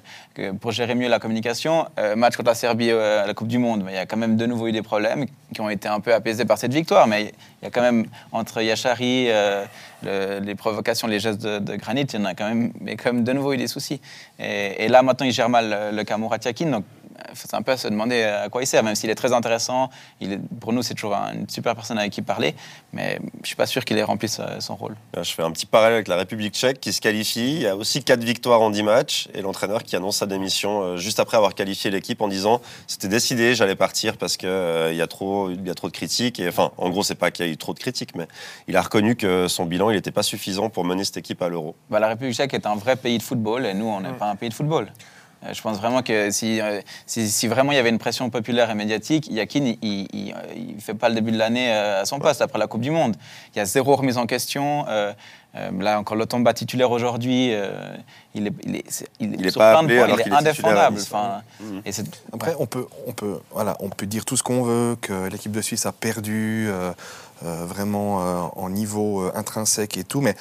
pour 0.61 0.73
gérer 0.73 0.95
mieux 0.95 1.09
la 1.09 1.19
communication. 1.19 1.87
Euh, 1.99 2.17
match 2.17 2.37
contre 2.37 2.49
la 2.49 2.55
Serbie 2.55 2.91
euh, 2.91 3.23
à 3.23 3.27
la 3.27 3.35
Coupe 3.35 3.49
du 3.49 3.59
Monde, 3.59 3.83
mais 3.85 3.93
il 3.93 3.95
y 3.97 3.99
a 3.99 4.07
quand 4.07 4.17
même 4.17 4.37
de 4.37 4.47
nouveau 4.47 4.67
eu 4.69 4.73
des 4.73 4.83
problèmes 4.83 5.27
qui 5.55 5.61
ont 5.61 5.71
été 5.71 5.89
un 5.89 6.01
peu 6.01 6.15
apaisés 6.15 6.45
par 6.45 6.59
cette 6.59 6.73
victoire. 6.73 7.07
Mais 7.07 7.33
il 7.61 7.65
y 7.65 7.69
a 7.69 7.71
quand 7.71 7.83
même, 7.83 8.07
entre 8.33 8.63
Yachari, 8.63 9.27
euh, 9.29 9.65
le- 10.03 10.41
les 10.41 10.55
provocations, 10.55 11.07
les 11.07 11.21
gestes 11.21 11.43
de, 11.43 11.59
de 11.59 11.77
Granit, 11.77 12.03
il 12.03 12.19
y 12.19 12.23
en 12.23 12.25
a 12.25 12.35
quand 12.35 12.49
même, 12.49 12.73
mais 12.81 12.97
quand 12.97 13.13
même 13.13 13.25
de 13.25 13.33
nouveau 13.33 13.53
eu 13.53 13.57
des 13.57 13.69
soucis. 13.69 14.01
Et, 14.39 14.89
là, 14.89 15.03
maintenant, 15.03 15.27
il 15.27 15.33
gère 15.33 15.49
mal 15.49 15.91
le, 15.91 15.97
le 15.97 16.05
cas 16.05 16.17
c'est 17.35 17.55
un 17.55 17.63
peu 17.63 17.73
à 17.73 17.77
se 17.77 17.89
demander 17.89 18.23
à 18.23 18.49
quoi 18.49 18.63
il 18.63 18.67
sert, 18.67 18.83
même 18.83 18.95
s'il 18.95 19.11
est 19.11 19.15
très 19.15 19.33
intéressant. 19.33 19.91
Il 20.21 20.33
est- 20.33 20.41
pour 20.61 20.73
nous, 20.73 20.83
c'est 20.83 20.95
toujours 20.95 21.15
un- 21.15 21.33
une 21.35 21.49
super 21.49 21.75
personne 21.75 21.99
avec 21.99 22.13
qui 22.13 22.23
parler, 22.23 22.55
mais 22.93 23.19
je 23.43 23.47
suis 23.49 23.57
pas 23.57 23.67
sûr 23.67 23.85
qu'il 23.85 23.99
ait 23.99 24.03
rempli 24.03 24.29
sa- 24.29 24.61
son 24.61 24.77
rôle. 24.77 24.97
Là, 25.15 25.23
Je 25.23 25.33
fais 25.33 25.43
un 25.43 25.51
petit 25.51 25.67
parallèle 25.67 25.95
avec 25.95 26.09
la 26.09 26.17
République 26.17 26.55
tchèque 26.55 26.81
qui 26.81 26.93
se 26.93 27.01
qualifie. 27.01 27.55
Il 27.57 27.63
y 27.63 27.67
a 27.67 27.77
aussi 27.77 28.03
quatre 28.05 28.23
victoires 28.25 28.61
en 28.63 28.71
10 28.71 28.83
matchs 28.83 29.29
et 29.35 29.43
l'entraîneur 29.43 29.83
qui 29.83 29.97
annonce 29.97 30.19
sa 30.19 30.27
démission 30.27 30.83
euh, 30.83 30.97
juste 30.97 31.21
après 31.21 31.37
avoir 31.37 31.55
qualifié 31.55 31.91
l'équipe 31.91 32.21
en 32.21 32.29
disant 32.29 32.61
c'était 32.87 33.09
décidé, 33.09 33.55
j'allais 33.55 33.77
partir 33.77 34.17
parce 34.17 34.37
que 34.37 34.47
euh, 34.47 34.93
il 34.93 34.97
y 34.99 35.03
a 35.03 35.07
trop, 35.07 35.51
il 35.51 35.67
y 35.67 35.71
a 35.71 35.75
trop 35.75 35.89
de 35.89 35.93
critiques. 35.93 36.41
Et 36.41 36.49
enfin, 36.49 36.71
en 36.79 36.91
gros, 36.91 37.03
c'est 37.03 37.15
pas 37.15 37.31
qu'il 37.31 37.45
y 37.47 37.49
a 37.49 37.53
eu 37.53 37.57
trop 37.57 37.75
de 37.75 37.79
critiques, 37.79 38.15
mais 38.15 38.27
il 38.69 38.77
a 38.77 38.83
reconnu 38.83 39.17
que 39.17 39.49
son 39.49 39.65
bilan, 39.67 39.91
il 39.91 39.97
n'était 39.97 40.11
pas 40.11 40.23
suffisant 40.23 40.69
pour 40.71 40.85
mener 40.85 41.05
cette 41.05 41.17
équipe 41.19 41.43
à 41.43 41.49
l'Euro. 41.49 41.75
Bah, 41.91 41.99
la 42.01 42.09
République 42.09 42.35
tchèque 42.35 42.55
est 42.55 42.67
un 42.67 42.77
vrai 42.77 42.97
pays 42.97 43.19
de 43.19 43.23
football 43.23 43.67
et 43.67 43.75
nous, 43.75 43.87
on 43.87 44.01
n'est 44.01 44.13
pas 44.13 44.27
un 44.31 44.37
pays 44.37 44.49
de 44.49 44.55
football. 44.55 44.93
Euh, 45.47 45.53
Je 45.55 45.63
pense 45.63 45.79
vraiment 45.79 46.03
que 46.03 46.31
si, 46.31 46.61
euh, 46.61 46.81
si, 47.07 47.29
si 47.31 47.49
vraiment 47.49 47.73
il 47.73 47.77
y 47.77 47.79
avait 47.79 47.91
une 47.91 47.99
pression 47.99 48.31
populaire 48.31 48.71
et 48.71 48.75
médiatique, 48.75 49.29
Yakin, 49.31 49.75
il 49.83 50.35
ne 50.77 50.81
fait 50.81 50.95
pas 50.95 51.09
le 51.09 51.15
début 51.15 51.33
de 51.33 51.39
l'année 51.39 51.73
euh, 51.73 52.03
à 52.03 52.05
son 52.05 52.19
poste 52.19 52.43
après 52.43 52.59
la 52.59 52.67
Coupe 52.67 52.81
du 52.83 52.91
Monde. 52.91 53.17
Il 53.55 53.59
y 53.59 53.61
a 53.61 53.65
zéro 53.65 53.97
remise 53.97 54.19
en 54.19 54.27
question. 54.27 54.85
euh, 54.89 55.13
là, 55.81 55.99
encore 55.99 56.19
Lotomba 56.19 56.53
titulaire 56.53 56.91
aujourd'hui, 56.91 57.55
euh, 57.55 57.97
il 58.35 58.47
est, 58.49 58.53
il 58.65 58.77
est, 58.77 58.85
c'est- 58.91 59.09
il 59.21 59.33
est 59.33 59.37
Il 59.39 59.47
est 59.47 59.51
sur 59.51 59.59
pas 59.61 59.73
plein 59.73 59.83
de 59.85 59.89
points, 59.97 60.07
il 60.09 60.21
est 60.21 60.25
indéfendable. 60.37 60.99
Enfin, 61.01 61.43
et 61.87 61.93
c'est- 61.93 62.05
Après, 62.33 62.55
on 62.59 62.67
peut, 62.67 62.87
on, 63.07 63.13
peut, 63.13 63.39
voilà, 63.53 63.75
on 63.81 63.89
peut 63.89 64.05
dire 64.05 64.27
tout 64.27 64.37
ce 64.37 64.43
qu'on 64.43 64.63
veut, 64.63 64.97
que 65.01 65.29
l'équipe 65.29 65.53
de 65.53 65.63
Suisse 65.63 65.87
a 65.87 65.93
perdu 65.93 66.67
euh, 66.69 66.93
euh, 67.45 67.65
vraiment 67.65 68.21
euh, 68.21 68.43
en 68.57 68.69
niveau 68.69 69.23
euh, 69.23 69.33
intrinsèque 69.35 69.97
et 69.97 70.05
tout, 70.05 70.21
mais 70.21 70.35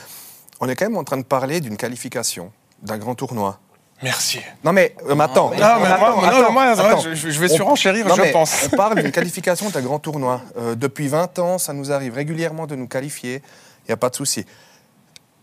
on 0.59 0.67
est 0.67 0.75
quand 0.75 0.85
même 0.85 0.97
en 0.97 1.03
train 1.05 1.17
de 1.17 1.23
parler 1.23 1.61
d'une 1.61 1.77
qualification, 1.77 2.51
d'un 2.81 2.97
grand 2.97 3.15
tournoi. 3.15 3.59
Merci. 4.03 4.39
Non 4.63 4.73
mais, 4.73 4.93
euh, 5.09 5.15
mais 5.15 5.23
attends, 5.23 5.49
mais- 5.49 5.57
Non, 5.57 5.79
mais 5.79 5.87
attends, 5.87 5.99
moi, 5.99 6.09
non, 6.31 6.41
attends, 6.41 6.51
moi, 6.51 6.63
attends. 6.63 6.99
je, 6.99 7.13
je 7.15 7.39
vais 7.39 7.47
surenchérir, 7.47 8.05
Non, 8.07 8.15
je 8.15 8.21
mais 8.21 8.31
pense. 8.31 8.67
On 8.71 8.75
parle 8.75 9.01
d'une 9.01 9.11
qualification 9.11 9.69
d'un 9.69 9.81
grand 9.81 9.99
tournoi. 9.99 10.41
Euh, 10.57 10.75
depuis 10.75 11.07
20 11.07 11.39
ans, 11.39 11.57
ça 11.57 11.71
nous 11.73 11.91
arrive 11.91 12.13
régulièrement 12.13 12.67
de 12.67 12.75
nous 12.75 12.87
qualifier. 12.87 13.41
Il 13.83 13.89
n'y 13.89 13.93
a 13.93 13.97
pas 13.97 14.09
de 14.09 14.15
souci. 14.15 14.45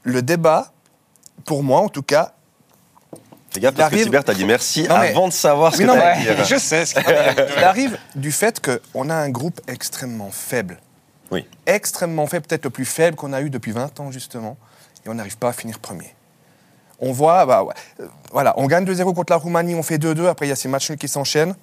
Le 0.03 0.21
débat, 0.23 0.73
pour 1.45 1.63
moi 1.63 1.81
en 1.81 1.89
tout 1.89 2.03
cas, 2.03 2.33
Fais 3.51 3.61
gaffe 3.61 3.75
parce 3.75 3.91
que 3.93 4.31
a 4.31 4.35
dit 4.35 4.45
merci 4.47 4.83
Non, 4.89 4.99
mais- 4.99 5.11
avant 5.11 5.29
de 5.29 5.33
savoir 5.33 5.73
ce 5.75 5.79
Oui, 5.79 5.85
que 5.85 5.89
non, 5.89 5.95
t'allais 5.99 6.25
mais- 6.25 6.35
dire. 6.37 6.45
Je 6.45 6.57
sais 6.57 6.87
ce 6.87 6.95
qu'il 6.95 7.05
il 7.59 7.65
arrive 7.65 7.99
du 8.15 8.33
fait 8.33 8.61
qu'on 8.61 9.11
a 9.11 9.15
un 9.15 9.29
groupe 9.29 9.61
extrêmement 9.69 10.31
faible. 10.31 10.79
Oui. 11.31 11.47
Extrêmement 11.67 12.27
faible, 12.27 12.47
peut-être 12.47 12.65
le 12.65 12.71
plus 12.71 12.85
faible 12.87 13.17
qu'on 13.17 13.33
a 13.33 13.41
eu 13.43 13.51
depuis 13.51 13.73
20 13.73 13.99
ans 14.01 14.11
justement, 14.11 14.57
et 15.05 15.09
on 15.09 15.15
n'arrive 15.15 15.37
pas 15.39 15.49
à 15.49 15.53
finir 15.53 15.79
premier. 15.79 16.15
On 17.05 17.13
voit, 17.13 17.45
bah, 17.47 17.67
euh, 17.99 18.07
voilà, 18.31 18.55
on 18.57 18.69
gagne 18.69 18.85
2-0 18.85 19.13
contre 19.13 19.33
la 19.33 19.37
Roumanie, 19.37 19.75
on 19.75 19.83
fait 19.83 19.99
2-2, 19.99 20.29
après 20.29 20.47
il 20.47 20.51
y 20.51 20.53
a 20.53 20.57
ces 20.57 20.69
matchs 20.69 20.95
qui 20.95 21.09
s'enchaînent. 21.09 21.57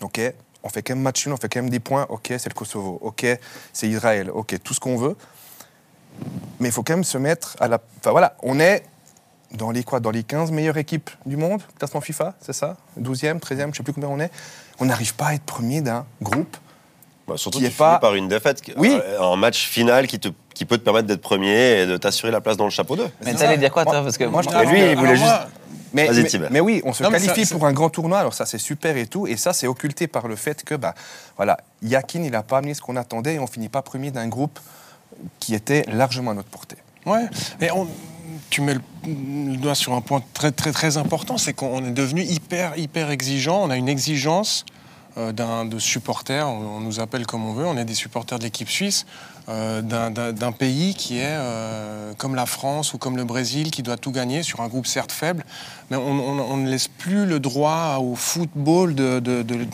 Ok, 0.00 0.20
on 0.62 0.68
fait 0.68 0.82
quand 0.82 0.94
même 0.94 1.02
match 1.02 1.26
nul, 1.26 1.34
on 1.34 1.36
fait 1.36 1.48
quand 1.48 1.60
même 1.60 1.68
des 1.70 1.80
points. 1.80 2.06
Ok, 2.08 2.28
c'est 2.28 2.48
le 2.48 2.54
Kosovo. 2.54 2.98
Ok, 3.02 3.26
c'est 3.72 3.88
Israël. 3.88 4.30
Ok, 4.30 4.56
tout 4.62 4.72
ce 4.72 4.78
qu'on 4.78 4.96
veut. 4.96 5.16
Mais 6.60 6.68
il 6.68 6.72
faut 6.72 6.84
quand 6.84 6.94
même 6.94 7.02
se 7.02 7.18
mettre 7.18 7.56
à 7.58 7.66
la. 7.66 7.80
Enfin 7.98 8.12
voilà, 8.12 8.36
on 8.44 8.60
est 8.60 8.84
dans 9.50 9.72
les 9.72 9.82
quoi 9.82 9.98
Dans 9.98 10.12
les 10.12 10.22
15 10.22 10.52
meilleures 10.52 10.78
équipes 10.78 11.10
du 11.26 11.36
monde, 11.36 11.60
classement 11.76 12.00
FIFA, 12.00 12.34
c'est 12.40 12.52
ça? 12.52 12.76
12e, 13.00 13.40
13e, 13.40 13.56
je 13.56 13.66
ne 13.66 13.72
sais 13.72 13.82
plus 13.82 13.92
combien 13.92 14.10
on 14.10 14.20
est. 14.20 14.30
On 14.78 14.84
n'arrive 14.84 15.16
pas 15.16 15.26
à 15.26 15.34
être 15.34 15.42
premier 15.42 15.80
d'un 15.80 16.06
groupe. 16.22 16.56
Bah, 17.32 17.38
surtout 17.38 17.58
qui 17.58 17.64
est 17.66 17.70
pas- 17.76 17.98
par 17.98 18.14
une 18.14 18.28
défaite, 18.28 18.62
Oui. 18.76 18.90
euh, 18.92 19.20
un 19.20 19.36
match 19.36 19.66
final 19.68 20.06
qui, 20.06 20.18
te, 20.18 20.28
qui 20.54 20.64
peut 20.64 20.78
te 20.78 20.82
permettre 20.82 21.06
d'être 21.08 21.20
premier 21.20 21.80
et 21.82 21.86
de 21.86 21.96
t'assurer 21.96 22.30
la 22.32 22.40
place 22.40 22.56
dans 22.56 22.64
le 22.64 22.70
chapeau 22.70 22.96
2. 22.96 23.06
Mais 23.24 23.34
t'allais 23.34 23.58
dire 23.58 23.72
quoi, 23.72 23.84
toi 23.84 24.02
Parce 24.02 24.16
que 24.18 24.24
moi, 24.24 24.42
je 24.42 24.48
trouve 24.48 24.62
lui, 24.70 24.78
que- 24.80 24.90
il 24.92 24.96
voulait 24.96 25.16
juste. 25.16 25.30
Mais, 25.94 26.06
Vas-y, 26.06 26.38
mais, 26.38 26.48
mais 26.50 26.60
oui, 26.60 26.80
on 26.86 26.94
se 26.94 27.02
Non, 27.02 27.10
mais 27.10 27.18
ça, 27.18 27.26
qualifie 27.34 27.52
pour 27.52 27.66
un 27.66 27.72
grand 27.74 27.90
tournoi, 27.90 28.18
alors 28.18 28.32
ça 28.32 28.46
c'est 28.46 28.56
super 28.56 28.96
et 28.96 29.06
tout, 29.06 29.26
et 29.26 29.36
ça 29.36 29.52
c'est 29.52 29.66
occulté 29.66 30.06
par 30.06 30.26
le 30.26 30.36
fait 30.36 30.64
que, 30.64 30.74
bah, 30.74 30.94
voilà, 31.36 31.58
Yakin 31.82 32.22
il 32.22 32.30
n'a 32.30 32.42
pas 32.42 32.56
amené 32.58 32.72
ce 32.72 32.80
qu'on 32.80 32.96
attendait 32.96 33.34
et 33.34 33.38
on 33.38 33.46
finit 33.46 33.68
pas 33.68 33.82
premier 33.82 34.10
d'un 34.10 34.26
groupe 34.26 34.58
qui 35.38 35.54
était 35.54 35.84
largement 35.92 36.30
à 36.30 36.34
notre 36.34 36.48
portée. 36.48 36.76
Ouais, 37.04 37.26
mais 37.60 37.70
on- 37.72 37.86
tu 38.48 38.62
mets 38.62 38.72
le, 38.72 38.80
le 39.06 39.56
doigt 39.58 39.74
sur 39.74 39.92
un 39.92 40.00
point 40.00 40.22
très 40.32 40.50
très 40.50 40.72
très 40.72 40.96
important, 40.96 41.36
c'est 41.36 41.52
qu'on 41.52 41.84
est 41.84 41.90
devenu 41.90 42.22
hyper 42.22 42.72
hyper 42.78 43.10
exigeant. 43.10 43.62
On 43.62 43.68
a 43.68 43.76
une 43.76 43.90
exigence 43.90 44.64
euh, 44.70 44.81
de 45.16 45.78
supporters. 45.78 46.48
On 46.48 46.80
nous 46.80 47.00
appelle 47.00 47.26
comme 47.26 47.44
on 47.44 47.52
veut. 47.52 47.66
On 47.66 47.76
est 47.76 47.84
des 47.84 47.94
supporters 47.94 48.38
de 48.38 48.44
l'équipe 48.44 48.68
suisse 48.68 49.06
euh, 49.48 49.82
d'un- 49.82 50.52
pays 50.52 50.94
qui 50.94 51.18
est 51.18 51.24
euh, 51.26 52.12
comme 52.18 52.34
la 52.34 52.46
France 52.46 52.94
ou 52.94 52.98
comme 52.98 53.16
le 53.16 53.24
Brésil, 53.24 53.70
qui 53.70 53.82
doit 53.82 53.96
tout 53.96 54.12
gagner 54.12 54.42
sur 54.42 54.60
un 54.60 54.68
groupe 54.68 54.86
certes 54.86 55.10
faible, 55.12 55.44
mais 55.90 55.96
on, 55.96 56.10
on- 56.10 56.40
on 56.52 56.56
ne 56.58 56.68
laisse 56.70 56.88
plus 56.88 57.26
le 57.26 57.40
droit 57.40 57.98
au 58.00 58.14
football. 58.14 58.94
De, 58.94 59.18
de- 59.20 59.42
de- 59.42 59.66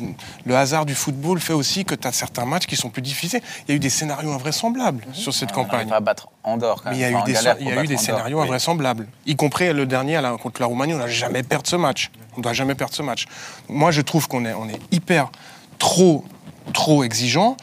le 0.45 0.57
hasard 0.57 0.87
du 0.87 0.95
football 0.95 1.39
fait 1.41 1.53
aussi 1.53 1.85
que 1.85 1.95
tu 1.95 2.07
as 2.09 2.13
certains 2.13 2.45
matchs 2.47 2.67
qui 2.67 2.77
sont 2.77 2.91
plus 2.91 3.03
difficiles. 3.03 3.41
Il 3.67 3.71
y 3.71 3.73
a 3.73 3.77
eu 3.77 3.81
des 3.81 3.91
scénarios 3.91 4.33
invraisemblables 4.33 5.05
sur 5.13 5.35
cette 5.35 5.51
on 5.53 5.63
n'arrive 5.63 5.71
campagne. 5.71 5.93
à 5.93 6.01
battre 6.01 6.29
Andorre. 6.45 6.83
quand 6.83 6.91
Mais 6.91 6.97
même. 6.97 6.99
il 6.99 7.03
y 7.03 7.05
a 7.05 7.11
eu 7.11 7.15
on 7.21 7.25
des, 7.25 7.33
y 7.33 7.35
pour 7.35 7.47
a 7.49 7.55
eu 7.85 7.87
des 7.87 7.95
Andorre. 7.95 8.01
scénarios 8.01 8.39
oui. 8.39 8.45
invraisemblables, 8.45 9.07
y 9.27 9.37
compris 9.37 9.73
le 9.73 9.85
dernier 9.87 10.17
à 10.17 10.21
la- 10.23 10.37
contre 10.37 10.61
la 10.61 10.67
Roumanie. 10.67 10.95
On 10.95 10.99
n'a 10.99 11.09
jamais 11.09 11.43
perdre 11.43 11.69
ce 11.69 11.77
match. 11.77 12.11
On 12.35 12.39
ne 12.39 12.43
doit 12.43 12.53
jamais 12.53 12.75
perdre 12.75 12.95
ce 12.95 13.03
match. 13.03 13.27
Moi, 13.69 13.91
je 13.91 14.01
trouve 14.01 14.29
qu'on 14.29 14.45
est, 14.45 14.55
on 14.55 14.69
est 14.69 14.81
hyper 14.93 15.31
trop, 15.79 16.25
trop 16.73 17.03
exigeant 17.05 17.57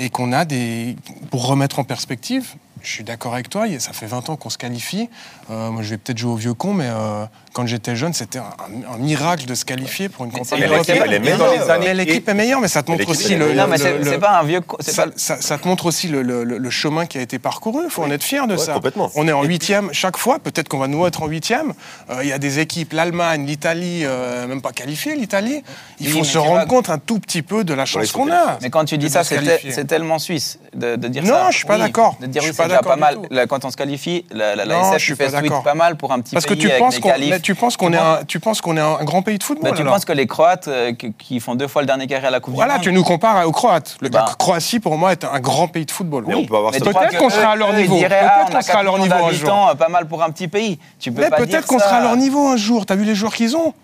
et 0.00 0.08
qu'on 0.10 0.32
a 0.32 0.44
des. 0.44 0.96
Pour 1.30 1.46
remettre 1.46 1.78
en 1.78 1.84
perspective, 1.84 2.54
Je 2.82 2.90
suis 2.90 3.04
d'accord 3.04 3.34
avec 3.34 3.50
toi, 3.50 3.66
ça 3.78 3.92
fait 3.92 4.06
20 4.06 4.30
ans 4.30 4.36
qu'on 4.36 4.48
se 4.48 4.56
qualifie. 4.56 5.10
Euh, 5.50 5.70
moi, 5.70 5.82
je 5.82 5.90
vais 5.90 5.96
peut-être 5.98 6.18
jouer 6.18 6.30
au 6.32 6.36
vieux 6.36 6.54
con, 6.54 6.72
mais 6.74 6.86
euh, 6.88 7.24
quand 7.52 7.66
j'étais 7.66 7.96
jeune, 7.96 8.12
c'était 8.12 8.38
un, 8.38 8.98
miracle 8.98 9.46
de 9.46 9.54
se 9.56 9.64
qualifier 9.64 10.08
pour 10.08 10.24
une 10.24 10.30
Mais 10.32 10.38
l'équipe, 10.40 10.62
européenne. 10.70 11.12
est 11.12 11.78
Mais 11.80 11.94
l'équipe 11.94 12.28
est 12.28 12.34
meilleure, 12.34 12.60
mais 12.60 12.68
ça 12.68 12.82
te 12.84 12.90
montre 12.90 13.08
aussi 13.08 13.34
le. 13.34 13.52
Non, 13.54 13.66
mais 13.66 13.76
c'est 13.78 14.18
pas 14.18 14.38
un 14.38 14.44
vieux. 14.44 14.60
ça, 14.80 15.06
pas- 15.06 15.12
ça- 15.16 15.40
ça 15.40 15.58
te 15.58 15.66
montre 15.66 15.86
aussi 15.86 16.06
le, 16.08 16.22
le- 16.22 16.44
le- 16.44 16.58
le 16.58 16.70
chemin 16.70 17.06
qui 17.06 17.18
a 17.18 17.20
été 17.20 17.38
parcouru. 17.40 17.82
Il 17.84 17.90
faut 17.90 18.04
en 18.04 18.10
être 18.10 18.22
fier 18.22 18.46
de 18.46 18.52
Ouais, 18.54 18.58
ça. 18.58 18.74
complètement. 18.74 19.10
On 19.16 19.26
est 19.26 19.32
en 19.32 19.42
huitième 19.42 19.92
chaque 19.92 20.16
fois. 20.18 20.38
Peut-être 20.38 20.68
qu'on 20.68 20.78
va 20.78 20.86
nous 20.86 21.04
être 21.06 21.22
en 21.22 21.26
huitième. 21.26 21.72
Euh, 22.10 22.20
Il 22.22 22.28
y 22.28 22.32
a 22.32 22.38
des 22.38 22.60
équipes, 22.60 22.92
l'Allemagne, 22.92 23.44
l'Italie, 23.46 24.04
même 24.48 24.62
pas 24.62 24.72
qualifiées, 24.72 25.16
l'Italie. 25.16 25.62
Il 25.98 26.06
Oui, 26.06 26.12
faut 26.18 26.24
se 26.24 26.32
tu 26.32 26.38
rendre 26.38 26.66
compte 26.66 26.90
un 26.90 26.98
tout 26.98 27.18
petit 27.18 27.42
peu 27.42 27.64
de 27.64 27.74
la 27.74 27.86
chance 27.86 28.12
qu'on 28.12 28.30
a. 28.30 28.58
Mais 28.62 28.70
quand 28.70 28.84
tu 28.84 28.98
dis 28.98 29.10
ça, 29.10 29.24
c'est 29.24 29.86
tellement 29.86 30.18
suisse 30.20 30.58
de, 30.74 30.94
dire 31.08 31.22
Non, 31.24 31.28
ça. 31.30 31.50
je 31.50 31.56
suis 31.58 31.66
pas 31.66 31.78
d'accord. 31.78 32.16
De 32.20 32.26
dire 32.26 32.42
Je 32.42 32.48
oui, 32.48 32.52
suis 32.54 32.56
pas 32.56 32.64
c'est 32.64 32.68
déjà 32.68 32.82
pas 32.82 32.96
d'accord 32.96 33.28
mal. 33.30 33.46
quand 33.48 33.64
on 33.64 33.70
se 33.70 33.76
qualifie, 33.76 34.24
la, 34.30 34.54
Non, 34.64 34.82
SF 34.92 34.98
je 35.00 35.04
suis 35.04 35.16
fait 35.16 35.30
pas 35.30 35.39
tweet 35.48 35.64
pas 35.64 35.74
mal 35.74 35.96
pour 35.96 36.12
un 36.12 36.20
petit 36.20 36.34
Parce 36.34 36.46
que 36.46 36.54
pays 36.54 36.62
tu 36.62 36.68
avec 36.68 36.80
penses 36.80 36.98
qu'on 36.98 37.10
tu 37.42 37.54
penses 37.54 37.76
qu'on 37.76 37.92
est 37.92 37.96
un 37.98 38.24
tu 38.26 38.40
penses 38.40 38.60
qu'on 38.60 38.76
est 38.76 38.80
un 38.80 39.04
grand 39.04 39.22
pays 39.22 39.38
de 39.38 39.42
football 39.42 39.70
Bah, 39.70 39.76
tu 39.76 39.82
alors 39.82 39.94
penses 39.94 40.04
que 40.04 40.12
les 40.12 40.26
Croates 40.26 40.68
euh, 40.68 40.92
qui, 41.18 41.40
font 41.40 41.54
deux 41.54 41.68
fois 41.68 41.82
le 41.82 41.86
dernier 41.86 42.06
carré 42.06 42.26
à 42.26 42.30
la 42.30 42.40
Coupe 42.40 42.54
Voilà, 42.54 42.76
du 42.76 42.84
tu 42.84 42.88
Monde 42.90 42.98
nous 42.98 43.04
compares 43.04 43.46
aux 43.46 43.52
Croates. 43.52 43.96
Le 44.00 44.08
Bah. 44.08 44.26
Croatie 44.38 44.80
pour 44.80 44.96
moi 44.96 45.12
est 45.12 45.24
un 45.24 45.40
grand 45.40 45.68
pays 45.68 45.86
de 45.86 45.90
football. 45.90 46.24
Mais 46.26 46.34
on 46.34 46.44
peut 46.44 46.56
avoir 46.56 46.72
Mais 46.72 46.78
ce- 46.78 46.84
tu 46.84 46.90
crois 46.90 47.02
Peut-être 47.02 47.18
que 47.18 47.18
qu'on 47.18 47.30
sera 47.30 47.52
à 47.52 47.56
leur 47.56 47.72
niveau. 47.72 47.98
Peut-être 47.98 48.14
ah, 48.22 48.44
on 48.48 48.52
qu'on 48.52 48.60
sera 48.62 48.78
à 48.78 48.82
leur 48.82 48.94
4 48.94 49.02
millions 49.04 49.30
niveau 49.32 49.52
un 49.52 49.70
euh, 49.70 49.74
pas 49.74 49.88
mal 49.88 50.06
pour 50.06 50.22
un 50.22 50.30
petit 50.30 50.48
pays. 50.48 50.78
Tu 50.98 51.12
peux 51.12 51.22
Mais 51.22 51.30
pas 51.30 51.36
dire 51.38 51.46
peut-être 51.46 51.66
qu'on 51.66 51.78
sera 51.78 51.96
à 51.96 52.02
leur 52.02 52.16
niveau 52.16 52.46
un 52.48 52.56
jour. 52.56 52.86
T'as 52.86 52.96
vu 52.96 53.04
les 53.04 53.14
joueurs 53.14 53.34
qu'ils 53.34 53.56
ont? 53.56 53.74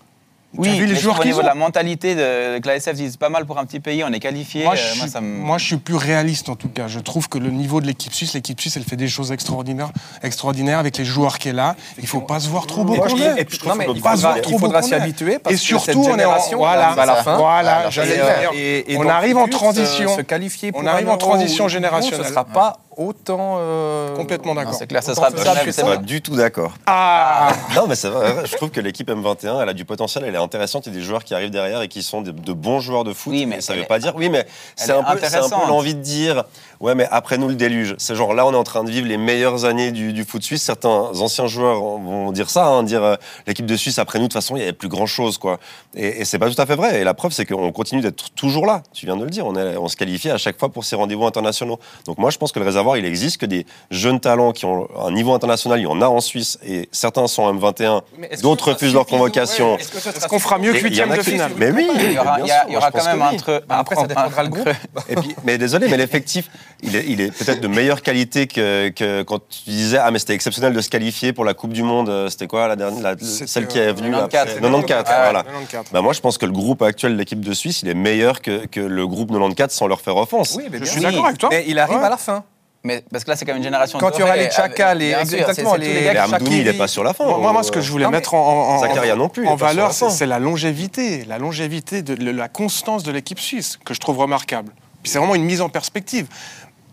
Oui, 0.57 0.69
T'as 0.69 0.75
vu 0.75 0.85
les 0.85 0.95
joueurs 0.95 1.17
qu'ils 1.19 1.27
niveau 1.27 1.39
ont 1.39 1.43
de 1.43 1.47
la 1.47 1.53
mentalité 1.55 2.15
de, 2.15 2.57
que 2.59 2.67
la 2.67 2.77
SF 2.77 2.95
dise 2.95 3.17
pas 3.17 3.27
mal 3.29 3.45
pour 3.45 3.59
un 3.59 3.65
petit 3.65 3.81
pays, 3.81 4.03
on 4.03 4.11
est 4.13 4.19
qualifié. 4.19 4.63
moi, 4.63 4.73
euh, 4.73 4.77
je 4.77 4.95
moi, 4.97 5.03
suis, 5.05 5.11
ça 5.11 5.21
me- 5.21 5.27
moi, 5.39 5.57
je 5.57 5.65
suis 5.65 5.77
plus 5.77 5.95
réaliste 5.97 6.47
en 6.49 6.55
tout 6.55 6.69
cas. 6.69 6.87
Je 6.87 6.99
trouve 6.99 7.27
que 7.27 7.37
le 7.37 7.49
niveau 7.51 7.81
de 7.81 7.85
l'équipe 7.85 8.13
suisse, 8.13 8.33
l'équipe 8.33 8.59
suisse, 8.59 8.75
elle 8.77 8.83
fait 8.85 8.95
des 8.95 9.09
choses 9.09 9.31
extraordinaires, 9.33 9.91
extraordinaires 10.23 10.79
avec 10.79 10.97
les 10.97 11.05
joueurs 11.05 11.37
qu'elle 11.37 11.59
a. 11.59 11.75
Il 12.01 12.07
faut 12.07 12.21
pas 12.21 12.39
se 12.39 12.47
voir 12.47 12.65
trop 12.65 12.85
beau 12.85 12.95
Moi, 12.95 13.07
je 13.09 13.15
est. 13.17 13.41
et 13.41 13.45
puis, 13.45 13.57
je 13.59 13.65
Non, 13.65 13.71
trouve 13.71 13.77
mais 13.79 13.85
qu'on 13.87 13.91
il 13.93 13.97
peut 13.97 14.03
pas 14.03 14.11
se 14.11 14.15
faudra, 14.21 14.29
voir 14.29 14.37
il 14.37 14.41
trop 14.41 14.57
faudra 14.57 14.81
beau 14.81 14.87
s'y 14.87 14.93
est. 14.93 14.97
habituer 14.97 15.39
parce 15.39 15.53
Et 15.53 15.57
que 15.59 15.63
surtout, 15.63 15.85
cette 15.85 15.95
on 15.97 16.03
est 16.03 16.07
en 16.07 16.11
génération 16.11 16.57
voilà, 16.57 16.87
arrive 16.87 16.99
à 16.99 17.05
la 17.05 17.15
fin. 17.23 17.37
Voilà, 17.37 17.89
j'allais 17.89 18.19
euh, 18.19 18.83
dire. 18.87 18.99
On 18.99 19.09
arrive 19.09 19.37
en 19.37 19.43
futur, 19.43 19.59
transition. 19.59 20.09
Se, 20.09 20.15
se 20.17 20.21
qualifier 20.21 20.71
On 20.75 20.85
arrive 20.87 21.09
en 21.09 21.17
transition 21.17 21.67
générationnelle. 21.67 22.21
Ce 22.23 22.29
ne 22.29 22.33
sera 22.33 22.45
pas 22.45 22.77
autant. 22.97 23.57
euh, 23.59 24.15
Complètement 24.15 24.55
d'accord. 24.55 24.73
c'est 24.73 24.87
clair, 24.87 25.01
Autant 25.03 25.15
sera 25.15 25.31
que 25.63 25.71
c'est 25.71 25.83
Pas 25.83 25.97
du 25.97 26.21
tout 26.21 26.35
d'accord. 26.35 26.73
Ah 26.85 27.49
Non, 27.75 27.85
mais 27.87 27.95
c'est 27.95 28.09
vrai. 28.09 28.45
Je 28.45 28.55
trouve 28.55 28.69
que 28.71 28.81
l'équipe 28.81 29.09
M21, 29.09 29.61
elle 29.61 29.69
a 29.69 29.73
du 29.73 29.85
potentiel, 29.85 30.23
elle 30.25 30.35
est 30.35 30.39
intéressante. 30.39 30.85
Il 30.87 30.93
y 30.93 30.95
a 30.95 30.99
des 30.99 31.05
joueurs 31.05 31.23
qui 31.23 31.33
arrivent 31.33 31.51
derrière 31.51 31.81
et 31.81 31.87
qui 31.87 32.03
sont 32.03 32.21
de, 32.21 32.31
de 32.31 32.53
bons 32.53 32.79
joueurs 32.79 33.03
de 33.03 33.13
foot. 33.13 33.31
Oui, 33.33 33.45
mais 33.45 33.61
ça 33.61 33.73
veut 33.75 33.85
pas 33.85 33.99
dire. 33.99 34.13
Oui, 34.15 34.29
mais 34.29 34.45
c'est 34.75 34.91
est 34.91 34.95
un, 34.95 34.99
un 35.05 35.15
peu 35.15 35.67
l'envie 35.67 35.95
de 35.95 36.01
dire. 36.01 36.43
Ouais, 36.79 36.93
mais 36.95 37.07
après 37.11 37.37
nous 37.37 37.47
le 37.47 37.55
déluge. 37.55 37.95
C'est 37.97 38.15
genre 38.15 38.33
là, 38.33 38.45
on 38.45 38.53
est 38.53 38.57
en 38.57 38.63
train 38.63 38.83
de 38.83 38.91
vivre 38.91 39.07
les 39.07 39.17
meilleures 39.17 39.65
années 39.65 39.91
du, 39.91 40.13
du 40.13 40.23
foot 40.23 40.43
suisse. 40.43 40.61
Certains 40.63 40.89
anciens 41.19 41.47
joueurs 41.47 41.79
vont 41.81 42.31
dire 42.31 42.49
ça, 42.49 42.67
hein, 42.67 42.83
dire 42.83 43.03
euh, 43.03 43.15
l'équipe 43.47 43.65
de 43.65 43.75
Suisse 43.75 43.97
après 43.99 44.19
nous, 44.19 44.25
de 44.25 44.27
toute 44.29 44.33
façon, 44.41 44.55
il 44.55 44.59
y 44.59 44.63
avait 44.63 44.73
plus 44.73 44.87
grand 44.89 45.05
chose, 45.07 45.37
quoi. 45.37 45.59
Et, 45.95 46.21
et 46.21 46.25
c'est 46.25 46.37
pas 46.39 46.49
tout 46.49 46.61
à 46.61 46.65
fait 46.65 46.75
vrai. 46.75 47.01
Et 47.01 47.03
la 47.03 47.13
preuve, 47.13 47.31
c'est 47.31 47.45
qu'on 47.45 47.71
continue 47.71 48.01
d'être 48.01 48.29
toujours 48.35 48.65
là. 48.65 48.83
Tu 48.93 49.05
viens 49.05 49.15
de 49.17 49.23
le 49.23 49.29
dire. 49.29 49.45
On, 49.47 49.55
est, 49.55 49.77
on 49.77 49.87
se 49.87 49.95
qualifie 49.95 50.29
à 50.29 50.37
chaque 50.37 50.59
fois 50.59 50.69
pour 50.69 50.85
ces 50.85 50.95
rendez-vous 50.95 51.25
internationaux. 51.25 51.79
Donc 52.05 52.17
moi, 52.17 52.29
je 52.29 52.37
pense 52.37 52.51
que 52.51 52.59
le 52.59 52.65
réservoir, 52.65 52.97
il 52.97 53.05
existe, 53.05 53.37
que 53.37 53.45
des 53.45 53.65
jeunes 53.91 54.19
talents 54.19 54.51
qui 54.51 54.65
ont 54.65 54.87
un 54.99 55.11
niveau 55.11 55.33
international, 55.33 55.79
il 55.79 55.83
y 55.83 55.87
en 55.87 56.01
a 56.01 56.07
en 56.07 56.21
Suisse, 56.21 56.59
et 56.65 56.89
certains 56.91 57.27
sont 57.27 57.43
en 57.43 57.53
M21, 57.55 58.01
Mais 58.19 58.27
est-ce 58.27 58.37
que 58.37 58.41
d'autres 58.43 58.71
refusent 58.73 58.93
leur 58.93 59.05
convocation. 59.05 59.75
Ouais, 59.75 59.81
Est-ce 59.81 60.27
qu'on 60.27 60.39
fera 60.39 60.57
mieux 60.59 60.73
que 60.73 60.79
huitième 60.79 61.11
a 61.11 61.17
de 61.17 61.21
qui- 61.23 61.31
finale 61.31 61.51
Mais 61.57 61.71
oui, 61.71 61.87
Il 61.95 62.11
y 62.13 62.19
aura, 62.19 62.39
il 62.39 62.45
y 62.45 62.51
il 62.69 62.73
y 62.75 62.79
quand 62.79 63.05
même 63.05 63.21
un, 63.21 63.31
Bah, 63.67 63.75
un 63.75 63.79
après, 63.79 63.95
ça 63.95 64.07
dépendra 64.07 64.43
le 64.43 64.49
groupe. 64.49 64.63
creux. 64.65 65.03
Et 65.09 65.15
puis, 65.15 65.35
mais 65.43 65.57
désolé, 65.57 65.87
mais 65.87 65.97
l'effectif, 65.97 66.49
il 66.83 66.95
est, 66.95 67.05
il 67.07 67.21
est 67.21 67.31
peut-être 67.31 67.59
de 67.61 67.67
meilleure 67.67 68.01
qualité 68.01 68.45
que, 68.47 68.89
que 68.89 69.23
quand 69.23 69.39
tu 69.49 69.69
disais 69.69 69.97
ah 69.97 70.11
mais 70.11 70.19
c'était 70.19 70.33
exceptionnel 70.33 70.73
de 70.73 70.81
se 70.81 70.89
qualifier 70.89 71.33
pour 71.33 71.43
la 71.45 71.53
Coupe 71.53 71.73
du 71.73 71.83
Monde. 71.83 72.09
euh, 72.09 72.29
C'était 72.29 72.47
quoi 72.47 72.67
la 72.67 72.75
dernière, 72.75 73.01
la- 73.01 73.15
celle 73.19 73.67
qui 73.67 73.79
est 73.79 73.91
venue 73.93 74.11
94. 74.11 74.57
après 74.57 74.61
94, 74.61 75.05
Ah 75.07 75.23
voilà. 75.23 75.43
94. 75.43 75.87
Bah 75.91 76.01
moi 76.01 76.13
je 76.13 76.19
pense 76.21 76.37
que 76.37 76.45
le 76.45 76.51
groupe 76.51 76.81
actuel 76.83 77.13
de 77.13 77.17
l'équipe 77.17 77.41
de 77.41 77.53
Suisse, 77.53 77.81
il 77.83 77.89
est 77.89 77.93
meilleur 77.93 78.41
que, 78.41 78.65
que 78.67 78.79
le 78.79 79.07
groupe 79.07 79.29
94 79.31 79.71
sans 79.71 79.87
leur 79.87 80.01
faire 80.01 80.15
offense. 80.17 80.55
Oui, 80.57 80.65
mais 80.71 80.79
Je 80.79 80.85
suis 80.85 80.99
sûr. 80.99 81.09
d'accord 81.09 81.25
avec 81.25 81.37
toi. 81.39 81.49
Mais 81.51 81.65
il 81.67 81.79
arrive 81.79 81.97
Ouais. 81.97 82.03
à 82.05 82.09
la 82.09 82.17
fin. 82.17 82.43
Mais 82.83 83.03
parce 83.11 83.23
que 83.25 83.31
là, 83.31 83.35
c'est 83.35 83.43
quand 83.43 83.51
même 83.51 83.57
une 83.57 83.63
génération. 83.63 83.97
Quand 83.99 84.11
il 84.15 84.19
y 84.19 84.23
aura 84.23 84.37
les 84.37 84.49
Chaka, 84.49 84.93
les- 84.93 85.11
exactement, 85.11 85.75
les- 85.75 86.03
gars 86.03 86.25
qui- 86.25 86.35
Amdouni, 86.35 86.59
il 86.61 86.67
est 86.67 86.73
pas 86.77 86.87
sur 86.87 87.03
la 87.03 87.13
fin. 87.13 87.25
Moi, 87.25 87.51
moi, 87.51 87.63
ce 87.63 87.71
que 87.71 87.81
je 87.81 87.91
voulais 87.91 88.05
Non, 88.05 88.11
mettre 88.11 88.33
en, 88.35 88.79
non 89.17 89.29
plus, 89.29 89.45
valeur, 89.57 89.91
c'est 89.93 90.25
la 90.27 90.39
longévité, 90.39 91.25
la 91.27 91.37
longévité 91.39 92.01
de 92.03 92.13
le- 92.13 92.31
la 92.31 92.47
constance 92.47 93.03
de 93.03 93.11
l'équipe 93.11 93.39
suisse 93.39 93.77
que 93.83 93.93
je 93.93 93.99
trouve 93.99 94.19
remarquable. 94.19 94.71
Puis 95.03 95.11
c'est 95.11 95.19
vraiment 95.19 95.35
une 95.35 95.43
mise 95.43 95.59
en 95.61 95.69
perspective. 95.69 96.27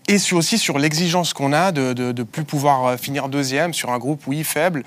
Et 0.08 0.18
sur- 0.18 0.36
aussi 0.36 0.58
sur 0.58 0.78
l'exigence 0.78 1.32
qu'on 1.32 1.52
a 1.52 1.72
de, 1.72 1.92
de, 1.92 2.12
de 2.12 2.22
plus 2.22 2.44
pouvoir 2.44 2.86
euh, 2.86 2.96
finir 2.96 3.28
deuxième 3.28 3.72
sur 3.72 3.90
un 3.90 3.98
groupe, 3.98 4.22
oui, 4.26 4.44
faible. 4.44 4.82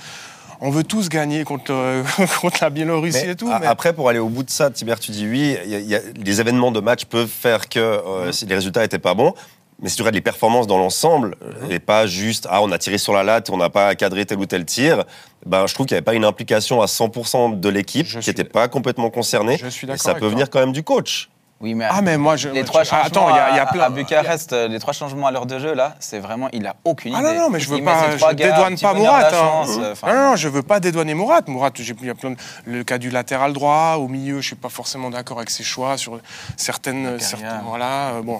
On 0.62 0.70
veut 0.72 0.84
tous 0.84 1.10
gagner 1.10 1.44
contre, 1.44 1.72
euh, 1.72 2.04
contre 2.42 2.58
la 2.62 2.70
Biélorussie 2.70 3.22
Mais 3.26 3.32
et 3.32 3.36
tout. 3.36 3.50
a- 3.50 3.60
mais- 3.60 3.68
Après, 3.68 3.94
pour 3.94 4.10
aller 4.10 4.20
au 4.20 4.30
bout 4.30 4.44
de 4.44 4.50
ça, 4.50 4.70
Tibert, 4.70 5.00
tu 5.00 5.12
dis 5.12 5.28
oui, 5.28 5.56
il 5.66 5.72
y 5.72 5.76
a- 5.76 5.80
il 5.80 5.88
y 5.88 5.96
a- 5.96 6.02
les 6.24 6.42
événements 6.42 6.72
de 6.72 6.80
match 6.80 7.06
peuvent 7.06 7.28
faire 7.30 7.68
que 7.70 7.80
Mm. 7.80 8.02
euh, 8.08 8.32
si 8.32 8.46
les 8.46 8.56
résultats 8.56 8.82
n'étaient 8.82 9.00
pas 9.00 9.14
bons. 9.14 9.34
Mais 9.80 9.90
si 9.90 9.96
tu 9.96 10.02
regardes 10.02 10.16
les 10.16 10.22
performances 10.22 10.66
dans 10.66 10.80
l'ensemble, 10.80 11.36
euh, 11.44 11.70
et 11.70 11.78
pas 11.78 12.08
juste, 12.08 12.48
ah, 12.50 12.64
on 12.64 12.72
a 12.72 12.80
tiré 12.80 12.98
sur 12.98 13.14
la 13.14 13.24
latte, 13.24 13.52
on 13.52 13.58
n'a 13.58 13.70
pas 13.70 13.94
cadré 13.94 14.26
tel 14.26 14.40
ou 14.40 14.48
tel 14.48 14.66
tir, 14.66 15.04
ben, 15.46 15.68
je 15.68 15.76
trouve 15.76 15.86
qu'il 15.86 15.94
n'y 15.94 15.98
avait 16.00 16.04
pas 16.06 16.16
une 16.16 16.26
implication 16.26 16.82
à 16.82 16.88
100% 16.88 17.50
de 17.50 17.70
l'équipe 17.70 18.08
qui 18.08 18.12
suis- 18.14 18.28
n'était 18.32 18.44
pas 18.44 18.68
complètement 18.70 19.12
concernée. 19.12 19.60
Je 19.62 19.68
suis 19.68 19.88
Et 19.88 19.98
ça 19.98 20.16
peut 20.16 20.26
venir 20.28 20.50
quand 20.50 20.60
même 20.60 20.72
du 20.74 20.82
coach. 20.82 21.30
Oui, 21.60 21.74
mais 21.74 21.86
Ah, 21.90 22.02
mais 22.04 22.18
moi, 22.20 22.36
je. 22.36 22.50
les 22.50 22.62
je- 22.62 22.66
trois 22.66 22.82
ah, 22.82 22.84
changements 22.84 23.04
Attends, 23.06 23.30
il 23.30 23.36
y 23.36 23.60
a, 23.60 23.64
y 23.64 23.68
plein. 23.68 23.84
à 23.86 23.90
Bucarest, 23.90 24.54
euh, 24.54 24.68
les 24.68 24.80
trois 24.80 24.94
changements 24.94 25.26
à 25.26 25.32
l'heure 25.32 25.48
de 25.48 25.58
jeu 25.58 25.74
là, 25.74 25.96
c'est 26.00 26.20
vraiment, 26.20 26.50
il 26.54 26.68
a 26.68 26.76
aucune 26.84 27.16
Ah 27.16 27.22
idée. 27.22 27.34
non, 27.34 27.46
non, 27.46 27.50
mais 27.50 27.60
je 27.60 27.68
veux 27.70 27.78
Il 27.80 27.84
pas, 27.84 28.16
je 28.16 28.24
gars, 28.24 28.34
dédouane 28.34 28.78
pas 28.78 28.94
la 28.94 29.28
hein. 29.28 29.32
chance, 29.32 29.70
euh, 29.80 29.92
enfin. 29.94 30.14
Non, 30.14 30.30
non, 30.30 30.36
je 30.36 30.50
veux 30.50 30.62
pas 30.62 30.80
dédouaner 30.80 31.16
Mourad. 31.16 31.48
Mourad, 31.48 31.74
j'ai- 31.76 31.96
il 32.00 32.06
y 32.06 32.10
a 32.12 32.16
plein 32.16 32.32
de- 32.32 32.38
le 32.66 32.84
cas 32.84 33.00
du 33.00 33.10
latéral 33.10 33.54
droit, 33.54 33.96
au 34.00 34.08
milieu, 34.08 34.40
je 34.40 34.46
suis 34.48 34.56
pas 34.56 34.70
forcément 34.70 35.10
d'accord 35.10 35.38
avec 35.38 35.50
ses 35.50 35.64
choix 35.64 35.98
sur 35.98 36.20
certaines, 36.58 37.20
certaines 37.20 37.62
voilà. 37.66 38.10
euh, 38.10 38.22
bon, 38.22 38.40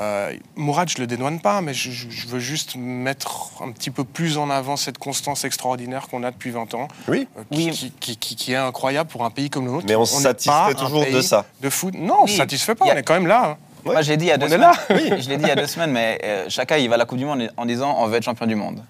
euh, 0.00 0.32
Mourad, 0.56 0.88
je 0.88 0.98
le 0.98 1.06
dédouane 1.06 1.40
pas, 1.40 1.60
mais 1.60 1.74
je, 1.74 1.90
veux 2.28 2.40
juste 2.40 2.74
mettre 2.76 3.50
un 3.62 3.70
petit 3.70 3.90
peu 3.90 4.02
plus 4.02 4.36
en 4.36 4.50
avant 4.50 4.76
cette 4.76 4.98
constance 4.98 5.44
extraordinaire 5.44 6.08
qu'on 6.08 6.24
a 6.24 6.30
depuis 6.32 6.50
20 6.50 6.74
ans, 6.74 6.88
Oui. 7.06 7.28
euh, 7.38 7.42
qui, 7.52 7.66
Oui. 7.66 7.70
qui, 7.70 7.90
qui- 8.00 8.16
qui- 8.16 8.36
qui 8.36 8.52
est 8.52 8.56
incroyable 8.56 9.08
pour 9.08 9.24
un 9.24 9.30
pays 9.30 9.48
comme 9.48 9.66
le 9.66 9.70
nôtre. 9.70 9.86
Mais 9.88 9.94
on 9.96 10.04
se 10.04 10.20
satisfait 10.20 10.74
toujours 10.76 11.04
de 11.06 11.20
ça. 11.20 11.44
De 11.60 11.70
foot, 11.70 11.94
non, 11.96 12.26
se 12.26 12.47
satisfait 12.50 12.74
pas. 12.74 12.84
A- 12.86 12.94
On 12.94 12.96
est 12.96 13.02
quand 13.02 13.14
même 13.14 13.26
là. 13.26 13.42
hein. 13.50 13.56
Ouais. 13.84 13.92
Moi, 13.92 14.02
j'ai 14.02 14.16
dit 14.16 14.24
il 14.26 14.28
y 14.28 14.32
a 14.32 14.36
deux 14.38 14.46
On 14.46 14.48
est 14.48 14.52
semaines. 14.52 14.70
là. 15.10 15.16
Je 15.18 15.28
l'ai 15.28 15.36
dit 15.36 15.44
il 15.44 15.48
y 15.48 15.52
a 15.52 15.56
deux 15.56 15.66
semaines, 15.66 15.92
mais 15.92 16.18
euh, 16.24 16.46
Chaka, 16.48 16.78
il 16.78 16.88
va 16.88 16.96
à 16.96 16.98
la 16.98 17.04
Coupe 17.04 17.18
du 17.18 17.24
Monde 17.24 17.50
en 17.56 17.64
disant 17.64 17.96
on 17.98 18.06
veut 18.06 18.16
être 18.16 18.24
champion 18.24 18.46
du 18.46 18.54
monde. 18.56 18.80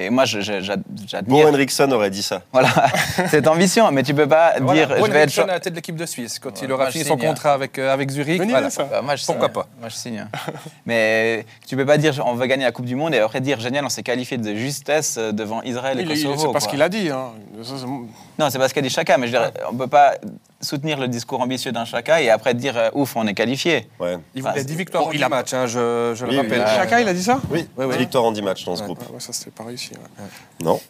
Et 0.00 0.10
moi, 0.10 0.24
je- 0.26 0.40
je- 0.40 0.60
j'ad- 0.60 0.80
Bo 0.86 1.02
j'admire 1.08 1.48
Henriksen 1.48 1.92
aurait 1.92 2.10
dit 2.10 2.22
ça. 2.22 2.42
voilà, 2.52 2.68
cette 3.30 3.48
ambition, 3.48 3.90
mais 3.90 4.04
tu 4.04 4.14
peux 4.14 4.28
pas 4.28 4.52
Voilà, 4.60 4.86
dire 4.86 4.96
Bo 4.96 5.06
je 5.06 5.10
vais 5.10 5.18
être 5.22 5.38
à 5.40 5.46
la 5.46 5.58
tête 5.58 5.72
de 5.72 5.78
l'équipe 5.78 5.96
de 5.96 6.06
Suisse. 6.06 6.38
Quand 6.38 6.62
il 6.62 6.70
aura 6.70 6.84
moi, 6.84 6.92
fini 6.92 7.02
je 7.02 7.08
son 7.08 7.18
signe. 7.18 7.26
contrat 7.28 7.52
avec, 7.52 7.76
euh, 7.80 7.92
avec 7.92 8.08
Zurich, 8.10 8.40
voilà. 8.48 8.70
ça. 8.70 8.84
Bah, 8.84 9.02
moi, 9.02 9.16
je 9.16 9.26
Pourquoi 9.26 9.46
signe. 9.48 9.54
pas? 9.54 9.66
Moi, 9.80 9.88
je 9.88 9.94
signe. 9.96 10.26
Mais 10.86 11.44
tu 11.66 11.74
peux 11.76 11.84
pas 11.84 11.98
dire 11.98 12.14
on 12.24 12.34
veut 12.34 12.46
gagner 12.46 12.62
la 12.64 12.70
Coupe 12.70 12.84
du 12.86 12.94
Monde 12.94 13.12
et 13.14 13.18
après 13.18 13.40
dire 13.40 13.58
génial, 13.58 13.84
on 13.84 13.88
s'est 13.88 14.04
qualifié 14.04 14.38
de 14.38 14.54
justesse 14.54 15.16
euh, 15.18 15.32
devant 15.32 15.62
Israël 15.62 15.98
et 15.98 16.02
Il- 16.02 16.08
Kosovo. 16.08 16.46
C'est 16.46 16.52
pas 16.52 16.60
ce 16.60 16.68
qu'il 16.68 16.80
a 16.80 16.88
dit. 16.88 17.10
hein. 17.10 17.32
Ça, 18.38 18.42
c'est- 18.42 18.42
Non, 18.44 18.50
c'est 18.50 18.58
parce 18.58 18.72
qu'a 18.72 18.80
dit 18.82 18.90
Chaka, 18.90 19.18
mais 19.18 19.26
je 19.26 19.32
dirais, 19.32 19.52
on 19.70 19.74
peut 19.74 19.86
pas 19.88 20.14
soutenir 20.60 20.98
le 20.98 21.08
discours 21.08 21.40
ambitieux 21.40 21.72
d'un 21.72 21.84
Chaka 21.84 22.20
et 22.22 22.30
après 22.30 22.54
dire 22.54 22.76
euh, 22.76 22.90
ouf, 22.94 23.16
on 23.16 23.26
est 23.26 23.34
qualifié. 23.34 23.88
Ouais. 24.00 24.16
Il 24.34 24.42
Enfin, 24.42 24.50
voulait 24.52 24.64
10 24.64 24.74
victoires 24.76 25.06
en 25.06 25.12
il 25.12 25.18
10 25.18 25.24
a- 25.24 25.28
matchs, 25.28 25.54
hein, 25.54 25.66
je, 25.66 26.14
je 26.16 26.24
le 26.24 26.30
Oui, 26.30 26.36
oui, 26.36 26.42
rappelle. 26.42 26.60
oui. 26.66 26.74
Chaka, 26.76 27.00
il 27.00 27.08
a 27.08 27.14
dit 27.14 27.22
ça 27.22 27.40
Oui, 27.50 27.66
Ouais, 27.76 27.84
ouais. 27.84 27.96
victoire 27.98 28.24
en 28.24 28.32
10 28.32 28.42
matchs 28.42 28.64
dans 28.64 28.76
ce 28.76 28.82
groupe. 28.82 29.00
Ouais, 29.12 29.20
Ça, 29.20 29.32
c'était 29.32 29.50
pas 29.50 29.64
réussi. 29.64 29.90
ouais. 29.92 30.24
Non. 30.64 30.80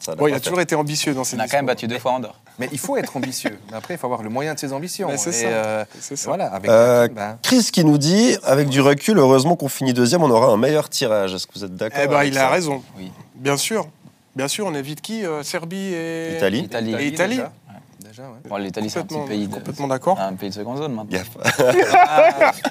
Ça 0.00 0.16
Bon, 0.16 0.26
il 0.26 0.32
a 0.32 0.34
fait. 0.34 0.40
toujours 0.40 0.60
été 0.60 0.74
ambitieux 0.74 1.14
dans 1.14 1.22
ses 1.22 1.36
On 1.36 1.38
a 1.40 1.46
quand 1.46 1.58
même 1.58 1.66
battu 1.66 1.86
deux 1.86 2.00
fois 2.00 2.10
Andorre. 2.12 2.34
Mais 2.58 2.68
il 2.72 2.78
faut 2.78 2.96
être 2.96 3.16
ambitieux. 3.16 3.56
Mais 3.70 3.76
après, 3.76 3.94
il 3.94 3.98
faut 3.98 4.06
avoir 4.08 4.24
le 4.24 4.30
moyen 4.30 4.52
de 4.54 4.58
ses 4.58 4.72
ambitions. 4.72 5.06
Mais 5.08 5.16
c'est 5.16 5.30
Et, 5.30 5.32
ça. 5.32 5.46
euh, 5.46 5.84
C'est 6.00 6.16
ça. 6.16 6.28
Voilà, 6.28 6.46
avec 6.52 6.68
Euh, 6.68 7.04
Hakim, 7.04 7.14
ben, 7.14 7.38
Chris 7.40 7.68
qui 7.72 7.84
nous 7.84 7.98
dit, 7.98 8.36
avec 8.42 8.68
du 8.68 8.80
recul, 8.80 9.16
heureusement 9.18 9.54
qu'on 9.54 9.68
finit 9.68 9.92
deuxième, 9.94 10.24
on 10.24 10.30
aura 10.30 10.48
un 10.48 10.56
meilleur 10.56 10.88
tirage. 10.88 11.34
Est-ce 11.34 11.46
que 11.46 11.52
vous 11.54 11.64
êtes 11.64 11.76
d'accord 11.76 12.00
Eh 12.02 12.08
ben, 12.08 12.16
avec 12.16 12.32
il 12.32 12.38
a 12.38 12.42
ça? 12.42 12.48
raison. 12.48 12.82
Oui. 12.98 13.12
Bien 13.36 13.56
sûr. 13.56 13.86
Bien 14.34 14.48
sûr, 14.48 14.66
on 14.66 14.74
évite 14.74 15.00
qui 15.00 15.24
euh, 15.26 15.42
Serbie 15.42 15.92
et. 15.94 16.36
Italie. 16.36 16.60
Italie. 16.60 16.94
Et 16.94 17.06
Italie. 17.08 17.36
déjà. 17.36 17.52
Déjà, 18.00 18.22
ouais. 18.24 18.38
Bon, 18.48 18.56
l'Italie, 18.56 18.90
c'est 18.90 18.98
un 18.98 19.04
petit 19.04 19.18
pays 19.28 19.46
de, 19.46 19.54
complètement 19.54 19.88
d'accord. 19.88 20.18
un 20.20 20.34
pays 20.34 20.50
de 20.50 20.54
seconde 20.54 20.78
zone 20.78 20.94
maintenant. 20.94 21.18
Gaffe. 21.18 21.36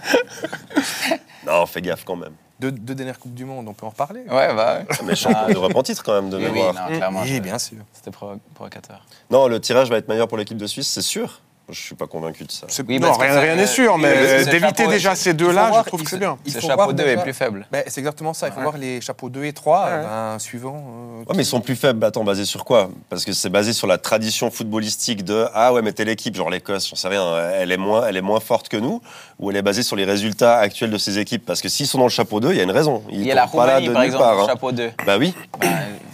non, 1.47 1.65
fais 1.65 1.81
gaffe 1.81 2.03
quand 2.03 2.15
même. 2.15 2.33
Deux, 2.59 2.71
deux 2.71 2.93
dernières 2.93 3.17
Coupes 3.17 3.33
du 3.33 3.45
Monde, 3.45 3.67
on 3.67 3.73
peut 3.73 3.85
en 3.85 3.89
reparler. 3.89 4.21
Ouais, 4.21 4.53
bah 4.53 4.79
ouais. 4.79 4.85
Mais 5.05 5.15
champion 5.15 5.47
de 5.51 5.57
repentir 5.57 6.03
quand 6.03 6.13
même 6.13 6.29
de 6.29 6.37
Oui, 6.37 6.43
oui, 6.45 6.51
mémoire. 6.51 6.73
non, 6.89 6.95
clairement. 6.95 7.21
Oui, 7.23 7.39
bien 7.39 7.57
sûr. 7.57 7.77
C'était 7.93 8.11
provo- 8.11 8.37
provocateur. 8.53 9.03
Non, 9.31 9.47
le 9.47 9.59
tirage 9.59 9.89
va 9.89 9.97
être 9.97 10.07
meilleur 10.07 10.27
pour 10.27 10.37
l'équipe 10.37 10.57
de 10.57 10.67
Suisse, 10.67 10.89
c'est 10.89 11.01
sûr. 11.01 11.41
Je 11.69 11.79
suis 11.79 11.95
pas 11.95 12.07
convaincu 12.07 12.43
de 12.43 12.51
ça. 12.51 12.65
C'est- 12.67 12.83
Oui, 12.85 12.99
non, 12.99 13.13
rien 13.13 13.55
n'est 13.55 13.65
sûr, 13.65 13.93
Oui, 13.95 14.01
mais 14.01 14.43
d'éviter 14.43 14.83
chapeau- 14.83 14.91
déjà 14.91 15.15
ces 15.15 15.33
deux-là, 15.33 15.71
je 15.83 15.87
trouve 15.87 16.03
que 16.03 16.09
c'est 16.09 16.17
bien. 16.17 16.37
il 16.45 16.51
faut 16.53 16.59
chapeau 16.59 16.75
voir 16.75 16.93
2 16.93 17.05
est 17.07 17.17
plus 17.21 17.33
faible. 17.33 17.65
C'est 17.87 17.99
exactement 17.99 18.33
ça. 18.33 18.47
Il 18.47 18.51
faut 18.51 18.57
Ouais. 18.57 18.63
voir 18.63 18.77
les 18.77 18.99
chapeaux 18.99 19.29
2 19.29 19.45
et 19.45 19.53
3, 19.53 19.85
Ouais. 19.85 20.01
ben, 20.03 20.37
suivant. 20.39 20.75
euh, 20.75 21.19
Ouais, 21.29 21.35
mais 21.37 21.43
ils 21.43 21.45
sont 21.45 21.61
plus 21.61 21.77
faibles. 21.77 22.03
Attends, 22.03 22.25
basés 22.25 22.43
sur 22.45 22.65
quoi? 22.65 22.89
Parce 23.09 23.23
que 23.23 23.31
c'est 23.31 23.49
basé 23.49 23.71
sur 23.71 23.87
la 23.87 23.97
tradition 23.97 24.51
footballistique 24.51 25.23
de 25.23 25.45
ah 25.53 25.71
ouais, 25.71 25.81
mais 25.81 25.93
telle 25.93 26.09
équipe, 26.09 26.35
genre 26.35 26.49
l'Écosse, 26.49 26.89
j'en 26.89 26.95
sais 26.97 27.07
rien, 27.07 27.23
elle 27.55 27.71
est 27.71 27.77
moins, 27.77 28.05
elle 28.05 28.17
est 28.17 28.21
moins 28.21 28.39
forte 28.41 28.67
que 28.67 28.77
nous, 28.77 29.01
ou 29.39 29.49
elle 29.51 29.55
est 29.57 29.61
basée 29.61 29.83
sur 29.83 29.95
les 29.95 30.03
résultats 30.05 30.57
actuels 30.57 30.89
de 30.91 30.97
ces 30.97 31.19
équipes. 31.19 31.45
Parce 31.45 31.61
que 31.61 31.69
s'ils 31.69 31.87
sont 31.87 31.99
dans 31.99 32.03
le 32.05 32.09
chapeau 32.09 32.39
2, 32.41 32.51
il 32.51 32.57
y 32.57 32.59
a 32.59 32.63
une 32.63 32.71
raison. 32.71 33.03
Ils 33.09 33.21
Il 33.21 33.27
y 33.27 33.31
a 33.31 33.35
la 33.35 33.43
tombent 33.43 33.51
pas 33.61 33.67
là 33.67 33.73
Roumanie, 33.75 33.87
de 33.87 33.93
par 33.93 34.03
exemple, 34.03 34.23
au 34.23 34.41
hein. 34.41 34.45
chapeau 34.47 34.71
2. 34.73 34.91
Bah 35.05 35.17
oui, 35.17 35.33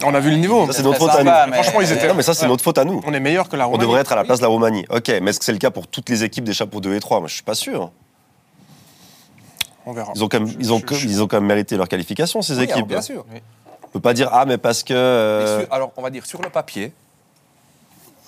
On 0.05 0.13
a 0.13 0.19
vu 0.19 0.29
le 0.29 0.35
niveau. 0.37 0.67
ça 0.67 0.73
c'est 0.73 0.83
notre 0.83 0.99
faute 0.99 1.09
à 1.09 1.23
nous. 1.23 1.53
Franchement, 1.53 1.81
ils 1.81 1.91
étaient- 1.91 2.07
Non, 2.07 2.13
mais 2.13 2.21
ça 2.21 2.33
c'est 2.35 2.47
notre 2.47 2.63
faute 2.63 2.77
à 2.77 2.85
nous. 2.85 3.01
On 3.07 3.13
est 3.13 3.19
meilleur 3.19 3.49
que 3.49 3.55
la 3.55 3.65
On 3.65 3.71
Roumanie. 3.71 3.87
devrait 3.87 4.01
être 4.01 4.11
à 4.11 4.15
la 4.15 4.23
place 4.23 4.37
de 4.39 4.43
la 4.43 4.49
Roumanie. 4.49 4.85
Ok, 4.91 5.11
mais 5.21 5.31
est-ce 5.37 5.41
que 5.41 5.45
c'est 5.45 5.51
le 5.51 5.59
cas 5.59 5.69
pour 5.69 5.85
toutes 5.87 6.09
les 6.09 6.23
équipes 6.23 6.45
des 6.45 6.53
chapeaux 6.53 6.81
2 6.81 6.95
et 6.95 6.99
3 6.99 7.19
Moi, 7.19 7.27
je 7.27 7.35
suis 7.35 7.43
pas 7.43 7.53
sûr. 7.53 7.91
On 9.85 9.93
verra. 9.93 10.11
Ils 10.15 10.23
ont 10.23 10.27
quand 10.27 10.39
même, 10.39 10.51
ils 10.59 10.73
ont, 10.73 10.81
Je- 10.85 10.95
je- 10.95 11.07
ils 11.07 11.21
ont 11.21 11.27
quand 11.27 11.37
même 11.37 11.45
mérité 11.47 11.77
leur 11.77 11.87
qualification, 11.87 12.41
ces 12.41 12.53
oui, 12.57 12.63
alors, 12.63 12.77
équipes. 12.77 12.87
bien 12.87 13.01
sûr. 13.01 13.23
On 13.83 13.87
peut 13.89 13.99
pas 13.99 14.13
dire 14.15 14.29
ah 14.33 14.45
mais 14.45 14.57
parce 14.57 14.81
que. 14.83 14.93
Euh, 14.93 15.61
sur- 15.61 15.73
alors, 15.73 15.91
on 15.95 16.01
va 16.01 16.09
dire 16.09 16.25
sur 16.25 16.41
le 16.41 16.49
papier. 16.49 16.91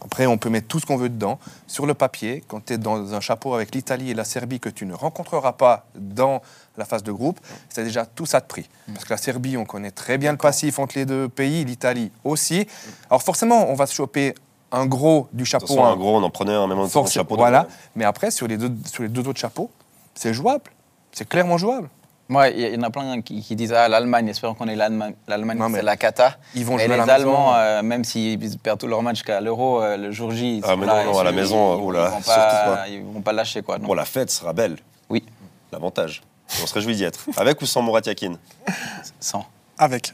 Après, 0.05 0.25
on 0.27 0.37
peut 0.37 0.49
mettre 0.49 0.67
tout 0.67 0.79
ce 0.79 0.85
qu'on 0.85 0.95
veut 0.95 1.09
dedans. 1.09 1.39
Sur 1.67 1.85
le 1.85 1.93
papier, 1.93 2.41
quand 2.47 2.63
tu 2.65 2.73
es 2.73 2.77
dans 2.77 3.13
un 3.13 3.19
chapeau 3.19 3.53
avec 3.55 3.75
l'Italie 3.75 4.11
et 4.11 4.13
la 4.13 4.23
Serbie 4.23 4.61
que 4.61 4.69
tu 4.69 4.85
ne 4.85 4.93
rencontreras 4.93 5.51
pas 5.53 5.85
dans 5.95 6.41
la 6.77 6.85
phase 6.85 7.03
de 7.03 7.11
groupe, 7.11 7.39
c'est 7.67 7.83
déjà 7.83 8.05
tout 8.05 8.25
ça 8.25 8.39
de 8.39 8.45
prix. 8.45 8.69
Parce 8.93 9.03
que 9.03 9.09
la 9.09 9.17
Serbie, 9.17 9.57
on 9.57 9.65
connaît 9.65 9.91
très 9.91 10.17
bien 10.17 10.31
le 10.31 10.37
passif 10.37 10.79
entre 10.79 10.97
les 10.97 11.05
deux 11.05 11.27
pays, 11.27 11.65
l'Italie 11.65 12.11
aussi. 12.23 12.65
Alors 13.09 13.21
forcément, 13.23 13.69
on 13.69 13.73
va 13.73 13.87
se 13.87 13.93
choper 13.93 14.35
un 14.71 14.85
gros 14.85 15.27
du 15.31 15.37
de 15.37 15.43
toute 15.43 15.51
chapeau. 15.51 15.67
façon, 15.67 15.83
un- 15.83 15.91
en 15.91 15.97
gros, 15.97 16.17
on 16.17 16.23
en 16.23 16.29
prenait 16.29 16.53
un 16.53 16.67
même 16.67 16.79
en 16.79 16.87
chapeau. 17.07 17.35
voilà. 17.35 17.67
Mais 17.95 18.05
après, 18.05 18.31
sur 18.31 18.47
les 18.47 18.57
deux, 18.57 18.71
sur 18.91 19.03
les 19.03 19.09
deux 19.09 19.27
autres 19.27 19.39
chapeaux, 19.39 19.69
c'est 20.15 20.33
jouable. 20.33 20.71
C'est 21.11 21.27
clairement 21.27 21.57
jouable. 21.57 21.89
Moi, 22.31 22.49
il 22.49 22.75
y 22.75 22.77
en 22.77 22.83
a 22.83 22.91
plein 22.91 23.21
qui, 23.21 23.41
qui 23.41 23.55
disent 23.55 23.73
Ah, 23.73 23.87
l'Allemagne, 23.87 24.27
espérons 24.27 24.53
qu'on 24.53 24.67
ait 24.67 24.75
l'Allemagne. 24.75 25.15
C'est 25.73 25.81
la 25.81 25.97
cata. 25.97 26.35
Ils 26.53 26.63
vont 26.63 26.75
Et 26.77 26.85
jouer 26.85 26.87
les 26.89 26.93
à 26.93 26.97
la 26.97 27.17
maison. 27.17 27.29
Allemands, 27.29 27.53
euh, 27.55 27.81
même 27.81 28.03
s'ils 28.03 28.37
perdent 28.59 28.79
tous 28.79 28.85
leurs 28.85 29.01
matchs 29.01 29.15
jusqu'à 29.17 29.41
l'Euro, 29.41 29.81
euh, 29.81 29.97
le 29.97 30.11
jour 30.11 30.31
J, 30.31 30.57
ils 30.57 30.63
Ah, 30.67 30.75
mais 30.75 30.85
là, 30.85 31.03
non, 31.05 31.13
non, 31.13 31.19
à 31.19 31.23
la 31.23 31.31
maison, 31.31 31.77
ils, 31.79 31.83
oh 31.83 31.91
là, 31.91 32.05
ils 32.05 32.11
vont 32.11 32.21
surtout 32.21 32.27
pas, 32.39 32.75
pas. 32.75 32.87
ils 32.87 33.03
vont 33.03 33.21
pas 33.21 33.33
lâcher 33.33 33.63
quoi. 33.63 33.79
Bon, 33.79 33.95
la 33.95 34.05
fête 34.05 34.29
sera 34.29 34.53
belle. 34.53 34.77
Oui, 35.09 35.23
L'avantage. 35.71 36.21
On 36.61 36.67
se 36.67 36.73
réjouit 36.75 36.95
d'y 36.95 37.03
être. 37.03 37.25
Avec 37.37 37.59
ou 37.61 37.65
sans 37.65 37.81
Mourad 37.81 38.05
Yakin? 38.05 38.35
Sans. 39.19 39.45
Avec. 39.79 40.13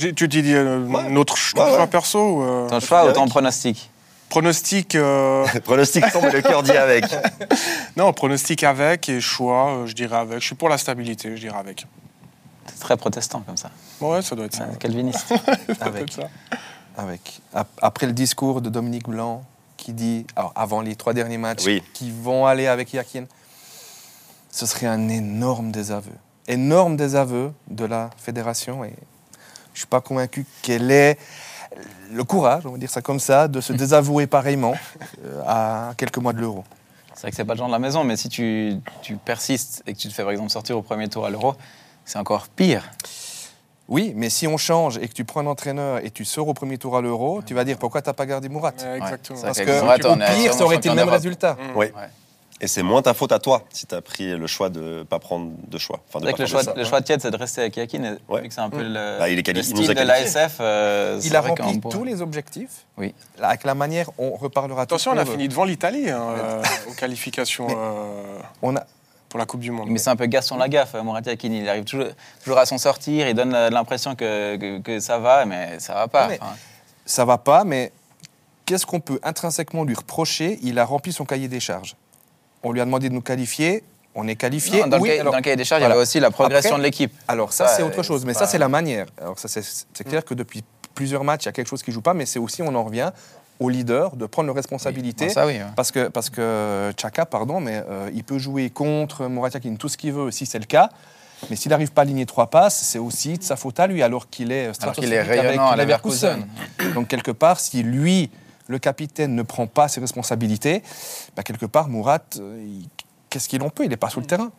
Dis- 0.00 0.14
tu 0.14 0.28
dis 0.28 0.42
euh, 0.54 0.80
Ouais. 0.86 1.08
notre 1.10 1.36
ch- 1.36 1.54
Ouais, 1.54 1.62
ouais. 1.70 1.76
choix 1.76 1.86
perso 1.86 2.18
ou, 2.18 2.42
euh, 2.42 2.68
Ton 2.68 2.80
choix, 2.80 3.00
avec. 3.00 3.10
autant 3.12 3.26
pronostic. 3.28 3.90
Pronostic, 4.28 4.94
euh, 4.96 5.46
Pronostic 5.64 6.04
sans, 6.06 6.20
mais 6.20 6.30
le 6.32 6.42
cœur 6.42 6.62
dit 6.62 6.72
avec. 6.76 7.04
non, 7.96 8.12
pronostic 8.12 8.64
avec 8.64 9.08
et 9.08 9.20
choix, 9.20 9.70
euh, 9.70 9.86
je 9.86 9.92
dirais 9.94 10.16
avec. 10.16 10.40
Je 10.40 10.46
suis 10.46 10.54
pour 10.56 10.68
la 10.68 10.78
stabilité, 10.78 11.36
je 11.36 11.40
dirais 11.42 11.58
avec. 11.58 11.86
C'est 12.66 12.80
très 12.80 12.96
protestant 12.96 13.40
comme 13.46 13.56
ça. 13.56 13.70
Ouais, 14.00 14.20
ça 14.22 14.34
doit 14.34 14.46
être 14.46 14.54
ça. 14.56 14.66
C'est 14.72 14.78
calviniste. 14.78 15.32
Avec. 15.80 16.12
ça. 16.12 16.22
Avec. 16.96 17.40
Ap- 17.54 17.68
Après 17.80 18.06
le 18.06 18.12
discours 18.12 18.60
de 18.60 18.68
Dominique 18.68 19.08
Blanc, 19.08 19.44
qui 19.76 19.92
dit, 19.92 20.26
alors, 20.34 20.52
avant 20.56 20.80
les 20.80 20.96
trois 20.96 21.12
derniers 21.14 21.38
matchs, 21.38 21.62
Oui. 21.64 21.82
qui 21.94 22.10
vont 22.10 22.44
aller 22.46 22.66
avec 22.66 22.92
Yakin, 22.92 23.24
ce 24.50 24.66
serait 24.66 24.86
un 24.86 25.08
énorme 25.08 25.70
désaveu. 25.70 26.12
Énorme 26.48 26.96
désaveu 26.96 27.52
de 27.70 27.84
la 27.84 28.10
fédération. 28.16 28.84
Et 28.84 28.92
je 29.76 29.80
ne 29.80 29.82
suis 29.82 29.88
pas 29.88 30.00
convaincu 30.00 30.46
qu'elle 30.62 30.90
ait 30.90 31.18
le 32.10 32.24
courage, 32.24 32.64
on 32.64 32.70
va 32.70 32.78
dire 32.78 32.88
ça 32.88 33.02
comme 33.02 33.20
ça, 33.20 33.46
de 33.46 33.60
se 33.60 33.72
désavouer 33.74 34.26
pareillement 34.26 34.74
euh, 35.22 35.42
à 35.46 35.92
quelques 35.98 36.16
mois 36.16 36.32
de 36.32 36.40
l'euro. 36.40 36.64
C'est 37.12 37.22
vrai 37.22 37.30
que 37.30 37.36
c'est 37.36 37.44
pas 37.44 37.52
le 37.52 37.58
genre 37.58 37.66
de 37.68 37.72
la 37.72 37.78
maison, 37.78 38.02
mais 38.02 38.16
si 38.16 38.30
tu, 38.30 38.76
tu 39.02 39.16
persistes 39.16 39.82
et 39.86 39.92
que 39.92 39.98
tu 39.98 40.08
te 40.08 40.14
fais 40.14 40.22
par 40.22 40.32
exemple 40.32 40.50
sortir 40.50 40.78
au 40.78 40.82
premier 40.82 41.08
tour 41.08 41.26
à 41.26 41.30
l'Euro, 41.30 41.54
c'est 42.06 42.18
encore 42.18 42.48
pire. 42.48 42.90
Oui, 43.88 44.14
mais 44.16 44.30
si 44.30 44.46
on 44.46 44.56
change 44.56 44.96
et 44.98 45.08
que 45.08 45.12
tu 45.12 45.24
prends 45.24 45.40
un 45.40 45.46
entraîneur 45.46 46.04
et 46.04 46.10
tu 46.10 46.24
sors 46.24 46.48
au 46.48 46.54
premier 46.54 46.78
tour 46.78 46.96
à 46.96 47.02
l'euro, 47.02 47.42
tu 47.44 47.54
vas 47.54 47.64
dire 47.64 47.78
pourquoi 47.78 48.00
tu 48.02 48.08
n'as 48.08 48.14
pas 48.14 48.26
gardé 48.26 48.48
Mourat 48.48 48.72
Ouais, 48.82 48.96
exactement. 48.96 49.40
Parce 49.42 49.60
que 49.60 49.80
Mourat, 49.80 49.96
au 49.96 50.16
pire, 50.40 50.54
ça 50.54 50.64
aurait 50.64 50.76
été 50.76 50.88
le 50.88 50.94
même 50.94 51.08
résultat. 51.08 51.56
Oui. 51.74 51.86
Ouais. 51.86 51.92
Et 52.60 52.68
c'est 52.68 52.82
moins 52.82 53.02
ta 53.02 53.12
faute 53.12 53.32
à 53.32 53.38
toi 53.38 53.64
si 53.70 53.86
tu 53.86 53.94
as 53.94 54.00
pris 54.00 54.34
le 54.34 54.46
choix 54.46 54.70
de 54.70 54.80
ne 54.80 55.02
pas 55.02 55.18
prendre 55.18 55.50
de 55.68 55.76
choix. 55.78 56.00
Enfin, 56.08 56.20
de 56.24 56.30
pas 56.30 56.36
le 56.38 56.46
choix, 56.46 56.62
de 56.64 56.72
le 56.78 56.84
choix 56.86 57.00
de 57.00 57.04
Tiet, 57.04 57.18
c'est 57.20 57.30
de 57.30 57.36
rester 57.36 57.60
avec 57.60 57.76
Yakin. 57.76 58.16
Ouais. 58.28 58.40
Vu 58.40 58.48
que 58.48 58.54
c'est 58.54 58.62
un 58.62 58.70
peu 58.70 58.82
le, 58.82 59.18
Bah, 59.18 59.28
il 59.28 59.38
est 59.38 59.46
le 59.46 59.52
il 59.62 59.74
nous 59.74 59.80
a 59.80 59.84
style 59.84 59.94
de 59.94 60.00
l'ASF. 60.02 60.56
euh, 60.60 61.20
Il 61.22 61.36
a 61.36 61.42
rempli 61.42 61.80
tous 61.80 62.02
les 62.04 62.22
objectifs. 62.22 62.86
Oui. 62.96 63.14
Là, 63.38 63.48
Avec 63.48 63.64
la 63.64 63.74
manière, 63.74 64.08
on 64.16 64.36
reparlera 64.36 64.86
tout 64.86 64.94
Attention, 64.94 65.12
on 65.12 65.18
a 65.18 65.26
fini 65.26 65.48
devant 65.48 65.64
l'Italie 65.64 66.08
hein, 66.08 66.22
euh, 66.38 66.62
aux 66.88 66.94
qualifications 66.94 67.66
euh, 67.70 68.38
On 68.62 68.74
a, 68.74 68.86
pour 69.28 69.38
la 69.38 69.44
Coupe 69.44 69.60
du 69.60 69.70
Monde. 69.70 69.90
Mais 69.90 69.98
c'est 69.98 70.08
un 70.08 70.16
peu 70.16 70.24
Gaston 70.24 70.56
Lagaffe, 70.56 70.94
euh, 70.94 71.02
Mourad 71.02 71.26
Yakin. 71.26 71.52
Il 71.52 71.68
arrive 71.68 71.84
toujours, 71.84 72.06
toujours 72.42 72.58
à 72.58 72.64
s'en 72.64 72.78
sortir, 72.78 73.28
il 73.28 73.34
donne 73.34 73.52
l'impression 73.52 74.14
que, 74.14 74.56
que, 74.56 74.78
que 74.80 74.98
ça 74.98 75.18
va, 75.18 75.44
mais 75.44 75.78
ça 75.78 75.92
va 75.92 76.08
pas. 76.08 76.26
Enfin, 76.28 76.54
ça 77.04 77.26
va 77.26 77.36
pas, 77.36 77.64
mais 77.64 77.92
qu'est-ce 78.64 78.86
qu'on 78.86 79.00
peut 79.00 79.20
intrinsèquement 79.22 79.84
lui 79.84 79.94
reprocher? 79.94 80.58
Il 80.62 80.78
a 80.78 80.86
rempli 80.86 81.12
son 81.12 81.26
cahier 81.26 81.48
des 81.48 81.60
charges. 81.60 81.96
On 82.62 82.72
lui 82.72 82.80
a 82.80 82.84
demandé 82.84 83.08
de 83.08 83.14
nous 83.14 83.20
qualifier. 83.22 83.84
On 84.14 84.26
est 84.28 84.36
qualifié. 84.36 84.80
non, 84.80 84.86
dans, 84.86 84.98
oui, 84.98 85.02
le 85.02 85.06
cahier, 85.08 85.20
alors, 85.20 85.32
dans 85.32 85.38
le 85.38 85.42
cahier 85.42 85.56
des 85.56 85.64
charges, 85.64 85.82
il 85.82 85.88
y 85.88 85.90
avait 85.90 86.00
aussi 86.00 86.20
la 86.20 86.30
progression 86.30 86.70
Après- 86.70 86.78
de 86.80 86.84
l'équipe. 86.84 87.12
alors 87.28 87.52
ça, 87.52 87.68
c'est 87.68 87.82
autre 87.82 88.02
chose. 88.02 88.24
Mais 88.24 88.32
ça, 88.34 88.46
c'est 88.46 88.58
la 88.58 88.68
manière. 88.68 89.06
Alors 89.20 89.38
ça, 89.38 89.48
c'est 89.48 90.04
clair 90.04 90.24
que 90.24 90.34
depuis 90.34 90.64
plusieurs 90.94 91.22
matchs, 91.24 91.44
il 91.44 91.46
y 91.46 91.48
a 91.50 91.52
quelque 91.52 91.68
chose 91.68 91.82
qui 91.82 91.92
joue 91.92 92.00
pas, 92.00 92.14
mais 92.14 92.24
c'est 92.24 92.38
aussi, 92.38 92.62
on 92.62 92.74
en 92.74 92.82
revient 92.84 93.10
au 93.60 93.68
leader 93.68 94.16
de 94.16 94.26
prendre 94.26 94.46
leurs 94.46 94.56
responsabilités. 94.56 95.26
Bon, 95.28 95.32
ça, 95.32 95.46
oui. 95.46 95.54
ouais. 95.54 95.64
Parce 95.76 95.90
que, 95.90 96.08
parce 96.08 96.30
que 96.30 96.92
Chaka, 97.00 97.24
pardon, 97.26 97.60
mais 97.60 97.82
euh, 97.88 98.10
il 98.14 98.24
peut 98.24 98.38
jouer 98.38 98.68
contre 98.70 99.26
Mourad 99.28 99.52
Yakin 99.54 99.76
tout 99.76 99.88
ce 99.88 99.96
qu'il 99.96 100.12
veut, 100.12 100.30
si 100.30 100.46
c'est 100.46 100.58
le 100.58 100.64
cas. 100.66 100.90
Mais 101.50 101.56
s'il 101.56 101.70
n'arrive 101.70 101.92
pas 101.92 102.00
à 102.02 102.04
aligner 102.04 102.24
trois 102.24 102.48
passes, 102.48 102.76
c'est 102.82 102.98
aussi 102.98 103.36
de 103.36 103.42
sa 103.42 103.56
faute 103.56 103.78
à 103.80 103.86
lui, 103.86 104.02
alors 104.02 104.30
qu'il 104.30 104.52
est 104.52 104.64
Alors 104.64 104.94
qu'il 104.94 105.04
est 105.12 105.22
stratosphérique 105.22 105.28
avec 105.30 105.40
rayonnant 105.50 105.68
à 105.68 105.76
Leverkusen. 105.76 106.46
Donc 106.94 107.08
quelque 107.08 107.30
part, 107.30 107.60
si 107.60 107.82
lui, 107.82 108.30
le 108.68 108.78
capitaine, 108.78 109.34
ne 109.34 109.42
prend 109.42 109.66
pas 109.66 109.88
ses 109.88 110.00
responsabilités, 110.00 110.82
bah, 111.36 111.42
quelque 111.42 111.66
part, 111.66 111.88
Mourad, 111.88 112.22
euh, 112.38 112.80
qu'est-ce 113.30 113.48
qu'il 113.48 113.62
en 113.62 113.70
peut? 113.70 113.84
Il 113.84 113.90
n'est 113.90 113.96
pas 113.96 114.10
sur 114.10 114.20
le 114.20 114.26
terrain. 114.26 114.50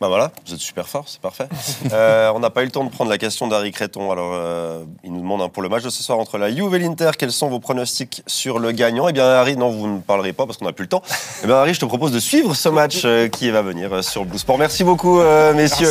Bah 0.00 0.08
voilà, 0.08 0.32
vous 0.46 0.54
êtes 0.54 0.60
super 0.60 0.88
fort, 0.88 1.04
c'est 1.06 1.20
parfait. 1.20 1.46
Euh, 1.92 2.30
on 2.34 2.38
n'a 2.38 2.50
pas 2.50 2.62
eu 2.62 2.66
le 2.66 2.70
temps 2.70 2.84
de 2.84 2.90
prendre 2.90 3.10
la 3.10 3.18
question 3.18 3.48
d'Harry 3.48 3.72
Créton. 3.72 4.12
Alors, 4.12 4.32
euh, 4.34 4.84
il 5.02 5.12
nous 5.12 5.20
demande 5.20 5.42
hein, 5.42 5.48
pour 5.48 5.62
le 5.62 5.68
match 5.68 5.82
de 5.82 5.90
ce 5.90 6.02
soir 6.02 6.18
entre 6.18 6.38
la 6.38 6.54
Juve 6.54 6.72
et 6.74 6.78
l'Inter, 6.78 7.10
quels 7.18 7.32
sont 7.32 7.48
vos 7.48 7.58
pronostics 7.58 8.22
sur 8.26 8.58
le 8.58 8.70
gagnant? 8.70 9.08
Eh 9.08 9.12
bien, 9.12 9.24
Harry, 9.24 9.56
non, 9.56 9.70
vous 9.70 9.86
ne 9.88 9.98
parlerez 9.98 10.32
pas 10.32 10.46
parce 10.46 10.58
qu'on 10.58 10.66
n'a 10.66 10.72
plus 10.72 10.84
le 10.84 10.88
temps. 10.88 11.02
Eh 11.42 11.46
bien, 11.46 11.56
Harry, 11.56 11.74
je 11.74 11.80
te 11.80 11.84
propose 11.84 12.12
de 12.12 12.20
suivre 12.20 12.54
ce 12.54 12.68
match 12.68 13.02
euh, 13.04 13.28
qui 13.28 13.50
va 13.50 13.62
venir 13.62 14.04
sur 14.04 14.24
Blue 14.24 14.38
Sport. 14.38 14.58
Merci 14.58 14.84
beaucoup, 14.84 15.20
messieurs. 15.54 15.90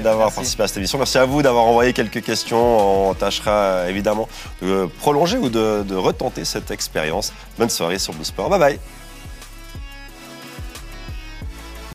D'avoir 0.00 0.32
participé 0.32 0.64
à 0.64 0.68
cette 0.68 0.78
émission. 0.78 0.98
Merci 0.98 1.18
à 1.18 1.24
vous 1.26 1.42
d'avoir 1.42 1.64
envoyé 1.64 1.92
quelques 1.92 2.22
questions. 2.22 3.10
On 3.10 3.14
tâchera 3.14 3.88
évidemment 3.88 4.28
de 4.62 4.88
prolonger 5.00 5.38
ou 5.38 5.48
de, 5.48 5.84
de 5.86 5.94
retenter 5.94 6.44
cette 6.44 6.70
expérience. 6.70 7.32
Bonne 7.58 7.70
soirée 7.70 7.98
sur 7.98 8.14
Blue 8.14 8.24
Sport. 8.24 8.48
Bye 8.50 8.58
bye. 8.58 8.78